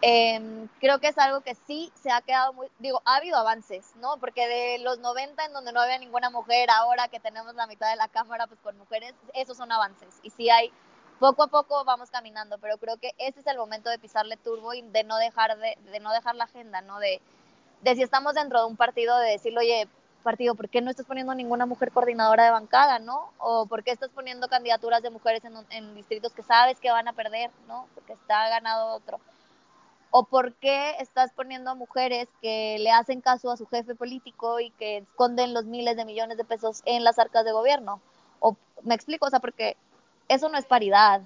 Em, 0.00 0.68
creo 0.80 1.00
que 1.00 1.08
es 1.08 1.18
algo 1.18 1.40
que 1.40 1.56
sí 1.66 1.90
se 2.00 2.12
ha 2.12 2.20
quedado 2.20 2.52
muy, 2.52 2.68
digo, 2.78 3.02
ha 3.04 3.16
habido 3.16 3.36
avances, 3.36 3.96
¿no? 3.96 4.16
Porque 4.18 4.46
de 4.46 4.78
los 4.78 5.00
90 5.00 5.44
en 5.44 5.52
donde 5.52 5.72
no 5.72 5.80
había 5.80 5.98
ninguna 5.98 6.30
mujer, 6.30 6.70
ahora 6.70 7.08
que 7.08 7.18
tenemos 7.18 7.54
la 7.56 7.66
mitad 7.66 7.90
de 7.90 7.96
la 7.96 8.06
cámara 8.06 8.46
pues 8.46 8.60
con 8.60 8.78
mujeres, 8.78 9.12
esos 9.34 9.56
son 9.56 9.72
avances. 9.72 10.20
Y 10.22 10.30
sí 10.30 10.50
hay, 10.50 10.70
poco 11.18 11.42
a 11.42 11.48
poco 11.48 11.84
vamos 11.84 12.10
caminando, 12.10 12.58
pero 12.58 12.78
creo 12.78 12.96
que 12.98 13.12
este 13.18 13.40
es 13.40 13.46
el 13.48 13.56
momento 13.58 13.90
de 13.90 13.98
pisarle 13.98 14.36
turbo 14.36 14.72
y 14.72 14.82
de 14.82 15.02
no 15.02 15.16
dejar, 15.16 15.58
de, 15.58 15.76
de 15.90 15.98
no 15.98 16.12
dejar 16.12 16.36
la 16.36 16.44
agenda, 16.44 16.80
¿no? 16.80 17.00
De, 17.00 17.20
de 17.82 17.94
si 17.96 18.02
estamos 18.02 18.34
dentro 18.34 18.60
de 18.60 18.66
un 18.66 18.76
partido, 18.76 19.18
de 19.18 19.30
decirle, 19.32 19.58
oye, 19.58 19.88
partido, 20.22 20.54
¿por 20.54 20.68
qué 20.68 20.80
no 20.80 20.90
estás 20.90 21.06
poniendo 21.06 21.34
ninguna 21.34 21.66
mujer 21.66 21.90
coordinadora 21.90 22.44
de 22.44 22.50
bancada, 22.52 23.00
no? 23.00 23.32
O 23.38 23.66
¿por 23.66 23.82
qué 23.82 23.90
estás 23.90 24.10
poniendo 24.10 24.48
candidaturas 24.48 25.02
de 25.02 25.10
mujeres 25.10 25.42
en 25.70 25.94
distritos 25.96 26.32
que 26.32 26.42
sabes 26.44 26.78
que 26.78 26.92
van 26.92 27.08
a 27.08 27.14
perder, 27.14 27.50
no? 27.66 27.88
Porque 27.94 28.12
está 28.12 28.48
ganado 28.48 28.94
otro 28.94 29.18
o 30.10 30.24
por 30.24 30.54
qué 30.54 30.96
estás 31.00 31.32
poniendo 31.32 31.70
a 31.70 31.74
mujeres 31.74 32.28
que 32.40 32.76
le 32.78 32.90
hacen 32.90 33.20
caso 33.20 33.50
a 33.50 33.56
su 33.56 33.66
jefe 33.66 33.94
político 33.94 34.60
y 34.60 34.70
que 34.70 34.98
esconden 34.98 35.54
los 35.54 35.64
miles 35.64 35.96
de 35.96 36.04
millones 36.04 36.38
de 36.38 36.44
pesos 36.44 36.82
en 36.86 37.04
las 37.04 37.18
arcas 37.18 37.44
de 37.44 37.52
gobierno. 37.52 38.00
O 38.40 38.56
me 38.82 38.94
explico, 38.94 39.26
o 39.26 39.30
sea, 39.30 39.40
porque 39.40 39.76
eso 40.28 40.48
no 40.48 40.58
es 40.58 40.64
paridad. 40.64 41.22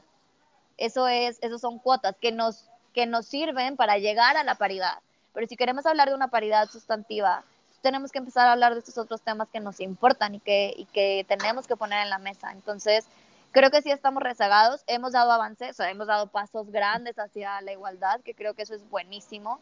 Eso 0.78 1.06
es 1.06 1.38
esos 1.42 1.60
son 1.60 1.78
cuotas 1.78 2.16
que 2.20 2.32
nos 2.32 2.68
que 2.92 3.06
nos 3.06 3.26
sirven 3.26 3.76
para 3.76 3.98
llegar 3.98 4.36
a 4.36 4.44
la 4.44 4.56
paridad. 4.56 4.98
Pero 5.32 5.46
si 5.46 5.56
queremos 5.56 5.86
hablar 5.86 6.08
de 6.08 6.14
una 6.14 6.28
paridad 6.28 6.68
sustantiva, 6.68 7.44
tenemos 7.82 8.12
que 8.12 8.18
empezar 8.18 8.46
a 8.46 8.52
hablar 8.52 8.72
de 8.72 8.80
estos 8.80 8.96
otros 8.98 9.20
temas 9.22 9.48
que 9.48 9.60
nos 9.60 9.80
importan 9.80 10.34
y 10.36 10.40
que, 10.40 10.72
y 10.76 10.86
que 10.86 11.26
tenemos 11.28 11.66
que 11.66 11.76
poner 11.76 12.02
en 12.02 12.10
la 12.10 12.18
mesa. 12.18 12.52
Entonces, 12.52 13.06
creo 13.52 13.70
que 13.70 13.82
sí 13.82 13.90
estamos 13.90 14.22
rezagados, 14.22 14.82
hemos 14.86 15.12
dado 15.12 15.30
avances, 15.30 15.70
o 15.70 15.74
sea, 15.74 15.90
hemos 15.90 16.06
dado 16.06 16.26
pasos 16.26 16.70
grandes 16.70 17.18
hacia 17.18 17.60
la 17.60 17.72
igualdad, 17.72 18.20
que 18.22 18.34
creo 18.34 18.54
que 18.54 18.62
eso 18.62 18.74
es 18.74 18.88
buenísimo, 18.88 19.60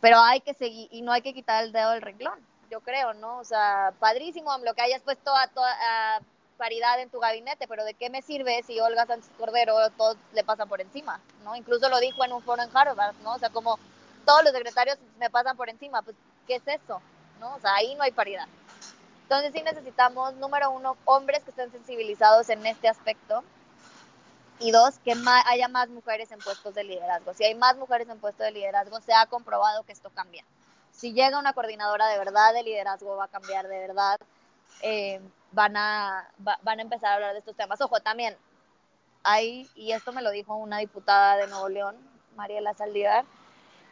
pero 0.00 0.18
hay 0.18 0.40
que 0.40 0.54
seguir 0.54 0.88
y 0.90 1.02
no 1.02 1.12
hay 1.12 1.22
que 1.22 1.34
quitar 1.34 1.62
el 1.62 1.72
dedo 1.72 1.90
del 1.90 2.02
renglón, 2.02 2.38
yo 2.70 2.80
creo, 2.80 3.12
¿no? 3.14 3.38
O 3.38 3.44
sea, 3.44 3.92
padrísimo 4.00 4.56
lo 4.58 4.74
que 4.74 4.82
hayas 4.82 5.02
puesto 5.02 5.34
a, 5.36 5.46
toda, 5.48 5.70
paridad 6.56 7.00
en 7.00 7.10
tu 7.10 7.18
gabinete, 7.18 7.66
pero 7.66 7.84
¿de 7.84 7.94
qué 7.94 8.08
me 8.08 8.22
sirve 8.22 8.62
si 8.62 8.78
Olga 8.80 9.04
Sánchez 9.04 9.30
Cordero 9.36 9.74
todos 9.96 10.16
le 10.32 10.44
pasan 10.44 10.68
por 10.68 10.80
encima, 10.80 11.20
¿no? 11.44 11.56
Incluso 11.56 11.88
lo 11.88 11.98
dijo 11.98 12.24
en 12.24 12.32
un 12.32 12.42
foro 12.42 12.62
en 12.62 12.70
Harvard, 12.74 13.16
¿no? 13.22 13.34
O 13.34 13.38
sea, 13.38 13.50
como 13.50 13.78
todos 14.24 14.44
los 14.44 14.52
secretarios 14.52 14.96
me 15.18 15.28
pasan 15.28 15.56
por 15.56 15.68
encima, 15.68 16.02
pues, 16.02 16.16
¿qué 16.46 16.56
es 16.56 16.62
eso? 16.66 17.02
¿No? 17.40 17.56
O 17.56 17.60
sea, 17.60 17.74
ahí 17.74 17.94
no 17.96 18.04
hay 18.04 18.12
paridad. 18.12 18.46
Entonces 19.22 19.52
sí 19.54 19.62
necesitamos, 19.62 20.34
número 20.34 20.70
uno, 20.70 20.96
hombres 21.04 21.42
que 21.44 21.50
estén 21.50 21.70
sensibilizados 21.70 22.48
en 22.48 22.64
este 22.66 22.88
aspecto. 22.88 23.42
Y 24.58 24.70
dos, 24.70 24.98
que 25.00 25.14
haya 25.46 25.68
más 25.68 25.88
mujeres 25.88 26.30
en 26.30 26.38
puestos 26.38 26.74
de 26.74 26.84
liderazgo. 26.84 27.34
Si 27.34 27.42
hay 27.42 27.54
más 27.54 27.76
mujeres 27.76 28.08
en 28.08 28.20
puestos 28.20 28.44
de 28.44 28.52
liderazgo, 28.52 29.00
se 29.00 29.12
ha 29.12 29.26
comprobado 29.26 29.82
que 29.82 29.92
esto 29.92 30.10
cambia. 30.10 30.44
Si 30.92 31.12
llega 31.12 31.38
una 31.38 31.52
coordinadora 31.52 32.06
de 32.06 32.18
verdad 32.18 32.52
de 32.52 32.62
liderazgo, 32.62 33.16
va 33.16 33.24
a 33.24 33.28
cambiar 33.28 33.66
de 33.66 33.78
verdad. 33.78 34.20
Eh, 34.82 35.20
van, 35.50 35.76
a, 35.76 36.28
van 36.38 36.78
a 36.78 36.82
empezar 36.82 37.10
a 37.10 37.14
hablar 37.14 37.32
de 37.32 37.40
estos 37.40 37.56
temas. 37.56 37.80
Ojo, 37.80 38.00
también 38.00 38.36
hay, 39.24 39.68
y 39.74 39.92
esto 39.92 40.12
me 40.12 40.22
lo 40.22 40.30
dijo 40.30 40.54
una 40.56 40.78
diputada 40.78 41.36
de 41.36 41.46
Nuevo 41.46 41.68
León, 41.68 41.96
Mariela 42.36 42.74
Saldívar, 42.74 43.24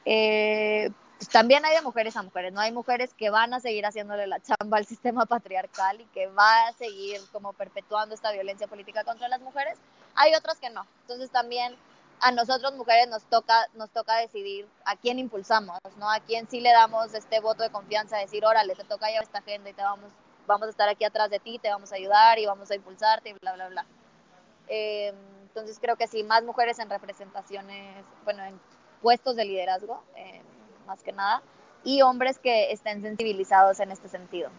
eh, 0.04 0.90
también 1.32 1.64
hay 1.64 1.76
de 1.76 1.82
mujeres 1.82 2.16
a 2.16 2.22
mujeres, 2.22 2.52
¿no? 2.52 2.60
Hay 2.60 2.72
mujeres 2.72 3.14
que 3.14 3.30
van 3.30 3.54
a 3.54 3.60
seguir 3.60 3.86
haciéndole 3.86 4.26
la 4.26 4.40
chamba 4.40 4.78
al 4.78 4.86
sistema 4.86 5.26
patriarcal 5.26 6.00
y 6.00 6.04
que 6.06 6.26
va 6.26 6.66
a 6.66 6.72
seguir 6.72 7.20
como 7.32 7.52
perpetuando 7.52 8.14
esta 8.14 8.32
violencia 8.32 8.66
política 8.66 9.04
contra 9.04 9.28
las 9.28 9.40
mujeres. 9.40 9.78
Hay 10.16 10.34
otras 10.34 10.58
que 10.58 10.70
no. 10.70 10.86
Entonces 11.02 11.30
también 11.30 11.76
a 12.20 12.32
nosotros 12.32 12.74
mujeres 12.74 13.08
nos 13.08 13.22
toca, 13.24 13.66
nos 13.74 13.90
toca 13.90 14.16
decidir 14.16 14.68
a 14.84 14.96
quién 14.96 15.18
impulsamos, 15.18 15.78
¿no? 15.98 16.10
A 16.10 16.20
quién 16.20 16.48
sí 16.50 16.60
le 16.60 16.72
damos 16.72 17.14
este 17.14 17.40
voto 17.40 17.62
de 17.62 17.70
confianza, 17.70 18.18
decir, 18.18 18.44
órale, 18.44 18.74
te 18.74 18.84
toca 18.84 19.06
llevar 19.06 19.22
esta 19.22 19.38
agenda 19.38 19.70
y 19.70 19.72
te 19.72 19.82
vamos, 19.82 20.10
vamos 20.46 20.66
a 20.66 20.70
estar 20.70 20.88
aquí 20.88 21.04
atrás 21.04 21.30
de 21.30 21.38
ti, 21.38 21.58
te 21.58 21.70
vamos 21.70 21.92
a 21.92 21.96
ayudar 21.96 22.38
y 22.38 22.46
vamos 22.46 22.70
a 22.70 22.74
impulsarte 22.74 23.30
y 23.30 23.34
bla, 23.40 23.54
bla, 23.54 23.68
bla. 23.68 23.86
Eh, 24.68 25.14
entonces 25.42 25.78
creo 25.80 25.96
que 25.96 26.08
sí, 26.08 26.24
más 26.24 26.42
mujeres 26.42 26.78
en 26.80 26.90
representaciones, 26.90 28.04
bueno, 28.24 28.44
en 28.44 28.60
puestos 29.00 29.36
de 29.36 29.44
liderazgo. 29.44 30.02
Eh, 30.16 30.42
más 30.90 31.04
que 31.04 31.12
nada, 31.12 31.40
y 31.84 32.02
hombres 32.02 32.40
que 32.40 32.72
estén 32.72 33.00
sensibilizados 33.00 33.78
en 33.78 33.92
este 33.92 34.08
sentido. 34.08 34.50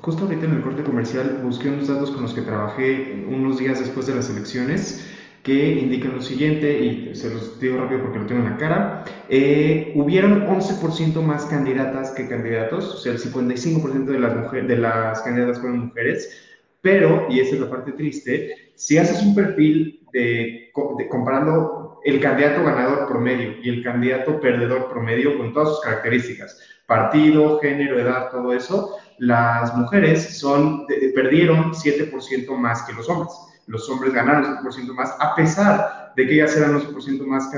Justo 0.00 0.22
ahorita 0.22 0.46
en 0.46 0.52
el 0.52 0.62
corte 0.62 0.84
comercial 0.84 1.40
busqué 1.42 1.68
unos 1.68 1.88
datos 1.88 2.12
con 2.12 2.22
los 2.22 2.32
que 2.32 2.42
trabajé 2.42 3.26
unos 3.28 3.58
días 3.58 3.80
después 3.80 4.06
de 4.06 4.14
las 4.14 4.30
elecciones 4.30 5.04
que 5.42 5.72
indican 5.80 6.14
lo 6.14 6.22
siguiente, 6.22 6.78
y 6.78 7.14
se 7.16 7.30
los 7.30 7.58
digo 7.58 7.78
rápido 7.78 8.02
porque 8.02 8.18
lo 8.20 8.26
tengo 8.26 8.42
en 8.42 8.50
la 8.50 8.56
cara, 8.56 9.04
eh, 9.28 9.92
hubieron 9.96 10.46
11% 10.46 11.22
más 11.22 11.46
candidatas 11.46 12.12
que 12.12 12.28
candidatos, 12.28 12.94
o 12.94 12.98
sea, 12.98 13.12
el 13.12 13.18
55% 13.18 14.04
de 14.04 14.20
las, 14.20 14.36
mujeres, 14.36 14.68
de 14.68 14.76
las 14.76 15.22
candidatas 15.22 15.58
fueron 15.58 15.86
mujeres, 15.86 16.38
pero, 16.82 17.26
y 17.30 17.40
esa 17.40 17.54
es 17.54 17.60
la 17.60 17.70
parte 17.70 17.92
triste, 17.92 18.72
si 18.74 18.98
haces 18.98 19.22
un 19.22 19.34
perfil 19.34 20.06
de, 20.12 20.70
de 20.98 21.08
comparando 21.08 21.77
el 22.08 22.20
candidato 22.20 22.64
ganador 22.64 23.06
promedio 23.06 23.56
y 23.62 23.68
el 23.68 23.82
candidato 23.82 24.40
perdedor 24.40 24.88
promedio 24.88 25.36
con 25.36 25.52
todas 25.52 25.68
sus 25.70 25.80
características, 25.80 26.58
partido, 26.86 27.58
género, 27.60 27.98
edad, 27.98 28.30
todo 28.30 28.52
eso, 28.52 28.96
las 29.18 29.74
mujeres 29.76 30.38
son, 30.38 30.86
perdieron 31.14 31.72
7% 31.72 32.56
más 32.56 32.82
que 32.84 32.94
los 32.94 33.08
hombres. 33.08 33.32
Los 33.66 33.90
hombres 33.90 34.14
ganaron 34.14 34.56
7% 34.64 34.94
más, 34.94 35.14
a 35.20 35.34
pesar 35.34 36.12
de 36.16 36.26
que 36.26 36.34
ellas 36.34 36.56
eran 36.56 36.80
11% 36.80 37.26
más, 37.26 37.52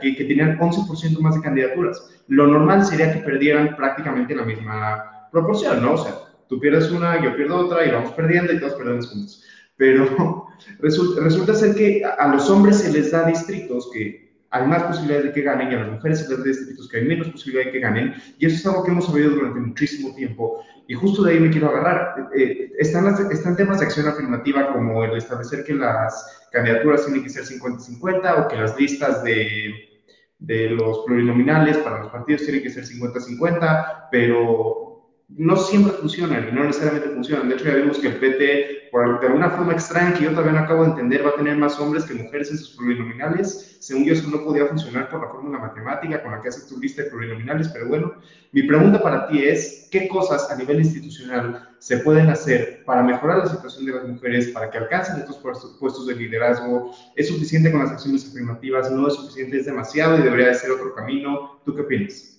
que, 0.00 0.16
que 0.16 0.24
tenían 0.24 0.58
11% 0.58 1.20
más 1.20 1.36
de 1.36 1.42
candidaturas. 1.42 2.04
Lo 2.26 2.48
normal 2.48 2.84
sería 2.84 3.12
que 3.12 3.20
perdieran 3.20 3.76
prácticamente 3.76 4.34
la 4.34 4.42
misma 4.42 5.28
proporción, 5.30 5.80
¿no? 5.80 5.92
O 5.92 5.98
sea, 5.98 6.14
tú 6.48 6.58
pierdes 6.58 6.90
una, 6.90 7.22
yo 7.22 7.36
pierdo 7.36 7.66
otra 7.66 7.86
y 7.86 7.92
vamos 7.92 8.10
perdiendo 8.12 8.52
y 8.52 8.58
todos 8.58 8.74
perdemos 8.74 9.08
juntos 9.08 9.44
pero 9.82 10.46
resulta, 10.78 11.22
resulta 11.22 11.54
ser 11.54 11.74
que 11.74 12.04
a, 12.04 12.28
los 12.28 12.48
hombres 12.48 12.78
se 12.78 12.92
les 12.92 13.10
da 13.10 13.26
distritos 13.26 13.90
que 13.92 14.30
hay 14.50 14.66
más 14.68 14.84
posibilidades 14.84 15.24
de 15.24 15.32
que 15.32 15.42
ganen 15.42 15.72
y 15.72 15.74
a 15.74 15.80
las 15.80 15.90
mujeres 15.90 16.20
se 16.20 16.28
les 16.28 16.38
da 16.38 16.44
distritos 16.44 16.88
que 16.88 16.98
hay 16.98 17.04
menos 17.04 17.30
posibilidades 17.30 17.66
de 17.66 17.72
que 17.72 17.84
ganen, 17.84 18.14
y 18.38 18.46
eso 18.46 18.54
es 18.54 18.66
algo 18.66 18.84
que 18.84 18.92
hemos 18.92 19.06
sabido 19.06 19.30
durante 19.30 19.58
muchísimo 19.58 20.14
tiempo, 20.14 20.62
y 20.86 20.94
justo 20.94 21.24
de 21.24 21.32
ahí 21.32 21.40
me 21.40 21.50
quiero 21.50 21.70
agarrar. 21.70 22.28
Eh, 22.36 22.70
están, 22.78 23.12
están 23.32 23.56
temas 23.56 23.80
de 23.80 23.86
acción 23.86 24.06
afirmativa 24.06 24.72
como 24.72 25.02
el 25.02 25.16
establecer 25.16 25.64
que 25.64 25.74
las 25.74 26.46
candidaturas 26.52 27.04
tienen 27.04 27.24
que 27.24 27.30
ser 27.30 27.42
50-50 27.42 28.44
o 28.44 28.48
que 28.48 28.56
las 28.56 28.78
listas 28.78 29.24
de, 29.24 29.74
de 30.38 30.70
los 30.70 31.00
plurinominales 31.06 31.78
para 31.78 32.04
los 32.04 32.12
partidos 32.12 32.42
tienen 32.42 32.62
que 32.62 32.70
ser 32.70 32.84
50-50, 32.84 34.08
pero 34.12 34.91
no 35.36 35.56
siempre 35.56 35.92
funcionan 35.92 36.48
y 36.48 36.52
no 36.52 36.64
necesariamente 36.64 37.10
funcionan. 37.10 37.48
De 37.48 37.54
hecho, 37.54 37.64
ya 37.64 37.74
vimos 37.74 37.98
que 37.98 38.08
el 38.08 38.16
PT, 38.16 38.88
por, 38.90 39.20
de 39.20 39.26
alguna 39.26 39.50
forma 39.50 39.72
extraña 39.72 40.12
que 40.12 40.24
yo 40.24 40.30
todavía 40.30 40.52
no 40.52 40.58
acabo 40.60 40.82
de 40.82 40.90
entender, 40.90 41.24
va 41.24 41.30
a 41.30 41.36
tener 41.36 41.56
más 41.56 41.78
hombres 41.80 42.04
que 42.04 42.14
mujeres 42.14 42.50
en 42.50 42.58
sus 42.58 42.76
plurinominales. 42.76 43.76
Según 43.80 44.04
yo, 44.04 44.12
eso 44.12 44.28
no 44.28 44.44
podía 44.44 44.66
funcionar 44.66 45.08
por 45.08 45.22
la 45.22 45.28
fórmula 45.28 45.58
matemática 45.58 46.22
con 46.22 46.32
la 46.32 46.40
que 46.40 46.48
haces 46.48 46.68
tu 46.68 46.78
lista 46.78 47.02
de 47.02 47.10
plurinominales. 47.10 47.68
Pero 47.68 47.88
bueno, 47.88 48.12
mi 48.52 48.64
pregunta 48.64 49.02
para 49.02 49.26
ti 49.26 49.42
es, 49.42 49.88
¿qué 49.90 50.06
cosas 50.08 50.50
a 50.50 50.56
nivel 50.56 50.80
institucional 50.80 51.70
se 51.78 51.98
pueden 51.98 52.28
hacer 52.28 52.82
para 52.84 53.02
mejorar 53.02 53.38
la 53.38 53.46
situación 53.46 53.86
de 53.86 53.92
las 53.92 54.04
mujeres, 54.04 54.48
para 54.48 54.70
que 54.70 54.78
alcancen 54.78 55.20
estos 55.20 55.38
puestos 55.78 56.06
de 56.06 56.14
liderazgo? 56.14 56.92
¿Es 57.16 57.28
suficiente 57.28 57.70
con 57.70 57.80
las 57.80 57.92
acciones 57.92 58.28
afirmativas? 58.28 58.90
¿No 58.90 59.08
es 59.08 59.14
suficiente? 59.14 59.58
¿Es 59.58 59.66
demasiado 59.66 60.18
y 60.18 60.22
debería 60.22 60.48
de 60.48 60.54
ser 60.54 60.72
otro 60.72 60.94
camino? 60.94 61.60
¿Tú 61.64 61.74
qué 61.74 61.80
opinas? 61.80 62.31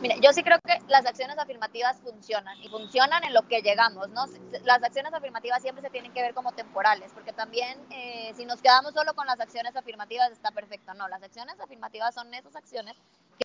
Mire, 0.00 0.16
yo 0.22 0.32
sí 0.32 0.42
creo 0.42 0.58
que 0.64 0.78
las 0.88 1.04
acciones 1.04 1.36
afirmativas 1.38 2.00
funcionan 2.00 2.56
y 2.62 2.70
funcionan 2.70 3.22
en 3.22 3.34
lo 3.34 3.46
que 3.46 3.60
llegamos, 3.60 4.08
¿no? 4.08 4.24
Las 4.64 4.82
acciones 4.82 5.12
afirmativas 5.12 5.60
siempre 5.60 5.82
se 5.82 5.90
tienen 5.90 6.12
que 6.14 6.22
ver 6.22 6.32
como 6.32 6.52
temporales, 6.52 7.12
porque 7.12 7.34
también 7.34 7.78
eh, 7.90 8.32
si 8.34 8.46
nos 8.46 8.62
quedamos 8.62 8.94
solo 8.94 9.14
con 9.14 9.26
las 9.26 9.38
acciones 9.40 9.76
afirmativas 9.76 10.32
está 10.32 10.52
perfecto, 10.52 10.94
no, 10.94 11.06
las 11.08 11.22
acciones 11.22 11.60
afirmativas 11.60 12.14
son 12.14 12.32
esas 12.32 12.56
acciones 12.56 12.96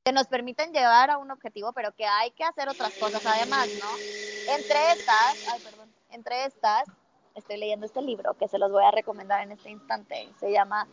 que 0.06 0.14
nos 0.14 0.28
permiten 0.28 0.72
llegar 0.72 1.10
a 1.10 1.18
un 1.18 1.30
objetivo, 1.30 1.74
pero 1.74 1.92
que 1.92 2.06
hay 2.06 2.32
que 2.32 2.46
hacer 2.46 2.70
otras 2.70 2.94
cosas 2.94 3.26
además, 3.26 3.68
¿no? 3.78 4.54
Entre 4.56 4.94
estas, 4.94 5.48
ay, 5.52 5.60
perdón, 5.62 5.94
entre 6.12 6.46
estas, 6.46 6.88
estoy 7.36 7.58
leyendo 7.58 7.86
este 7.86 8.02
libro 8.02 8.34
que 8.36 8.48
se 8.48 8.60
los 8.60 8.72
voy 8.72 8.86
a 8.86 8.92
recomendar 8.92 9.42
en 9.42 9.52
este 9.52 9.72
instante, 9.72 10.30
se 10.40 10.54
llama 10.54 10.88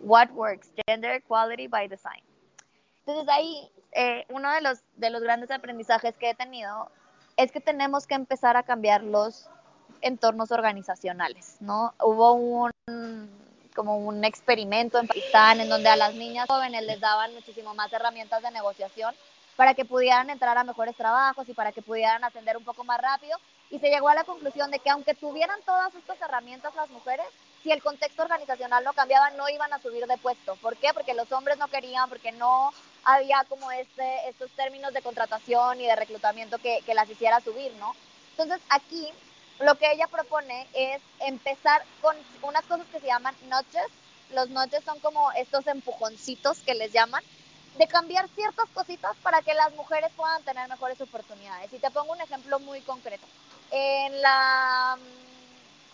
What 0.00 0.30
Works, 0.30 0.72
Gender 0.86 1.12
Equality 1.12 1.68
by 1.68 1.88
Design. 1.88 2.22
Entonces 3.06 3.28
ahí 3.28 3.70
eh, 3.92 4.24
uno 4.30 4.50
de 4.50 4.62
los, 4.62 4.80
de 4.96 5.10
los 5.10 5.22
grandes 5.22 5.50
aprendizajes 5.50 6.16
que 6.16 6.30
he 6.30 6.34
tenido 6.34 6.90
es 7.36 7.52
que 7.52 7.60
tenemos 7.60 8.06
que 8.06 8.14
empezar 8.14 8.56
a 8.56 8.62
cambiar 8.62 9.02
los 9.02 9.48
entornos 10.00 10.50
organizacionales, 10.52 11.56
¿no? 11.60 11.94
Hubo 12.00 12.32
un 12.32 12.70
como 13.74 13.98
un 13.98 14.24
experimento 14.24 14.98
en 14.98 15.08
Pakistán 15.08 15.60
en 15.60 15.68
donde 15.68 15.88
a 15.88 15.96
las 15.96 16.14
niñas 16.14 16.46
jóvenes 16.46 16.84
les 16.84 17.00
daban 17.00 17.34
muchísimo 17.34 17.74
más 17.74 17.92
herramientas 17.92 18.40
de 18.40 18.52
negociación 18.52 19.14
para 19.56 19.74
que 19.74 19.84
pudieran 19.84 20.30
entrar 20.30 20.56
a 20.56 20.64
mejores 20.64 20.96
trabajos 20.96 21.48
y 21.48 21.54
para 21.54 21.72
que 21.72 21.82
pudieran 21.82 22.22
ascender 22.22 22.56
un 22.56 22.64
poco 22.64 22.84
más 22.84 23.00
rápido 23.00 23.36
y 23.70 23.80
se 23.80 23.90
llegó 23.90 24.08
a 24.08 24.14
la 24.14 24.24
conclusión 24.24 24.70
de 24.70 24.78
que 24.78 24.90
aunque 24.90 25.14
tuvieran 25.14 25.60
todas 25.66 25.92
estas 25.94 26.20
herramientas 26.20 26.74
las 26.76 26.88
mujeres, 26.90 27.26
si 27.62 27.72
el 27.72 27.82
contexto 27.82 28.22
organizacional 28.22 28.84
no 28.84 28.92
cambiaba, 28.92 29.30
no 29.30 29.48
iban 29.48 29.72
a 29.72 29.80
subir 29.80 30.06
de 30.06 30.18
puesto. 30.18 30.54
¿Por 30.56 30.76
qué? 30.76 30.92
Porque 30.94 31.14
los 31.14 31.32
hombres 31.32 31.58
no 31.58 31.66
querían, 31.68 32.08
porque 32.08 32.30
no 32.30 32.72
había 33.04 33.44
como 33.48 33.70
este, 33.72 34.28
estos 34.28 34.50
términos 34.52 34.92
de 34.92 35.02
contratación 35.02 35.80
y 35.80 35.86
de 35.86 35.96
reclutamiento 35.96 36.58
que, 36.58 36.82
que 36.84 36.94
las 36.94 37.08
hiciera 37.08 37.40
subir, 37.40 37.72
¿no? 37.74 37.94
Entonces 38.30 38.60
aquí 38.68 39.12
lo 39.60 39.76
que 39.76 39.90
ella 39.92 40.06
propone 40.08 40.66
es 40.72 41.00
empezar 41.20 41.82
con 42.00 42.16
unas 42.42 42.64
cosas 42.64 42.86
que 42.92 43.00
se 43.00 43.06
llaman 43.06 43.34
noches. 43.48 43.86
Los 44.34 44.48
noches 44.50 44.82
son 44.84 44.98
como 45.00 45.30
estos 45.32 45.66
empujoncitos 45.66 46.58
que 46.60 46.74
les 46.74 46.92
llaman, 46.92 47.22
de 47.78 47.86
cambiar 47.86 48.28
ciertas 48.34 48.68
cositas 48.70 49.16
para 49.22 49.42
que 49.42 49.54
las 49.54 49.72
mujeres 49.74 50.10
puedan 50.16 50.42
tener 50.42 50.68
mejores 50.68 51.00
oportunidades. 51.00 51.72
Y 51.72 51.78
te 51.78 51.90
pongo 51.90 52.12
un 52.12 52.20
ejemplo 52.20 52.58
muy 52.60 52.80
concreto. 52.80 53.26
En 53.70 54.22
la 54.22 54.98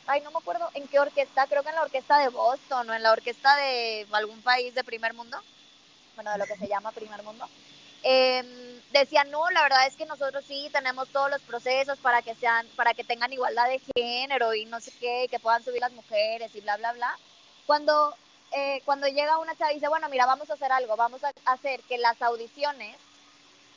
ay, 0.06 0.20
no 0.22 0.30
me 0.32 0.38
acuerdo 0.38 0.68
en 0.74 0.88
qué 0.88 0.98
orquesta, 0.98 1.46
creo 1.46 1.62
que 1.62 1.68
en 1.68 1.76
la 1.76 1.82
orquesta 1.82 2.18
de 2.18 2.28
Boston 2.28 2.90
o 2.90 2.94
en 2.94 3.02
la 3.02 3.12
orquesta 3.12 3.54
de 3.56 4.06
algún 4.10 4.42
país 4.42 4.74
de 4.74 4.82
primer 4.82 5.14
mundo, 5.14 5.38
bueno, 6.14 6.32
de 6.32 6.38
lo 6.38 6.46
que 6.46 6.56
se 6.56 6.68
llama 6.68 6.92
primer 6.92 7.22
mundo, 7.22 7.48
eh, 8.02 8.80
decían, 8.92 9.30
no, 9.30 9.50
la 9.50 9.62
verdad 9.62 9.86
es 9.86 9.96
que 9.96 10.06
nosotros 10.06 10.44
sí 10.46 10.68
tenemos 10.72 11.08
todos 11.08 11.30
los 11.30 11.40
procesos 11.42 11.98
para 11.98 12.22
que 12.22 12.34
sean, 12.34 12.66
para 12.76 12.94
que 12.94 13.04
tengan 13.04 13.32
igualdad 13.32 13.68
de 13.68 13.80
género 13.94 14.54
y 14.54 14.64
no 14.66 14.80
sé 14.80 14.92
qué, 14.98 15.26
que 15.30 15.38
puedan 15.38 15.62
subir 15.62 15.80
las 15.80 15.92
mujeres 15.92 16.54
y 16.54 16.60
bla, 16.60 16.76
bla, 16.76 16.92
bla. 16.92 17.16
Cuando, 17.66 18.14
eh, 18.52 18.80
cuando 18.84 19.06
llega 19.06 19.38
una 19.38 19.54
chava 19.54 19.72
y 19.72 19.76
dice, 19.76 19.88
bueno, 19.88 20.08
mira, 20.08 20.26
vamos 20.26 20.50
a 20.50 20.54
hacer 20.54 20.72
algo, 20.72 20.96
vamos 20.96 21.22
a 21.24 21.32
hacer 21.44 21.80
que 21.82 21.98
las 21.98 22.20
audiciones 22.22 22.96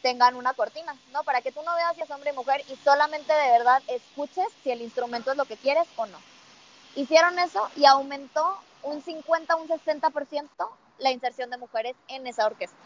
tengan 0.01 0.36
una 0.36 0.53
cortina, 0.53 0.95
¿no? 1.13 1.23
Para 1.23 1.41
que 1.41 1.51
tú 1.51 1.61
no 1.63 1.75
veas 1.75 1.95
si 1.95 2.01
es 2.01 2.11
hombre 2.11 2.31
y 2.31 2.36
mujer 2.36 2.63
y 2.67 2.75
solamente 2.84 3.31
de 3.34 3.51
verdad 3.51 3.81
escuches 3.88 4.47
si 4.61 4.71
el 4.71 4.81
instrumento 4.81 5.31
es 5.31 5.38
lo 5.38 5.45
que 5.45 5.57
quieres 5.57 5.88
o 5.95 6.05
no. 6.05 6.17
Hicieron 6.95 7.39
eso 7.39 7.69
y 7.75 7.86
aumentó 7.86 8.57
un 8.84 9.01
50, 9.01 9.55
un 9.55 9.67
60% 9.67 10.49
la 11.04 11.12
inserción 11.12 11.49
de 11.49 11.58
mujeres 11.58 11.95
en 12.08 12.26
esa 12.26 12.45
orquesta. 12.45 12.78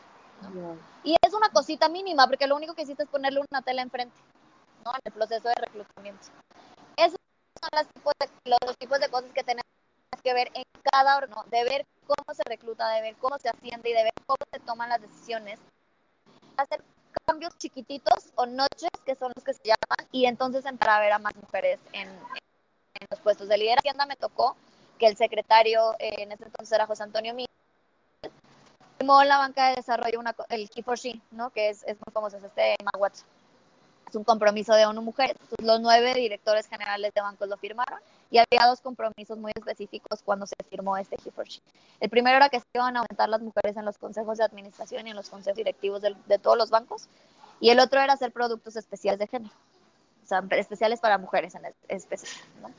Y 1.04 1.16
es 1.26 1.34
una 1.34 1.50
cosita 1.50 1.90
mínima, 1.90 2.28
porque 2.28 2.48
lo 2.48 2.56
único 2.56 2.74
que 2.74 2.84
hiciste 2.84 3.04
es 3.04 3.10
ponerle 3.10 3.42
una 3.50 3.62
tela 3.62 3.82
enfrente, 3.82 4.16
¿no? 4.84 4.92
En 4.92 5.00
el 5.04 5.14
proceso 5.14 5.48
de 5.48 5.56
reclutamiento. 5.56 6.28
Esos 6.96 7.18
son 7.62 7.70
los 7.74 7.88
tipos 7.88 8.14
de, 8.20 8.30
los 8.50 8.78
tipos 8.78 9.00
de 9.00 9.10
cosas 9.10 9.32
que 9.34 9.44
tenemos 9.44 9.64
que 10.24 10.34
ver 10.34 10.52
en 10.54 10.64
cada 10.92 11.18
órgano, 11.18 11.44
de 11.50 11.64
ver 11.64 11.86
cómo 12.06 12.36
se 12.36 12.44
recluta, 12.46 12.90
de 12.90 13.02
ver 13.02 13.16
cómo 13.16 13.38
se 13.40 13.50
asciende 13.50 13.90
y 13.90 13.94
de 13.94 14.04
ver 14.04 14.14
cómo 14.26 14.38
se 14.52 14.60
toman 14.60 14.90
las 14.90 15.02
decisiones. 15.02 15.60
Hacer 16.58 16.84
cambios 17.26 17.58
chiquititos 17.58 18.32
o 18.36 18.46
noches, 18.46 18.90
que 19.06 19.16
son 19.16 19.32
los 19.36 19.44
que 19.44 19.54
se 19.54 19.64
llaman, 19.64 20.08
y 20.12 20.26
entonces 20.26 20.66
entrar 20.66 20.98
a 20.98 21.02
ver 21.02 21.14
a 21.14 21.20
más 21.20 21.36
mujeres 21.36 21.80
en, 21.94 22.08
en 22.10 23.08
los 23.10 23.20
puestos 23.22 23.48
de 23.48 23.58
liderazgo. 23.58 24.06
me 24.08 24.16
tocó 24.16 24.56
que 24.98 25.08
el 25.08 25.18
secretario 25.18 25.94
eh, 26.00 26.24
en 26.24 26.32
ese 26.32 26.46
entonces 26.46 26.72
era 26.72 26.88
José 26.88 27.04
Antonio 27.04 27.34
Mí 27.34 27.46
firmó 28.98 29.24
la 29.24 29.38
banca 29.38 29.70
de 29.70 29.76
desarrollo 29.76 30.20
una, 30.20 30.36
el 30.50 30.70
Key 30.70 30.84
for 30.84 30.98
She, 30.98 31.22
¿no? 31.32 31.50
que 31.52 31.70
es, 31.70 31.84
es 31.84 31.98
muy 32.06 32.12
famoso, 32.14 32.38
es 32.38 32.44
este 32.44 32.76
Watch. 32.98 33.20
Es 34.10 34.16
un 34.16 34.24
compromiso 34.24 34.74
de 34.74 34.86
ONU 34.86 35.02
Mujeres. 35.02 35.36
Los 35.62 35.82
nueve 35.82 36.14
directores 36.14 36.68
generales 36.68 37.14
de 37.14 37.22
bancos 37.22 37.50
lo 37.50 37.58
firmaron 37.58 38.00
y 38.32 38.38
había 38.38 38.66
dos 38.68 38.80
compromisos 38.80 39.38
muy 39.38 39.52
específicos 39.54 40.22
cuando 40.24 40.46
se 40.46 40.56
firmó 40.70 40.96
este 40.98 41.18
Key 41.18 41.32
for 41.32 41.46
She. 41.46 41.62
El 42.00 42.10
primero 42.10 42.38
era 42.38 42.50
que 42.50 42.60
se 42.60 42.66
iban 42.74 42.96
a 42.96 43.00
aumentar 43.00 43.28
las 43.28 43.42
mujeres 43.42 43.76
en 43.76 43.84
los 43.84 43.98
consejos 43.98 44.38
de 44.38 44.46
administración 44.46 45.08
y 45.08 45.10
en 45.10 45.16
los 45.16 45.30
consejos 45.30 45.58
directivos 45.58 46.02
de, 46.02 46.40
todos 46.40 46.58
los 46.58 46.70
bancos. 46.70 47.10
Y 47.60 47.70
el 47.70 47.80
otro 47.80 48.00
era 48.00 48.14
hacer 48.14 48.32
productos 48.32 48.78
especiales 48.78 49.20
de 49.20 49.28
género, 49.28 49.54
o 50.24 50.28
sea, 50.28 50.44
especiales 50.52 51.02
para 51.02 51.18
mujeres 51.18 51.56
en 51.56 51.64
específico. 51.90 52.46
¿no? 52.62 52.70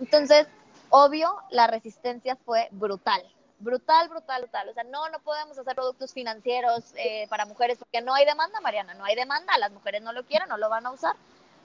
Entonces, 0.00 0.48
obvio, 0.88 1.36
la 1.50 1.68
resistencia 1.68 2.36
fue 2.36 2.68
brutal 2.72 3.22
brutal, 3.58 4.08
brutal, 4.08 4.42
brutal. 4.42 4.68
O 4.68 4.74
sea, 4.74 4.84
no, 4.84 5.08
no 5.08 5.18
podemos 5.20 5.58
hacer 5.58 5.74
productos 5.74 6.12
financieros 6.12 6.92
eh, 6.96 7.26
para 7.28 7.46
mujeres 7.46 7.78
porque 7.78 8.00
no 8.00 8.14
hay 8.14 8.24
demanda, 8.24 8.60
Mariana, 8.60 8.94
no 8.94 9.04
hay 9.04 9.14
demanda, 9.14 9.58
las 9.58 9.72
mujeres 9.72 10.02
no 10.02 10.12
lo 10.12 10.24
quieren, 10.24 10.48
no 10.48 10.56
lo 10.56 10.68
van 10.68 10.86
a 10.86 10.90
usar. 10.90 11.16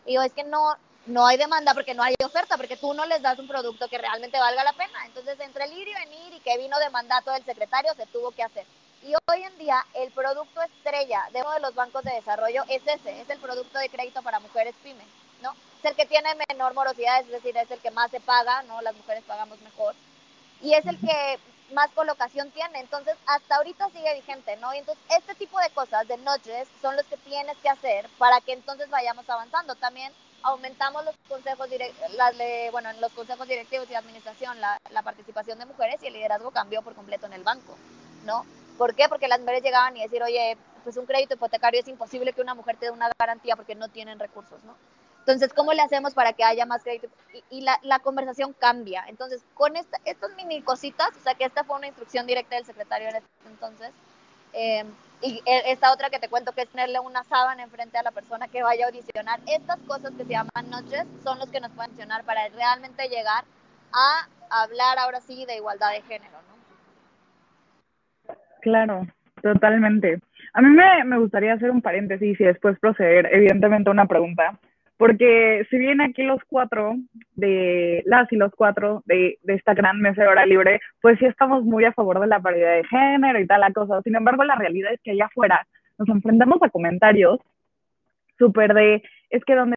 Y 0.05 0.15
yo, 0.15 0.21
es 0.21 0.33
que 0.33 0.43
no, 0.43 0.75
no 1.05 1.25
hay 1.25 1.37
demanda 1.37 1.73
porque 1.73 1.93
no 1.93 2.03
hay 2.03 2.15
oferta, 2.23 2.57
porque 2.57 2.77
tú 2.77 2.93
no 2.93 3.05
les 3.05 3.21
das 3.21 3.39
un 3.39 3.47
producto 3.47 3.87
que 3.87 3.97
realmente 3.97 4.39
valga 4.39 4.63
la 4.63 4.73
pena. 4.73 5.05
Entonces, 5.05 5.39
entre 5.39 5.65
el 5.65 5.73
ir 5.73 5.87
y 5.87 5.93
venir 5.93 6.33
y 6.33 6.39
que 6.39 6.57
vino 6.57 6.77
de 6.79 6.89
mandato 6.89 7.31
del 7.31 7.45
secretario, 7.45 7.93
se 7.95 8.05
tuvo 8.07 8.31
que 8.31 8.43
hacer. 8.43 8.65
Y 9.03 9.13
hoy 9.29 9.43
en 9.43 9.57
día, 9.57 9.85
el 9.95 10.11
producto 10.11 10.61
estrella 10.61 11.27
de 11.33 11.41
uno 11.41 11.51
de 11.53 11.59
los 11.59 11.75
bancos 11.75 12.03
de 12.03 12.13
desarrollo 12.13 12.63
es 12.69 12.81
ese, 12.87 13.21
es 13.21 13.29
el 13.29 13.39
producto 13.39 13.77
de 13.77 13.89
crédito 13.89 14.21
para 14.21 14.39
mujeres 14.39 14.75
pymes, 14.81 15.05
¿no? 15.41 15.51
Es 15.79 15.91
el 15.91 15.95
que 15.95 16.05
tiene 16.05 16.29
menor 16.49 16.73
morosidad, 16.73 17.19
es 17.19 17.27
decir, 17.27 17.55
es 17.57 17.69
el 17.69 17.79
que 17.79 17.91
más 17.91 18.09
se 18.11 18.21
paga, 18.21 18.63
¿no? 18.63 18.81
Las 18.81 18.95
mujeres 18.95 19.23
pagamos 19.27 19.59
mejor. 19.59 19.93
Y 20.61 20.73
es 20.73 20.85
el 20.85 20.97
que 20.99 21.37
más 21.73 21.91
colocación 21.91 22.51
tiene. 22.51 22.79
Entonces, 22.79 23.15
hasta 23.25 23.55
ahorita 23.55 23.89
sigue 23.89 24.13
vigente, 24.15 24.55
¿no? 24.57 24.73
Y 24.73 24.77
entonces, 24.77 25.03
este 25.17 25.35
tipo 25.35 25.59
de 25.59 25.69
cosas, 25.71 26.07
de 26.07 26.17
noches, 26.17 26.67
son 26.81 26.95
los 26.95 27.05
que 27.05 27.17
tienes 27.17 27.57
que 27.57 27.69
hacer 27.69 28.07
para 28.17 28.39
que 28.41 28.53
entonces 28.53 28.89
vayamos 28.89 29.29
avanzando. 29.29 29.75
También 29.75 30.11
aumentamos 30.43 31.05
los 31.05 31.15
consejos 31.27 31.69
las 32.15 32.35
bueno, 32.71 32.89
en 32.89 33.01
los 33.01 33.11
consejos 33.13 33.47
directivos 33.47 33.89
y 33.89 33.95
administración 33.95 34.59
la, 34.59 34.77
la, 34.91 35.01
participación 35.01 35.57
de 35.57 35.65
mujeres 35.65 36.03
y 36.03 36.07
el 36.07 36.13
liderazgo 36.13 36.51
cambió 36.51 36.81
por 36.81 36.95
completo 36.95 37.25
en 37.25 37.33
el 37.33 37.43
banco, 37.43 37.77
¿no? 38.25 38.45
¿Por 38.77 38.93
qué? 38.95 39.07
Porque 39.07 39.27
las 39.27 39.39
mujeres 39.39 39.63
llegaban 39.63 39.95
y 39.95 40.01
decir, 40.01 40.21
oye, 40.21 40.57
pues 40.83 40.97
un 40.97 41.05
crédito 41.05 41.35
hipotecario 41.35 41.79
es 41.79 41.87
imposible 41.87 42.33
que 42.33 42.41
una 42.41 42.55
mujer 42.55 42.77
te 42.77 42.87
dé 42.87 42.91
una 42.91 43.09
garantía 43.17 43.55
porque 43.55 43.75
no 43.75 43.87
tienen 43.87 44.19
recursos, 44.19 44.63
¿no? 44.63 44.75
Entonces, 45.25 45.53
¿cómo 45.53 45.71
le 45.71 45.81
hacemos 45.81 46.13
para 46.13 46.33
que 46.33 46.43
haya 46.43 46.65
más 46.65 46.83
crédito? 46.83 47.07
Y, 47.49 47.61
la, 47.61 47.79
la, 47.81 47.99
conversación 47.99 48.51
cambia. 48.51 49.05
Entonces, 49.07 49.41
con 49.53 49.77
esta, 49.77 49.97
estas 50.03 50.35
mini 50.35 50.61
cositas, 50.61 51.15
o 51.15 51.23
sea, 51.23 51.33
que 51.33 51.45
esta 51.45 51.63
fue 51.63 51.77
una 51.77 51.87
instrucción 51.87 52.27
directa 52.27 52.57
del 52.57 52.65
secretario 52.65 53.07
en 53.07 53.15
ese 53.15 53.27
entonces, 53.47 53.91
eh, 54.51 54.83
y 55.21 55.41
e, 55.45 55.71
esta 55.71 55.93
otra 55.93 56.09
que 56.09 56.19
te 56.19 56.27
cuento, 56.27 56.51
que 56.51 56.63
es 56.63 56.69
tenerle 56.69 56.99
una 56.99 57.23
sábana 57.23 57.63
enfrente 57.63 57.97
a 57.97 58.03
la 58.03 58.11
persona 58.11 58.49
que 58.49 58.63
vaya 58.63 58.83
a 58.83 58.87
audicionar, 58.89 59.39
estas 59.47 59.79
cosas 59.87 60.11
que 60.11 60.25
se 60.25 60.31
llaman 60.31 60.69
noches 60.69 61.05
son 61.23 61.39
los 61.39 61.49
que 61.49 61.61
nos 61.61 61.71
pueden 61.71 61.91
funcionar 61.91 62.25
para 62.25 62.49
realmente 62.49 63.07
llegar 63.07 63.45
a 63.93 64.27
hablar 64.49 64.97
ahora 64.99 65.21
sí 65.21 65.45
de 65.45 65.55
igualdad 65.55 65.91
de 65.91 66.01
género, 66.01 66.37
¿no? 68.27 68.35
Claro, 68.59 69.07
totalmente. 69.41 70.19
A 70.51 70.61
mí 70.61 70.67
me, 70.67 71.05
me 71.05 71.17
gustaría 71.17 71.53
hacer 71.53 71.71
un 71.71 71.81
paréntesis 71.81 72.37
y 72.41 72.43
después 72.43 72.77
proceder, 72.79 73.29
evidentemente, 73.31 73.89
a 73.89 73.93
una 73.93 74.05
pregunta 74.05 74.59
porque 74.97 75.65
si 75.69 75.77
bien 75.77 76.01
aquí 76.01 76.23
los 76.23 76.41
cuatro, 76.47 76.95
de 77.35 78.03
las 78.05 78.31
y 78.31 78.35
los 78.35 78.51
cuatro 78.55 79.03
de, 79.05 79.39
de, 79.43 79.53
esta 79.55 79.73
gran 79.73 79.99
mesa 79.99 80.21
de 80.21 80.27
hora 80.27 80.45
libre, 80.45 80.79
pues 81.01 81.19
sí 81.19 81.25
estamos 81.25 81.63
muy 81.63 81.85
a 81.85 81.93
favor 81.93 82.19
de 82.19 82.27
la 82.27 82.39
paridad 82.39 82.75
de 82.75 82.85
género 82.85 83.39
y 83.39 83.47
tal 83.47 83.61
la 83.61 83.71
cosa. 83.71 84.01
Sin 84.03 84.15
embargo, 84.15 84.43
la 84.43 84.55
realidad 84.55 84.93
es 84.93 85.01
que 85.01 85.11
allá 85.11 85.25
afuera 85.25 85.65
nos 85.97 86.07
enfrentamos 86.09 86.61
a 86.61 86.69
comentarios 86.69 87.39
súper 88.37 88.73
de, 88.73 89.03
es 89.29 89.43
que 89.45 89.55
dónde 89.55 89.75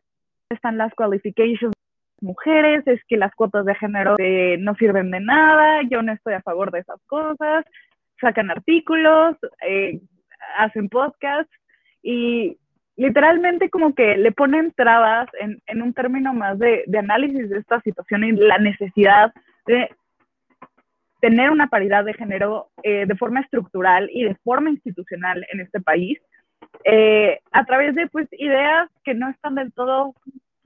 están 0.51 0.79
las 0.79 0.95
qualifications 0.95 1.73
mujeres, 2.21 2.87
es 2.87 3.01
que 3.09 3.17
las 3.17 3.35
cuotas 3.35 3.65
de 3.65 3.75
género 3.75 4.17
eh, 4.19 4.57
no 4.59 4.75
sirven 4.75 5.11
de 5.11 5.21
nada, 5.21 5.83
yo 5.91 6.03
no 6.03 6.13
estoy 6.13 6.35
a 6.35 6.43
favor 6.43 6.71
de 6.71 6.81
esas 6.81 7.01
cosas, 7.07 7.65
sacan 8.21 8.51
artículos, 8.51 9.37
eh, 9.67 10.01
hacen 10.57 10.89
podcasts 10.89 11.53
y 12.03 12.59
literalmente 12.97 13.69
como 13.71 13.95
que 13.95 14.17
le 14.17 14.33
ponen 14.33 14.73
trabas 14.73 15.29
en, 15.39 15.61
en 15.67 15.83
un 15.83 15.93
término 15.93 16.33
más 16.33 16.59
de, 16.59 16.85
de, 16.87 16.99
análisis 16.99 17.49
de 17.49 17.59
esta 17.59 17.81
situación 17.83 18.25
y 18.25 18.33
la 18.33 18.59
necesidad 18.59 19.33
de 19.67 19.91
tener 21.21 21.51
una 21.51 21.69
paridad 21.69 22.05
de 22.05 22.15
género 22.15 22.69
eh, 22.83 23.05
de 23.07 23.17
forma 23.17 23.41
estructural 23.41 24.09
y 24.13 24.25
de 24.25 24.35
forma 24.37 24.71
institucional 24.71 25.47
en 25.53 25.61
este 25.61 25.81
país, 25.81 26.19
eh, 26.85 27.41
a 27.53 27.65
través 27.65 27.95
de 27.95 28.07
pues 28.07 28.29
ideas 28.33 28.89
que 29.05 29.15
no 29.15 29.29
están 29.29 29.55
del 29.55 29.73
todo 29.73 30.15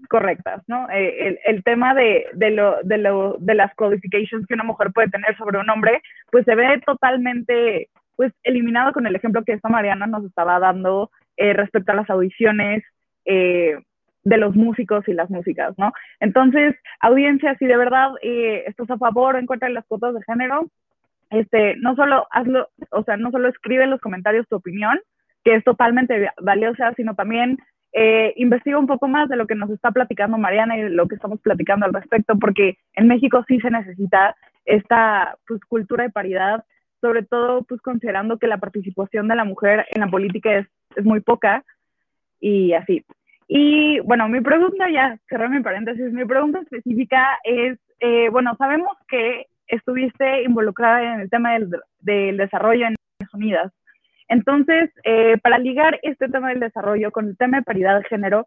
correctas, 0.09 0.63
¿no? 0.67 0.89
Eh, 0.91 1.29
el, 1.29 1.39
el, 1.45 1.63
tema 1.63 1.95
de, 1.95 2.27
de, 2.33 2.51
lo, 2.51 2.77
de, 2.83 2.99
lo, 2.99 3.37
de 3.39 3.55
las 3.55 3.75
qualifications 3.75 4.47
que 4.47 4.55
una 4.55 4.65
mujer 4.65 4.93
puede 4.93 5.09
tener 5.09 5.37
sobre 5.37 5.59
un 5.59 5.71
hombre, 5.71 6.03
pues 6.31 6.45
se 6.45 6.55
ve 6.55 6.81
totalmente 6.85 7.89
pues 8.17 8.33
eliminado 8.43 8.93
con 8.93 9.07
el 9.07 9.17
ejemplo 9.17 9.45
que 9.45 9.53
esta 9.53 9.69
Mariana 9.69 10.07
nos 10.07 10.25
estaba 10.25 10.59
dando 10.59 11.11
eh, 11.41 11.55
respecto 11.55 11.93
a 11.93 11.95
las 11.95 12.11
audiciones 12.11 12.85
eh, 13.25 13.75
de 14.25 14.37
los 14.37 14.55
músicos 14.55 15.09
y 15.09 15.15
las 15.15 15.31
músicas, 15.31 15.73
¿no? 15.79 15.91
Entonces, 16.21 16.77
audiencia, 17.01 17.57
si 17.59 17.65
de 17.65 17.79
verdad 17.79 18.11
eh, 18.21 18.65
estás 18.67 18.91
a 18.91 18.99
favor 18.99 19.35
o 19.35 19.39
en 19.39 19.47
contra 19.47 19.69
de 19.69 19.75
las 19.75 19.87
cuotas 19.87 20.13
de 20.13 20.23
género, 20.23 20.67
este, 21.31 21.77
no 21.77 21.97
solo 21.97 22.27
hazlo, 22.31 22.69
o 22.91 23.03
sea, 23.05 23.17
no 23.17 23.31
solo 23.31 23.49
escribe 23.49 23.85
en 23.85 23.91
los 23.91 24.03
comentarios 24.03 24.47
tu 24.49 24.57
opinión, 24.57 25.01
que 25.43 25.55
es 25.55 25.65
totalmente 25.65 26.31
valiosa, 26.43 26.93
sino 26.95 27.15
también 27.15 27.57
eh, 27.95 28.35
investiga 28.37 28.79
un 28.79 28.87
poco 28.87 29.09
más 29.09 29.31
de 29.31 29.37
lo 29.37 29.47
que 29.47 29.55
nos 29.55 29.71
está 29.71 29.93
platicando 29.93 30.37
Mariana 30.37 30.77
y 30.77 30.83
de 30.83 30.91
lo 30.91 31.09
que 31.09 31.15
estamos 31.15 31.41
platicando 31.41 31.87
al 31.87 31.95
respecto, 31.95 32.39
porque 32.39 32.77
en 32.97 33.09
México 33.09 33.43
sí 33.49 33.59
se 33.61 33.71
necesita 33.71 34.37
esta 34.67 35.39
pues, 35.49 35.65
cultura 35.65 36.05
de 36.05 36.11
paridad, 36.11 36.65
sobre 37.01 37.23
todo 37.25 37.63
pues 37.63 37.81
considerando 37.81 38.39
que 38.39 38.47
la 38.47 38.59
participación 38.59 39.29
de 39.29 39.37
la 39.37 39.45
mujer 39.45 39.87
en 39.91 40.01
la 40.01 40.09
política 40.09 40.59
es 40.59 40.67
es 40.97 41.05
muy 41.05 41.21
poca 41.21 41.65
y 42.41 42.73
así. 42.73 43.05
Y 43.49 43.99
bueno, 44.01 44.29
mi 44.29 44.41
pregunta, 44.41 44.89
ya 44.91 45.19
cerré 45.29 45.49
mi 45.49 45.61
paréntesis, 45.61 46.13
mi 46.13 46.25
pregunta 46.25 46.61
específica 46.61 47.39
es 47.45 47.79
eh, 48.01 48.29
bueno, 48.31 48.55
sabemos 48.57 48.97
que 49.09 49.47
estuviste 49.67 50.43
involucrada 50.43 51.15
en 51.15 51.21
el 51.21 51.31
tema 51.31 51.53
del, 51.53 51.71
del 52.01 52.37
desarrollo 52.37 52.87
en 52.87 52.95
Naciones 52.95 53.35
Unidas. 53.35 53.73
Entonces, 54.29 54.91
eh, 55.05 55.37
para 55.39 55.59
ligar 55.59 55.99
este 56.03 56.29
tema 56.29 56.51
del 56.51 56.61
desarrollo 56.61 57.11
con 57.11 57.29
el 57.29 57.37
tema 57.37 57.59
de 57.59 57.65
paridad 57.65 57.99
de 57.99 58.05
género, 58.05 58.47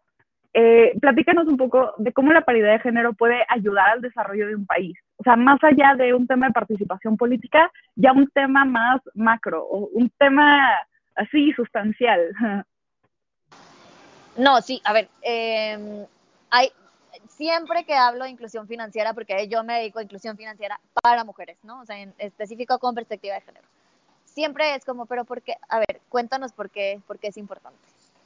eh, 0.56 0.96
platícanos 1.00 1.48
un 1.48 1.56
poco 1.56 1.94
de 1.98 2.12
cómo 2.12 2.32
la 2.32 2.44
paridad 2.44 2.72
de 2.72 2.78
género 2.78 3.12
puede 3.12 3.44
ayudar 3.48 3.90
al 3.90 4.00
desarrollo 4.00 4.46
de 4.46 4.54
un 4.54 4.66
país. 4.66 4.96
O 5.16 5.24
sea, 5.24 5.34
más 5.34 5.58
allá 5.64 5.96
de 5.96 6.14
un 6.14 6.28
tema 6.28 6.46
de 6.46 6.52
participación 6.52 7.16
política, 7.16 7.72
ya 7.96 8.12
un 8.12 8.28
tema 8.28 8.64
más 8.64 9.00
macro, 9.14 9.64
o 9.64 9.88
un 9.92 10.08
tema 10.16 10.64
así 11.16 11.52
sustancial. 11.52 12.30
No, 14.36 14.60
sí, 14.62 14.82
a 14.84 14.92
ver, 14.92 15.08
eh, 15.22 16.06
hay, 16.50 16.72
siempre 17.28 17.84
que 17.84 17.94
hablo 17.94 18.24
de 18.24 18.30
inclusión 18.30 18.66
financiera, 18.66 19.14
porque 19.14 19.46
yo 19.46 19.62
me 19.62 19.74
dedico 19.78 20.00
a 20.00 20.02
inclusión 20.02 20.36
financiera 20.36 20.80
para 21.02 21.22
mujeres, 21.22 21.56
¿no? 21.62 21.80
O 21.80 21.86
sea, 21.86 22.00
en 22.00 22.12
específico 22.18 22.80
con 22.80 22.96
perspectiva 22.96 23.36
de 23.36 23.42
género. 23.42 23.64
Siempre 24.24 24.74
es 24.74 24.84
como, 24.84 25.06
pero 25.06 25.24
¿por 25.24 25.40
qué? 25.40 25.54
A 25.68 25.78
ver, 25.78 26.00
cuéntanos 26.08 26.50
por 26.50 26.68
qué, 26.68 27.00
por 27.06 27.20
qué 27.20 27.28
es 27.28 27.36
importante. 27.36 27.78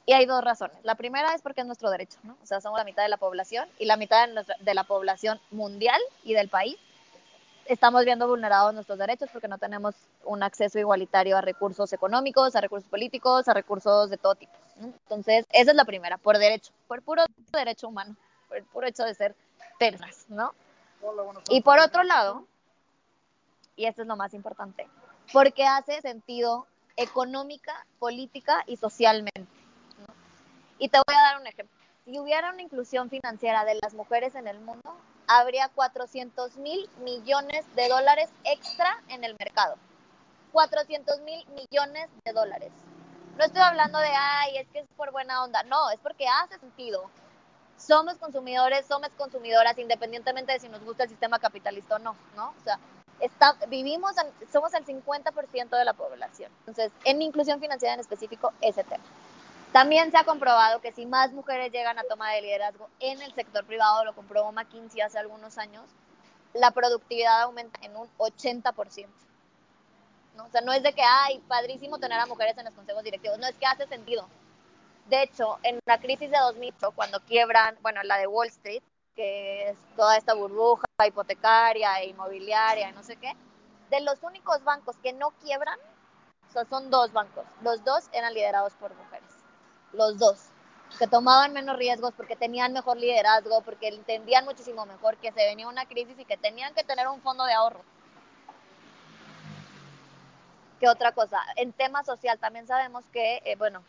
Y 0.09 0.13
hay 0.13 0.25
dos 0.25 0.43
razones. 0.43 0.75
La 0.81 0.95
primera 0.95 1.35
es 1.35 1.43
porque 1.43 1.61
es 1.61 1.67
nuestro 1.67 1.91
derecho, 1.91 2.17
¿no? 2.23 2.35
O 2.41 2.45
sea, 2.47 2.59
somos 2.61 2.79
la 2.79 2.83
mitad 2.83 3.03
de 3.03 3.09
la 3.09 3.17
población 3.17 3.69
y 3.77 3.85
la 3.85 3.95
mitad 3.95 4.25
de, 4.25 4.33
nuestra, 4.33 4.55
de 4.59 4.73
la 4.73 4.83
población 4.83 5.39
mundial 5.51 6.01
y 6.23 6.33
del 6.33 6.49
país 6.49 6.77
estamos 7.65 8.03
viendo 8.05 8.27
vulnerados 8.27 8.73
nuestros 8.73 8.97
derechos 8.97 9.29
porque 9.31 9.47
no 9.47 9.59
tenemos 9.59 9.93
un 10.23 10.41
acceso 10.41 10.79
igualitario 10.79 11.37
a 11.37 11.41
recursos 11.41 11.93
económicos, 11.93 12.55
a 12.55 12.61
recursos 12.61 12.89
políticos, 12.89 13.47
a 13.47 13.53
recursos 13.53 14.09
de 14.09 14.17
todo 14.17 14.33
tipo. 14.33 14.51
Entonces, 14.81 15.45
esa 15.51 15.69
es 15.69 15.77
la 15.77 15.85
primera, 15.85 16.17
por 16.17 16.39
derecho, 16.39 16.71
por 16.87 17.03
puro 17.03 17.25
derecho 17.53 17.87
humano, 17.87 18.15
por 18.47 18.57
el 18.57 18.63
puro 18.63 18.87
hecho 18.87 19.03
de 19.03 19.13
ser 19.13 19.35
personas, 19.77 20.25
¿no? 20.27 20.55
Y 21.49 21.61
por 21.61 21.77
otro 21.77 22.01
lado, 22.01 22.47
y 23.75 23.85
esto 23.85 24.01
es 24.01 24.07
lo 24.07 24.15
más 24.15 24.33
importante, 24.33 24.87
porque 25.31 25.67
hace 25.67 26.01
sentido 26.01 26.65
económica, 26.97 27.85
política 27.99 28.63
y 28.65 28.75
socialmente. 28.75 29.58
Y 30.79 30.87
te 30.87 30.97
voy 30.97 31.15
a 31.15 31.21
dar 31.21 31.39
un 31.39 31.47
ejemplo. 31.47 31.77
Si 32.05 32.17
hubiera 32.17 32.49
una 32.51 32.61
inclusión 32.61 33.09
financiera 33.09 33.65
de 33.65 33.77
las 33.83 33.93
mujeres 33.93 34.33
en 34.35 34.47
el 34.47 34.59
mundo, 34.59 34.95
habría 35.27 35.67
400 35.69 36.57
mil 36.57 36.89
millones 37.03 37.65
de 37.75 37.89
dólares 37.89 38.29
extra 38.45 38.97
en 39.09 39.23
el 39.23 39.35
mercado. 39.37 39.75
400 40.53 41.19
mil 41.21 41.45
millones 41.49 42.09
de 42.23 42.33
dólares. 42.33 42.71
No 43.37 43.43
estoy 43.43 43.61
hablando 43.61 43.99
de, 43.99 44.07
ay, 44.07 44.57
es 44.57 44.67
que 44.69 44.79
es 44.79 44.87
por 44.95 45.11
buena 45.11 45.43
onda. 45.43 45.63
No, 45.63 45.91
es 45.91 45.99
porque 45.99 46.27
hace 46.27 46.57
sentido. 46.59 47.09
Somos 47.77 48.15
consumidores, 48.17 48.85
somos 48.85 49.09
consumidoras, 49.17 49.77
independientemente 49.77 50.53
de 50.53 50.59
si 50.59 50.69
nos 50.69 50.83
gusta 50.83 51.03
el 51.03 51.09
sistema 51.09 51.39
capitalista 51.39 51.95
o 51.95 51.99
no, 51.99 52.15
¿no? 52.35 52.49
O 52.59 52.63
sea, 52.63 52.79
está, 53.19 53.55
vivimos, 53.67 54.13
somos 54.51 54.73
el 54.73 54.85
50% 54.85 55.69
de 55.77 55.85
la 55.85 55.93
población. 55.93 56.51
Entonces, 56.59 56.91
en 57.03 57.21
inclusión 57.21 57.59
financiera 57.59 57.93
en 57.93 57.99
específico, 57.99 58.51
ese 58.61 58.83
tema. 58.83 59.03
También 59.71 60.09
se 60.09 60.17
ha 60.17 60.23
comprobado 60.23 60.81
que 60.81 60.91
si 60.91 61.05
más 61.05 61.31
mujeres 61.31 61.71
llegan 61.71 61.99
a 61.99 62.03
toma 62.03 62.31
de 62.31 62.41
liderazgo 62.41 62.89
en 62.99 63.21
el 63.21 63.31
sector 63.35 63.63
privado, 63.65 64.03
lo 64.03 64.15
comprobó 64.15 64.51
McKinsey 64.51 65.01
hace 65.01 65.19
algunos 65.19 65.59
años, 65.59 65.85
la 66.53 66.71
productividad 66.71 67.43
aumenta 67.43 67.79
en 67.83 67.95
un 67.95 68.09
80%. 68.17 69.07
¿no? 70.35 70.45
O 70.45 70.49
sea, 70.49 70.61
no 70.61 70.73
es 70.73 70.81
de 70.81 70.91
que, 70.93 71.03
ay, 71.03 71.39
padrísimo 71.47 71.99
tener 71.99 72.19
a 72.19 72.25
mujeres 72.25 72.57
en 72.57 72.65
los 72.65 72.73
consejos 72.73 73.03
directivos, 73.03 73.37
no 73.37 73.45
es 73.45 73.55
que 73.57 73.67
hace 73.67 73.85
sentido. 73.85 74.27
De 75.07 75.21
hecho, 75.21 75.59
en 75.61 75.79
la 75.85 75.99
crisis 75.99 76.31
de 76.31 76.37
2008, 76.39 76.91
cuando 76.95 77.19
quiebran, 77.21 77.77
bueno, 77.83 78.01
la 78.01 78.17
de 78.17 78.25
Wall 78.25 78.47
Street, 78.47 78.81
que 79.15 79.69
es 79.69 79.77
toda 79.95 80.17
esta 80.17 80.33
burbuja 80.33 80.85
hipotecaria 81.05 81.99
e 81.99 82.07
inmobiliaria, 82.07 82.91
no 82.91 83.03
sé 83.03 83.17
qué, 83.17 83.33
de 83.91 84.01
los 84.01 84.23
únicos 84.23 84.63
bancos 84.63 84.95
que 84.97 85.13
no 85.13 85.29
quiebran, 85.41 85.77
son 86.67 86.89
dos 86.89 87.13
bancos, 87.13 87.45
los 87.61 87.83
dos 87.83 88.09
eran 88.11 88.33
liderados 88.33 88.73
por 88.73 88.95
mujeres 88.95 89.18
los 89.93 90.17
dos, 90.17 90.49
que 90.97 91.07
tomaban 91.07 91.53
menos 91.53 91.77
riesgos 91.77 92.13
porque 92.15 92.35
tenían 92.35 92.73
mejor 92.73 92.97
liderazgo, 92.97 93.61
porque 93.61 93.89
entendían 93.89 94.45
muchísimo 94.45 94.85
mejor 94.85 95.17
que 95.17 95.31
se 95.31 95.45
venía 95.45 95.67
una 95.67 95.85
crisis 95.85 96.17
y 96.17 96.25
que 96.25 96.37
tenían 96.37 96.73
que 96.73 96.83
tener 96.83 97.07
un 97.07 97.21
fondo 97.21 97.45
de 97.45 97.53
ahorro. 97.53 97.81
¿Qué 100.79 100.87
otra 100.87 101.11
cosa? 101.11 101.39
En 101.57 101.73
tema 101.73 102.03
social 102.03 102.39
también 102.39 102.65
sabemos 102.65 103.03
que, 103.11 103.41
eh, 103.43 103.55
bueno, 103.57 103.83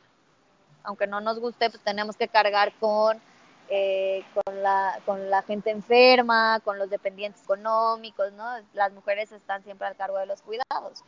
aunque 0.83 1.07
no 1.07 1.21
nos 1.21 1.39
guste, 1.39 1.71
pues 1.71 1.83
tenemos 1.83 2.17
que 2.17 2.27
cargar 2.29 2.73
con, 2.81 3.21
eh, 3.69 4.25
con, 4.35 4.63
la, 4.63 4.99
con 5.07 5.31
la 5.31 5.43
gente 5.43 5.71
enferma, 5.71 6.61
con 6.65 6.79
los 6.79 6.91
dependientes 6.91 7.45
económicos, 7.45 8.33
¿no? 8.33 8.45
Las 8.73 8.93
mujeres 8.93 9.31
están 9.31 9.63
siempre 9.63 9.87
al 9.87 9.97
cargo 9.97 10.19
de 10.19 10.27
los 10.27 10.43
cuidados. 10.43 11.05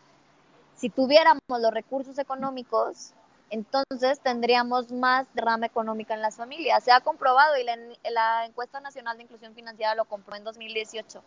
Si 0.76 0.88
tuviéramos 0.88 1.42
los 1.48 1.72
recursos 1.72 2.18
económicos, 2.18 3.12
entonces 3.52 4.18
tendríamos 4.20 4.90
más 4.92 5.26
derrama 5.34 5.66
económica 5.66 6.14
en 6.14 6.22
las 6.22 6.36
familias. 6.36 6.82
Se 6.82 6.90
ha 6.90 7.02
comprobado 7.02 7.58
y 7.58 7.64
la, 7.64 7.76
la, 8.10 8.46
encuesta 8.46 8.80
nacional 8.80 9.18
de 9.18 9.24
inclusión 9.24 9.54
financiera 9.54 9.94
lo 9.94 10.06
comprobó 10.06 10.38
en 10.38 10.44
2018. 10.44 11.22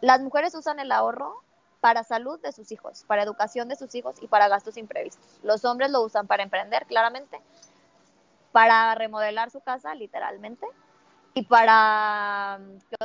Las 0.00 0.20
mujeres 0.20 0.54
usan 0.54 0.78
el 0.78 0.92
ahorro 0.92 1.42
para 1.80 2.04
salud 2.04 2.38
de 2.40 2.52
sus 2.52 2.70
hijos, 2.70 3.02
para 3.04 3.24
educación 3.24 3.68
de 3.68 3.74
sus 3.74 3.92
hijos 3.96 4.14
y 4.22 4.28
para 4.28 4.46
gastos 4.46 4.76
imprevistos. 4.76 5.40
Los 5.42 5.64
hombres 5.64 5.90
lo 5.90 6.02
usan 6.02 6.28
para 6.28 6.44
emprender, 6.44 6.86
claramente, 6.86 7.40
para 8.52 8.94
remodelar 8.94 9.50
su 9.50 9.60
casa, 9.60 9.92
literalmente, 9.96 10.68
y 11.34 11.42
para, 11.42 12.60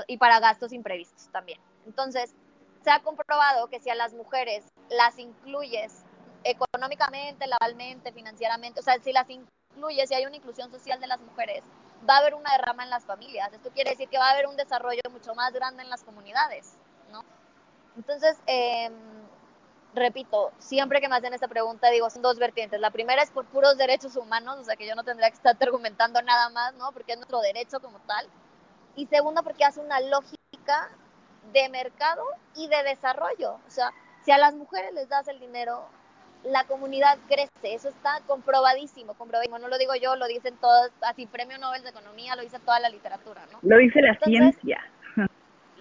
y 0.05 0.17
para 0.17 0.39
gastos 0.39 0.71
imprevistos 0.71 1.29
también. 1.31 1.59
Entonces, 1.87 2.35
se 2.83 2.91
ha 2.91 3.01
comprobado 3.01 3.67
que 3.69 3.79
si 3.79 3.89
a 3.89 3.95
las 3.95 4.13
mujeres 4.13 4.63
las 4.89 5.17
incluyes 5.17 6.04
económicamente, 6.45 7.47
laboralmente, 7.47 8.13
financieramente, 8.13 8.79
o 8.79 8.83
sea, 8.83 8.97
si 8.99 9.11
las 9.11 9.27
incluye, 9.29 10.05
si 10.07 10.13
hay 10.13 10.25
una 10.25 10.37
inclusión 10.37 10.71
social 10.71 10.99
de 10.99 11.07
las 11.07 11.19
mujeres, 11.19 11.63
va 12.07 12.15
a 12.15 12.19
haber 12.19 12.35
una 12.35 12.51
derrama 12.51 12.83
en 12.83 12.91
las 12.91 13.03
familias. 13.03 13.51
Esto 13.51 13.71
quiere 13.71 13.91
decir 13.91 14.07
que 14.07 14.17
va 14.17 14.29
a 14.29 14.31
haber 14.31 14.47
un 14.47 14.55
desarrollo 14.55 15.01
mucho 15.11 15.33
más 15.33 15.51
grande 15.53 15.83
en 15.83 15.89
las 15.89 16.03
comunidades, 16.03 16.75
¿no? 17.11 17.25
Entonces, 17.97 18.37
eh, 18.45 18.91
repito, 19.95 20.51
siempre 20.59 21.01
que 21.01 21.09
me 21.09 21.15
hacen 21.15 21.33
esta 21.33 21.47
pregunta 21.47 21.89
digo, 21.89 22.09
son 22.09 22.21
dos 22.21 22.37
vertientes. 22.37 22.79
La 22.79 22.91
primera 22.91 23.23
es 23.23 23.31
por 23.31 23.45
puros 23.45 23.77
derechos 23.77 24.15
humanos, 24.15 24.59
o 24.59 24.63
sea, 24.63 24.75
que 24.75 24.87
yo 24.87 24.95
no 24.95 25.03
tendría 25.03 25.29
que 25.29 25.37
estar 25.37 25.57
argumentando 25.59 26.21
nada 26.21 26.49
más, 26.49 26.75
¿no? 26.75 26.91
Porque 26.91 27.13
es 27.13 27.17
nuestro 27.17 27.39
derecho 27.41 27.79
como 27.79 27.99
tal. 28.01 28.27
Y 28.95 29.07
segundo, 29.07 29.43
porque 29.43 29.65
hace 29.65 29.79
una 29.79 29.99
lógica 29.99 30.89
de 31.53 31.69
mercado 31.69 32.23
y 32.55 32.67
de 32.67 32.83
desarrollo. 32.83 33.55
O 33.67 33.71
sea, 33.71 33.91
si 34.23 34.31
a 34.31 34.37
las 34.37 34.53
mujeres 34.53 34.93
les 34.93 35.09
das 35.09 35.27
el 35.27 35.39
dinero, 35.39 35.87
la 36.45 36.63
comunidad 36.65 37.17
crece, 37.27 37.73
eso 37.73 37.89
está 37.89 38.21
comprobadísimo, 38.27 39.13
comprobadísimo, 39.15 39.59
no 39.59 39.67
lo 39.67 39.77
digo 39.77 39.95
yo, 39.95 40.15
lo 40.15 40.27
dicen 40.27 40.55
todos, 40.57 40.91
así 41.01 41.25
premio 41.25 41.57
Nobel 41.57 41.83
de 41.83 41.89
Economía, 41.89 42.35
lo 42.35 42.43
dice 42.43 42.59
toda 42.59 42.79
la 42.79 42.89
literatura, 42.89 43.41
¿no? 43.51 43.59
Lo 43.63 43.77
dice 43.77 44.01
la 44.01 44.09
Entonces, 44.09 44.55
ciencia. 44.55 44.85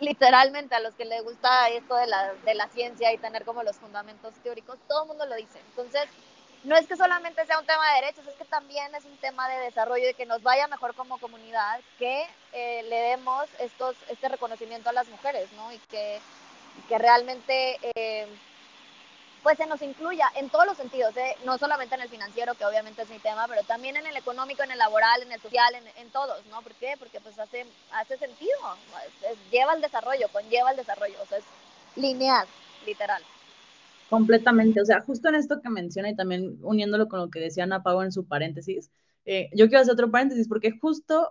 Literalmente, 0.01 0.75
a 0.75 0.81
los 0.81 0.95
que 0.95 1.05
les 1.05 1.23
gusta 1.23 1.69
esto 1.69 1.95
de 1.97 2.07
la, 2.07 2.33
de 2.45 2.55
la 2.55 2.69
ciencia 2.69 3.13
y 3.13 3.19
tener 3.19 3.45
como 3.45 3.63
los 3.63 3.77
fundamentos 3.77 4.35
teóricos, 4.43 4.79
todo 4.89 5.03
el 5.03 5.09
mundo 5.09 5.27
lo 5.27 5.37
dice. 5.37 5.61
Entonces, 5.71 6.09
no 6.65 6.77
es 6.77 6.87
que 6.87 6.97
solamente 6.97 7.45
sea 7.45 7.61
un 7.61 7.67
tema 7.67 7.83
de 7.91 8.01
derechos, 8.01 8.27
es 8.27 8.35
que 8.35 8.45
también 8.47 8.95
es 8.95 9.05
un 9.05 9.17
tema 9.19 9.49
de 9.49 9.61
desarrollo 9.61 10.09
y 10.09 10.15
que 10.15 10.27
nos 10.27 10.43
vaya 10.43 10.67
mejor 10.67 10.95
como 10.95 11.19
comunidad, 11.19 11.81
que 11.99 12.25
eh, 12.53 12.83
le 12.85 12.97
demos 12.97 13.47
estos, 13.61 13.97
este 14.09 14.29
reconocimiento 14.31 14.89
a 14.89 14.95
las 14.95 15.09
mujeres, 15.09 15.53
¿no? 15.53 15.71
Y 15.73 15.79
que, 15.91 16.21
que 16.89 16.99
realmente... 16.99 17.79
Eh, 17.95 18.27
pues 19.45 19.59
se 19.59 19.67
nos 19.67 19.83
incluya 19.83 20.25
en 20.37 20.49
todos 20.49 20.65
los 20.65 20.77
sentidos, 20.77 21.15
¿eh? 21.19 21.37
no 21.45 21.59
solamente 21.59 21.95
en 21.95 22.01
el 22.01 22.09
financiero, 22.09 22.55
que 22.55 22.65
obviamente 22.65 23.03
es 23.03 23.11
mi 23.11 23.19
tema, 23.19 23.47
pero 23.47 23.63
también 23.63 23.97
en 23.97 24.07
el 24.07 24.17
económico, 24.17 24.63
en 24.63 24.71
el 24.71 24.79
laboral, 24.79 25.23
en 25.23 25.31
el 25.31 25.41
social, 25.41 25.75
en, 25.75 25.85
en 26.03 26.11
todos, 26.11 26.45
¿no? 26.47 26.63
¿Por 26.63 26.73
qué? 26.77 26.95
Porque 26.99 27.21
pues 27.21 27.39
hace, 27.39 27.67
hace 27.93 28.17
sentido, 28.17 28.51
es, 29.31 29.37
lleva 29.53 29.75
el 29.75 29.83
desarrollo, 29.83 30.29
conlleva 30.33 30.71
el 30.71 30.79
desarrollo, 30.79 31.15
o 31.23 31.27
sea, 31.27 31.39
es 31.39 31.45
lineal, 31.95 32.47
literal. 32.87 33.23
Completamente, 34.09 34.81
o 34.81 34.85
sea, 34.87 35.03
justo 35.03 35.29
en 35.29 35.35
esto 35.35 35.61
que 35.61 35.69
menciona 35.69 36.09
y 36.09 36.17
también 36.17 36.59
uniéndolo 36.63 37.07
con 37.07 37.21
lo 37.21 37.29
que 37.29 37.41
decía 37.41 37.65
Ana 37.65 37.83
Pau 37.83 38.01
en 38.01 38.13
su 38.13 38.27
paréntesis, 38.27 38.91
eh, 39.27 39.51
yo 39.53 39.69
quiero 39.69 39.83
hacer 39.83 39.93
otro 39.93 40.11
paréntesis 40.11 40.49
porque 40.49 40.71
justo 40.81 41.31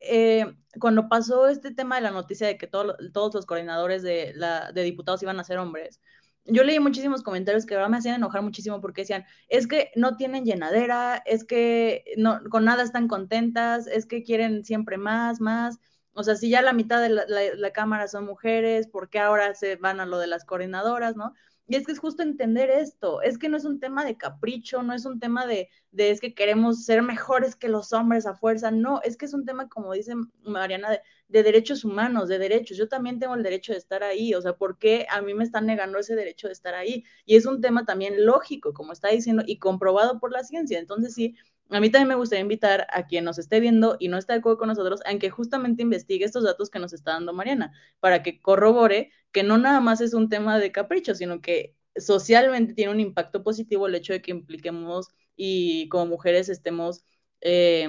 eh, 0.00 0.54
cuando 0.78 1.08
pasó 1.08 1.48
este 1.48 1.72
tema 1.74 1.96
de 1.96 2.02
la 2.02 2.10
noticia 2.10 2.46
de 2.46 2.58
que 2.58 2.66
todo, 2.66 2.94
todos 3.14 3.34
los 3.34 3.46
coordinadores 3.46 4.02
de, 4.02 4.32
la, 4.34 4.70
de 4.72 4.82
diputados 4.82 5.22
iban 5.22 5.40
a 5.40 5.44
ser 5.44 5.56
hombres, 5.56 5.98
yo 6.46 6.62
leí 6.64 6.78
muchísimos 6.78 7.22
comentarios 7.22 7.66
que 7.66 7.76
me 7.76 7.96
hacían 7.96 8.16
enojar 8.16 8.42
muchísimo 8.42 8.80
porque 8.80 9.02
decían, 9.02 9.24
es 9.48 9.66
que 9.66 9.90
no 9.96 10.16
tienen 10.16 10.44
llenadera, 10.44 11.22
es 11.24 11.44
que 11.44 12.04
no, 12.16 12.40
con 12.50 12.64
nada 12.64 12.82
están 12.82 13.08
contentas, 13.08 13.86
es 13.86 14.06
que 14.06 14.22
quieren 14.22 14.64
siempre 14.64 14.98
más, 14.98 15.40
más. 15.40 15.78
O 16.12 16.22
sea, 16.22 16.36
si 16.36 16.50
ya 16.50 16.62
la 16.62 16.72
mitad 16.72 17.02
de 17.02 17.08
la 17.56 17.70
Cámara 17.72 18.08
son 18.08 18.24
mujeres, 18.26 18.86
¿por 18.86 19.08
qué 19.08 19.18
ahora 19.18 19.54
se 19.54 19.76
van 19.76 20.00
a 20.00 20.06
lo 20.06 20.18
de 20.18 20.26
las 20.26 20.44
coordinadoras, 20.44 21.16
no? 21.16 21.32
Y 21.66 21.76
es 21.76 21.86
que 21.86 21.92
es 21.92 21.98
justo 21.98 22.22
entender 22.22 22.68
esto, 22.68 23.22
es 23.22 23.38
que 23.38 23.48
no 23.48 23.56
es 23.56 23.64
un 23.64 23.80
tema 23.80 24.04
de 24.04 24.18
capricho, 24.18 24.82
no 24.82 24.92
es 24.92 25.06
un 25.06 25.18
tema 25.18 25.46
de, 25.46 25.70
de 25.92 26.10
es 26.10 26.20
que 26.20 26.34
queremos 26.34 26.84
ser 26.84 27.00
mejores 27.02 27.56
que 27.56 27.68
los 27.68 27.92
hombres 27.94 28.26
a 28.26 28.34
fuerza, 28.34 28.70
no, 28.70 29.00
es 29.02 29.16
que 29.16 29.24
es 29.24 29.32
un 29.32 29.46
tema, 29.46 29.68
como 29.68 29.92
dice 29.94 30.14
Mariana, 30.42 30.90
de, 30.90 31.00
de 31.28 31.42
derechos 31.42 31.84
humanos, 31.84 32.28
de 32.28 32.38
derechos. 32.38 32.76
Yo 32.76 32.88
también 32.88 33.18
tengo 33.18 33.34
el 33.34 33.42
derecho 33.42 33.72
de 33.72 33.78
estar 33.78 34.02
ahí, 34.02 34.34
o 34.34 34.42
sea, 34.42 34.54
¿por 34.56 34.78
qué 34.78 35.06
a 35.10 35.22
mí 35.22 35.34
me 35.34 35.44
están 35.44 35.66
negando 35.66 35.98
ese 35.98 36.14
derecho 36.16 36.48
de 36.48 36.52
estar 36.52 36.74
ahí? 36.74 37.04
Y 37.26 37.36
es 37.36 37.46
un 37.46 37.60
tema 37.60 37.84
también 37.84 38.24
lógico, 38.24 38.72
como 38.74 38.92
está 38.92 39.08
diciendo, 39.08 39.42
y 39.46 39.58
comprobado 39.58 40.20
por 40.20 40.32
la 40.32 40.44
ciencia. 40.44 40.78
Entonces, 40.78 41.14
sí, 41.14 41.34
a 41.70 41.80
mí 41.80 41.90
también 41.90 42.08
me 42.08 42.14
gustaría 42.14 42.42
invitar 42.42 42.86
a 42.92 43.06
quien 43.06 43.24
nos 43.24 43.38
esté 43.38 43.60
viendo 43.60 43.96
y 43.98 44.08
no 44.08 44.18
está 44.18 44.34
de 44.34 44.40
acuerdo 44.40 44.58
con 44.58 44.68
nosotros, 44.68 45.00
a 45.06 45.18
que 45.18 45.30
justamente 45.30 45.82
investigue 45.82 46.24
estos 46.24 46.44
datos 46.44 46.70
que 46.70 46.78
nos 46.78 46.92
está 46.92 47.12
dando 47.12 47.32
Mariana, 47.32 47.72
para 48.00 48.22
que 48.22 48.40
corrobore 48.40 49.10
que 49.32 49.42
no 49.42 49.58
nada 49.58 49.80
más 49.80 50.00
es 50.00 50.14
un 50.14 50.28
tema 50.28 50.58
de 50.58 50.72
capricho, 50.72 51.14
sino 51.14 51.40
que 51.40 51.74
socialmente 51.96 52.74
tiene 52.74 52.92
un 52.92 53.00
impacto 53.00 53.42
positivo 53.42 53.86
el 53.86 53.94
hecho 53.94 54.12
de 54.12 54.22
que 54.22 54.30
impliquemos 54.30 55.08
y 55.36 55.88
como 55.88 56.06
mujeres 56.06 56.48
estemos, 56.48 57.04
eh, 57.40 57.88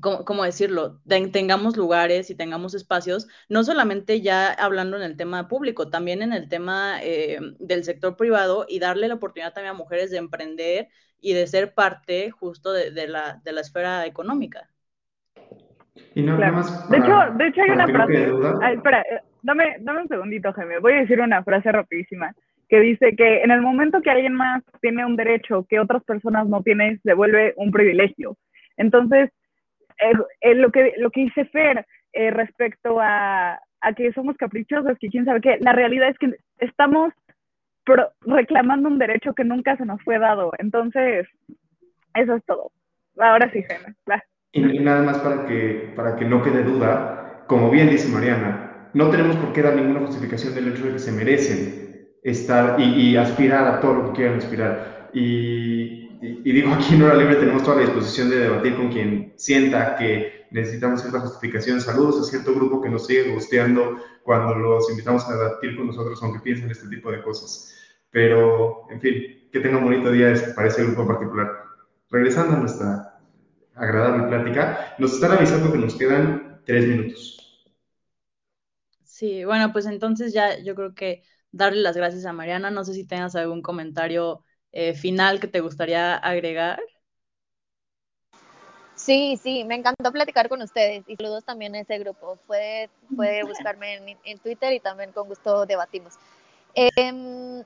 ¿cómo, 0.00 0.44
decirlo? 0.44 1.00
tengamos 1.32 1.76
lugares 1.76 2.30
y 2.30 2.34
tengamos 2.34 2.74
espacios, 2.74 3.28
no 3.48 3.64
solamente 3.64 4.20
ya 4.20 4.52
hablando 4.52 4.96
en 4.96 5.02
el 5.02 5.16
tema 5.16 5.48
público, 5.48 5.88
también 5.88 6.22
en 6.22 6.32
el 6.32 6.48
tema 6.48 6.98
eh, 7.02 7.38
del 7.58 7.84
sector 7.84 8.16
privado 8.16 8.66
y 8.68 8.78
darle 8.78 9.08
la 9.08 9.14
oportunidad 9.14 9.52
también 9.52 9.74
a 9.74 9.78
mujeres 9.78 10.10
de 10.10 10.18
emprender 10.18 10.88
y 11.20 11.32
de 11.32 11.46
ser 11.46 11.74
parte 11.74 12.30
justo 12.30 12.72
de, 12.72 12.90
de, 12.90 13.08
la, 13.08 13.40
de 13.44 13.52
la 13.52 13.60
esfera 13.60 14.06
económica. 14.06 14.68
Y 16.14 16.22
no, 16.22 16.38
más 16.38 16.88
de, 16.88 16.98
hecho, 16.98 17.16
de 17.36 17.46
hecho 17.48 17.62
hay 17.62 17.70
una 17.70 17.88
frase, 17.88 18.30
espera, 18.72 19.00
eh, 19.02 19.20
dame, 19.42 19.76
dame 19.80 20.02
un 20.02 20.08
segundito, 20.08 20.52
Jaime, 20.52 20.78
voy 20.78 20.92
a 20.92 21.00
decir 21.00 21.20
una 21.20 21.42
frase 21.42 21.72
rapidísima 21.72 22.32
que 22.68 22.80
dice 22.80 23.16
que 23.16 23.42
en 23.42 23.50
el 23.50 23.62
momento 23.62 24.02
que 24.02 24.10
alguien 24.10 24.34
más 24.34 24.62
tiene 24.80 25.04
un 25.04 25.16
derecho 25.16 25.66
que 25.68 25.80
otras 25.80 26.04
personas 26.04 26.46
no 26.48 26.62
tienen, 26.62 27.00
se 27.02 27.14
vuelve 27.14 27.54
un 27.56 27.70
privilegio. 27.70 28.36
Entonces, 28.76 29.30
eh, 30.00 30.12
eh, 30.40 30.54
lo, 30.54 30.70
que, 30.70 30.94
lo 30.98 31.10
que 31.10 31.22
dice 31.22 31.44
Fer 31.46 31.86
respecto 32.12 32.98
a, 33.00 33.60
a 33.80 33.92
que 33.92 34.12
somos 34.12 34.36
caprichosos, 34.36 34.98
que 34.98 35.08
quién 35.08 35.24
sabe 35.24 35.40
qué, 35.40 35.58
la 35.60 35.72
realidad 35.72 36.08
es 36.08 36.18
que 36.18 36.34
estamos 36.58 37.12
reclamando 38.22 38.88
un 38.88 38.98
derecho 38.98 39.34
que 39.34 39.44
nunca 39.44 39.76
se 39.76 39.86
nos 39.86 40.02
fue 40.02 40.18
dado. 40.18 40.52
Entonces, 40.58 41.26
eso 42.14 42.34
es 42.34 42.44
todo. 42.44 42.70
Ahora 43.18 43.50
sí, 43.52 43.62
Jaime. 43.62 43.94
Y, 44.52 44.78
nada 44.80 45.02
más 45.02 45.18
para 45.18 45.46
que, 45.46 45.92
para 45.94 46.16
que 46.16 46.24
no 46.24 46.42
quede 46.42 46.62
duda, 46.62 47.44
como 47.46 47.70
bien 47.70 47.90
dice 47.90 48.12
Mariana, 48.12 48.90
no 48.94 49.10
tenemos 49.10 49.36
por 49.36 49.52
qué 49.52 49.62
dar 49.62 49.76
ninguna 49.76 50.00
justificación 50.00 50.54
del 50.54 50.68
hecho 50.68 50.86
de 50.86 50.92
que 50.92 50.98
se 50.98 51.12
merecen 51.12 52.08
estar 52.22 52.80
y, 52.80 53.16
aspirar 53.16 53.66
a 53.66 53.80
todo 53.80 53.94
lo 53.94 54.04
que 54.06 54.16
quieran 54.18 54.38
aspirar. 54.38 55.10
Y, 55.12 56.07
y, 56.20 56.52
digo, 56.52 56.72
aquí 56.72 56.94
en 56.94 57.02
Hora 57.02 57.14
Libre 57.14 57.36
tenemos 57.36 57.62
toda 57.62 57.76
la 57.76 57.82
disposición 57.82 58.30
de 58.30 58.38
debatir 58.38 58.76
con 58.76 58.90
quien 58.90 59.34
sienta 59.36 59.96
que 59.96 60.46
necesitamos 60.50 61.00
cierta 61.00 61.20
justificación. 61.20 61.80
Saludos 61.80 62.20
a 62.20 62.30
cierto 62.30 62.54
grupo 62.54 62.80
que 62.80 62.88
nos 62.88 63.06
sigue 63.06 63.32
gusteando 63.32 63.98
cuando 64.24 64.54
los 64.54 64.90
invitamos 64.90 65.28
a 65.28 65.36
debatir 65.36 65.76
con 65.76 65.86
nosotros, 65.86 66.22
aunque 66.22 66.40
piensen 66.40 66.70
este 66.70 66.88
tipo 66.88 67.10
de 67.10 67.22
cosas. 67.22 67.74
Pero, 68.10 68.86
en 68.90 69.00
fin, 69.00 69.48
que 69.52 69.60
tenga 69.60 69.78
un 69.78 69.84
bonito 69.84 70.10
día 70.10 70.34
para 70.56 70.68
ese 70.68 70.84
grupo 70.84 71.02
en 71.02 71.08
particular. 71.08 71.52
Regresando 72.10 72.56
a 72.56 72.60
nuestra 72.60 73.20
agradable 73.74 74.28
plática, 74.28 74.96
nos 74.98 75.14
están 75.14 75.32
avisando 75.32 75.70
que 75.70 75.78
nos 75.78 75.94
quedan 75.94 76.62
tres 76.64 76.86
minutos. 76.86 77.68
Sí, 79.04 79.44
bueno, 79.44 79.72
pues 79.72 79.86
entonces 79.86 80.32
ya 80.32 80.58
yo 80.58 80.74
creo 80.74 80.94
que 80.94 81.22
darle 81.50 81.82
las 81.82 81.96
gracias 81.96 82.24
a 82.24 82.32
Mariana. 82.32 82.70
No 82.70 82.84
sé 82.84 82.94
si 82.94 83.06
tengas 83.06 83.36
algún 83.36 83.62
comentario 83.62 84.42
eh, 84.72 84.94
final 84.94 85.40
que 85.40 85.48
te 85.48 85.60
gustaría 85.60 86.16
agregar. 86.16 86.80
Sí, 88.98 89.38
sí, 89.40 89.64
me 89.64 89.76
encantó 89.76 90.10
platicar 90.10 90.48
con 90.48 90.60
ustedes 90.60 91.04
y 91.06 91.14
saludos 91.16 91.44
también 91.44 91.74
a 91.76 91.80
ese 91.80 91.98
grupo. 91.98 92.36
Puede, 92.46 92.90
puede 93.14 93.44
buscarme 93.44 94.18
en, 94.24 94.38
Twitter 94.40 94.72
y 94.72 94.80
también 94.80 95.12
con 95.12 95.28
gusto 95.28 95.66
debatimos. 95.66 96.14
Em, 96.74 97.62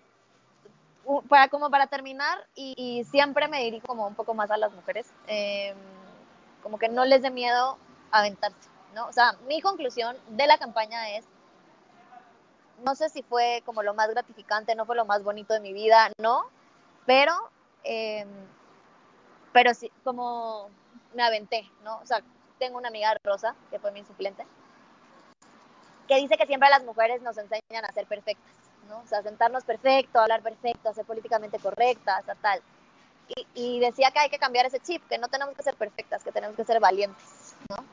para, 1.28 1.48
como 1.48 1.70
para 1.70 1.86
terminar, 1.86 2.46
y, 2.55 3.05
siempre 3.11 3.48
me 3.48 3.64
dirijo 3.64 3.86
como 3.86 4.07
un 4.07 4.14
poco 4.14 4.34
más 4.34 4.50
a 4.50 4.59
las 4.59 4.72
mujeres, 4.72 5.11
em, 5.26 5.76
como 6.62 6.78
que 6.78 6.88
no 6.88 7.05
les 7.07 7.22
dé 7.22 7.30
miedo 7.30 7.78
aventarse, 8.11 8.68
¿no? 8.94 9.07
O 9.07 9.12
sea, 9.12 9.32
mi 9.48 9.61
conclusión 9.62 10.16
de 10.28 10.46
la 10.46 10.59
campaña 10.59 11.16
es, 11.16 11.24
no 12.84 12.94
sé 12.94 13.09
si 13.09 13.22
fue 13.22 13.62
como 13.64 13.82
lo 13.82 13.94
más 13.94 14.11
gratificante, 14.11 14.74
no 14.74 14.84
fue 14.84 14.96
lo 14.96 15.07
más 15.07 15.24
bonito 15.24 15.55
de 15.55 15.61
mi 15.61 15.72
vida, 15.72 16.11
no, 16.20 16.44
pero, 17.07 17.32
eh, 17.84 18.26
pero 19.53 19.74
sí, 19.74 19.90
como 20.05 20.68
me 21.14 21.22
aventé, 21.22 21.68
¿no? 21.84 21.98
O 21.98 22.07
sea, 22.07 22.22
tengo 22.59 22.78
una 22.78 22.88
amiga 22.88 23.16
Rosa, 23.24 23.55
que 23.70 23.78
fue 23.78 23.92
mi 23.92 24.05
suplente, 24.05 24.46
que 26.09 26.16
dice 26.16 26.36
que 26.36 26.46
siempre 26.46 26.70
las 26.70 26.84
mujeres 26.84 27.22
nos 27.22 27.36
enseñan 27.38 27.84
a 27.84 27.92
ser 27.92 28.07
perfectas 28.07 28.62
o 28.90 29.07
sea, 29.07 29.22
sentarnos 29.22 29.64
perfecto, 29.64 30.20
hablar 30.20 30.42
perfecto, 30.42 30.92
ser 30.92 31.05
políticamente 31.05 31.59
correctas, 31.59 32.24
tal. 32.40 32.61
Y, 33.28 33.46
y, 33.55 33.80
decía 33.80 34.11
que 34.11 34.18
hay 34.18 34.28
que 34.28 34.38
cambiar 34.38 34.66
ese 34.66 34.80
chip, 34.80 35.03
que 35.09 35.18
no 35.18 35.28
tenemos 35.28 35.57
que 35.57 35.62
ser 35.62 35.76
perfectas, 35.76 36.22
que 36.22 36.32
tenemos 36.32 36.57
que 36.57 36.64
ser 36.64 36.80
valientes, 36.80 37.55
¿no? 37.70 37.84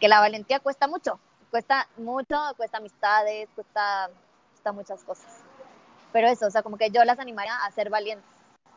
Que 0.00 0.08
la 0.08 0.20
valentía 0.20 0.58
cuesta 0.60 0.88
mucho, 0.88 1.20
cuesta 1.50 1.86
mucho, 1.96 2.36
cuesta 2.56 2.78
amistades, 2.78 3.48
cuesta, 3.54 4.10
cuesta 4.52 4.72
muchas 4.72 5.04
cosas. 5.04 5.35
Pero 6.12 6.28
eso, 6.28 6.46
o 6.46 6.50
sea, 6.50 6.62
como 6.62 6.76
que 6.76 6.90
yo 6.90 7.04
las 7.04 7.18
animaría 7.18 7.54
a 7.64 7.70
ser 7.72 7.90
valientes, 7.90 8.30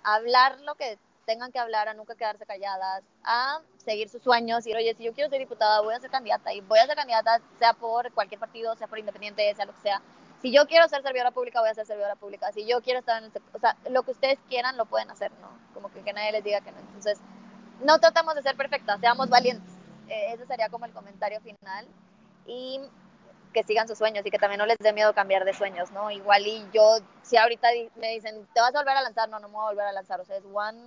a 0.04 0.16
hablar 0.16 0.60
lo 0.62 0.76
que 0.76 0.98
tengan 1.26 1.52
que 1.52 1.60
hablar, 1.60 1.88
a 1.88 1.94
nunca 1.94 2.16
quedarse 2.16 2.46
calladas, 2.46 3.04
a 3.24 3.62
seguir 3.78 4.10
sus 4.10 4.24
sueños 4.24 4.66
y 4.66 4.74
oye, 4.74 4.96
si 4.96 5.04
yo 5.04 5.14
quiero 5.14 5.30
ser 5.30 5.40
diputada, 5.40 5.82
voy 5.82 5.94
a 5.94 6.00
ser 6.00 6.10
candidata 6.10 6.52
y 6.54 6.62
voy 6.62 6.80
a 6.80 6.88
ser 6.88 6.96
candidata, 6.96 7.40
sea 7.60 7.74
por 7.74 8.12
cualquier 8.14 8.40
partido, 8.40 8.76
sea 8.76 8.88
por 8.88 8.98
independiente, 8.98 9.54
sea 9.54 9.66
lo 9.66 9.74
que 9.74 9.82
sea. 9.82 10.02
Si 10.42 10.52
yo 10.52 10.66
quiero 10.66 10.88
ser 10.88 11.04
servidora 11.04 11.32
pública, 11.32 11.60
voy 11.60 11.70
a 11.70 11.74
ser 11.76 11.86
servidora 11.86 12.16
pública. 12.16 12.52
Si 12.52 12.66
yo 12.66 12.82
quiero 12.82 13.00
estar 13.00 13.22
en 13.22 13.26
el 13.26 13.42
o 13.54 13.60
sea, 13.60 13.76
lo 13.90 14.04
que 14.04 14.12
ustedes 14.12 14.40
quieran 14.48 14.78
lo 14.78 14.86
pueden 14.86 15.12
hacer, 15.12 15.32
¿no? 15.42 15.50
Como 15.74 15.92
que, 15.92 16.02
que 16.02 16.14
nadie 16.14 16.32
les 16.32 16.44
diga 16.44 16.62
que 16.62 16.72
no. 16.72 16.80
Entonces, 16.80 17.20
no 17.84 18.00
tratamos 18.00 18.36
de 18.36 18.42
ser 18.42 18.56
perfectas, 18.56 19.00
seamos 19.00 19.30
valientes. 19.30 19.72
Eh, 20.08 20.34
ese 20.34 20.46
sería 20.48 20.70
como 20.70 20.86
el 20.86 20.94
comentario 20.94 21.42
final. 21.42 21.86
Y 22.48 22.82
que 23.54 23.64
sigan 23.64 23.88
sus 23.88 23.98
sueños 23.98 24.26
y 24.26 24.32
que 24.32 24.38
también 24.38 24.60
no 24.60 24.66
les 24.66 24.78
dé 24.78 24.94
miedo 24.94 25.14
cambiar 25.14 25.46
de 25.46 25.54
sueños, 25.54 25.92
¿no? 25.92 26.12
Igual 26.12 26.46
y 26.46 26.66
yo, 26.74 27.00
si 27.24 27.38
ahorita 27.38 27.68
me 27.96 28.12
dicen, 28.14 28.48
¿te 28.54 28.62
vas 28.62 28.74
a 28.76 28.80
volver 28.80 28.98
a 28.98 29.02
lanzar? 29.02 29.30
No, 29.30 29.40
no 29.40 29.48
me 29.48 29.56
voy 29.56 29.64
a 29.64 29.70
volver 29.70 29.86
a 29.88 29.92
lanzar. 29.92 30.20
O 30.22 30.26
sea, 30.26 30.38
es 30.38 30.44
one 30.54 30.80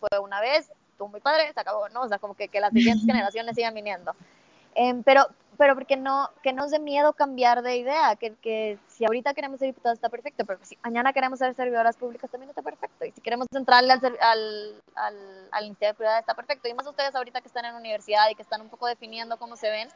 fue 0.00 0.18
una 0.18 0.40
vez, 0.40 0.70
tú 0.98 1.08
muy 1.08 1.20
padre, 1.20 1.52
se 1.52 1.60
acabó, 1.60 1.88
¿no? 1.88 2.02
O 2.02 2.08
sea, 2.08 2.18
como 2.18 2.34
que, 2.34 2.48
que 2.48 2.60
las 2.60 2.72
siguientes 2.72 3.06
generaciones 3.06 3.54
sigan 3.54 3.74
viniendo. 3.74 4.14
Em, 4.74 5.02
pero, 5.02 5.28
pero 5.56 5.74
porque 5.74 5.96
no, 5.96 6.30
que 6.42 6.52
nos 6.52 6.72
dé 6.72 6.80
miedo 6.80 7.12
cambiar 7.12 7.62
de 7.62 7.76
idea, 7.76 8.16
que, 8.16 8.34
que 8.34 8.78
si 8.88 9.04
ahorita 9.04 9.32
queremos 9.34 9.60
ser 9.60 9.68
diputados 9.68 9.98
está 9.98 10.08
perfecto, 10.08 10.44
pero 10.44 10.58
si 10.62 10.76
mañana 10.82 11.12
queremos 11.12 11.38
ser 11.38 11.54
servidoras 11.54 11.96
públicas 11.96 12.30
también 12.30 12.50
está 12.50 12.60
perfecto, 12.60 13.04
y 13.04 13.12
si 13.12 13.20
queremos 13.20 13.46
entrarle 13.52 13.92
al, 13.92 14.00
al, 14.20 14.82
al, 14.96 15.48
al 15.52 15.64
iniciativa 15.64 15.96
privada 15.96 16.18
está 16.18 16.34
perfecto, 16.34 16.68
y 16.68 16.74
más 16.74 16.86
ustedes 16.86 17.14
ahorita 17.14 17.40
que 17.40 17.48
están 17.48 17.64
en 17.66 17.76
universidad 17.76 18.28
y 18.30 18.34
que 18.34 18.42
están 18.42 18.62
un 18.62 18.68
poco 18.68 18.88
definiendo 18.88 19.36
cómo 19.38 19.54
se 19.54 19.70
ven, 19.70 19.88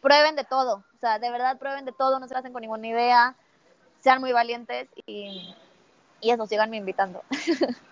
prueben 0.00 0.36
de 0.36 0.44
todo, 0.44 0.84
o 0.94 0.98
sea, 0.98 1.18
de 1.18 1.30
verdad 1.30 1.58
prueben 1.58 1.84
de 1.84 1.92
todo, 1.92 2.18
no 2.18 2.28
se 2.28 2.34
hacen 2.34 2.52
con 2.52 2.62
ninguna 2.62 2.86
idea, 2.86 3.36
sean 4.00 4.20
muy 4.20 4.32
valientes 4.32 4.88
y, 5.06 5.54
y 6.20 6.30
eso, 6.30 6.46
síganme 6.46 6.76
invitando. 6.76 7.22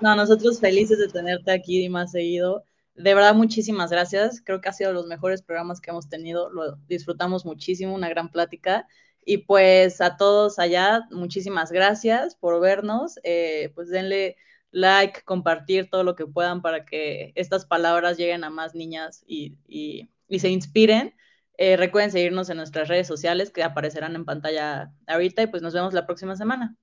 No, 0.00 0.14
nosotros 0.14 0.60
felices 0.60 0.98
de 0.98 1.08
tenerte 1.08 1.52
aquí 1.52 1.88
más 1.88 2.12
seguido. 2.12 2.64
De 2.94 3.14
verdad, 3.14 3.34
muchísimas 3.34 3.90
gracias. 3.90 4.42
Creo 4.44 4.60
que 4.60 4.68
ha 4.68 4.72
sido 4.72 4.92
los 4.92 5.06
mejores 5.06 5.42
programas 5.42 5.80
que 5.80 5.90
hemos 5.90 6.08
tenido. 6.08 6.50
Lo 6.50 6.76
disfrutamos 6.86 7.46
muchísimo, 7.46 7.94
una 7.94 8.10
gran 8.10 8.30
plática. 8.30 8.86
Y 9.24 9.38
pues 9.38 10.00
a 10.00 10.16
todos 10.16 10.58
allá, 10.58 11.06
muchísimas 11.10 11.72
gracias 11.72 12.34
por 12.34 12.60
vernos. 12.60 13.18
Eh, 13.22 13.72
pues 13.74 13.88
denle 13.88 14.36
like, 14.72 15.22
compartir 15.22 15.88
todo 15.90 16.02
lo 16.02 16.16
que 16.16 16.26
puedan 16.26 16.60
para 16.62 16.84
que 16.84 17.32
estas 17.34 17.66
palabras 17.66 18.16
lleguen 18.16 18.42
a 18.44 18.50
más 18.50 18.74
niñas 18.74 19.22
y, 19.26 20.08
se 20.38 20.48
inspiren. 20.48 21.14
Eh, 21.58 21.76
recuerden 21.76 22.10
seguirnos 22.10 22.50
en 22.50 22.56
nuestras 22.56 22.88
redes 22.88 23.06
sociales 23.06 23.50
que 23.50 23.62
aparecerán 23.62 24.16
en 24.16 24.24
pantalla 24.24 24.90
ahorita 25.06 25.42
y 25.42 25.46
pues 25.46 25.62
nos 25.62 25.74
vemos 25.74 25.94
la 25.94 26.06
próxima 26.06 26.36
semana. 26.36 26.74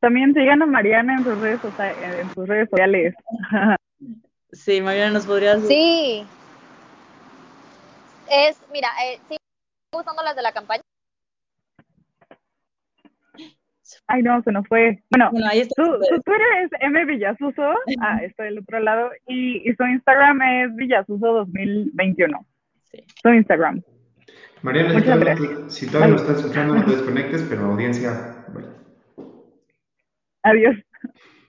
También 0.00 0.34
sigan 0.34 0.60
a 0.60 0.66
Mariana 0.66 1.14
en 1.16 1.24
sus 1.24 1.38
redes, 1.38 1.60
en 2.20 2.34
sus 2.34 2.48
redes 2.48 2.68
sociales. 2.68 3.14
Sí, 4.54 4.80
Mariana, 4.80 5.14
¿nos 5.14 5.26
podrías 5.26 5.66
Sí. 5.66 6.24
Es, 8.30 8.56
mira, 8.72 8.88
eh, 9.04 9.18
sí, 9.28 9.36
usando 9.92 10.22
las 10.22 10.36
de 10.36 10.42
la 10.42 10.52
campaña. 10.52 10.82
Ay, 14.06 14.22
no, 14.22 14.42
se 14.42 14.52
nos 14.52 14.66
fue. 14.68 15.02
Bueno, 15.10 15.30
ahí 15.50 15.60
está 15.60 15.82
su, 15.82 15.98
Twitter 16.22 16.46
es 16.62 16.70
M 16.80 17.04
Villasuso, 17.04 17.74
ah, 18.00 18.18
está 18.22 18.44
del 18.44 18.58
otro 18.58 18.80
lado, 18.80 19.10
y, 19.26 19.62
su 19.76 19.84
Instagram 19.84 20.42
es 20.42 20.76
Villasuso 20.76 21.26
2021. 21.26 22.46
Sí. 22.90 23.04
Su 23.22 23.28
Instagram. 23.30 23.82
Mariana, 24.62 24.90
si 24.90 24.96
Muchas 24.96 25.20
gracias. 25.20 25.74
si 25.74 25.86
todavía 25.86 26.14
Bye. 26.14 26.22
estás 26.22 26.38
escuchando, 26.40 26.74
no 26.74 26.84
te 26.84 26.90
desconectes, 26.92 27.46
pero 27.48 27.64
audiencia, 27.66 28.44
bueno. 28.52 28.68
Adiós. 30.42 30.76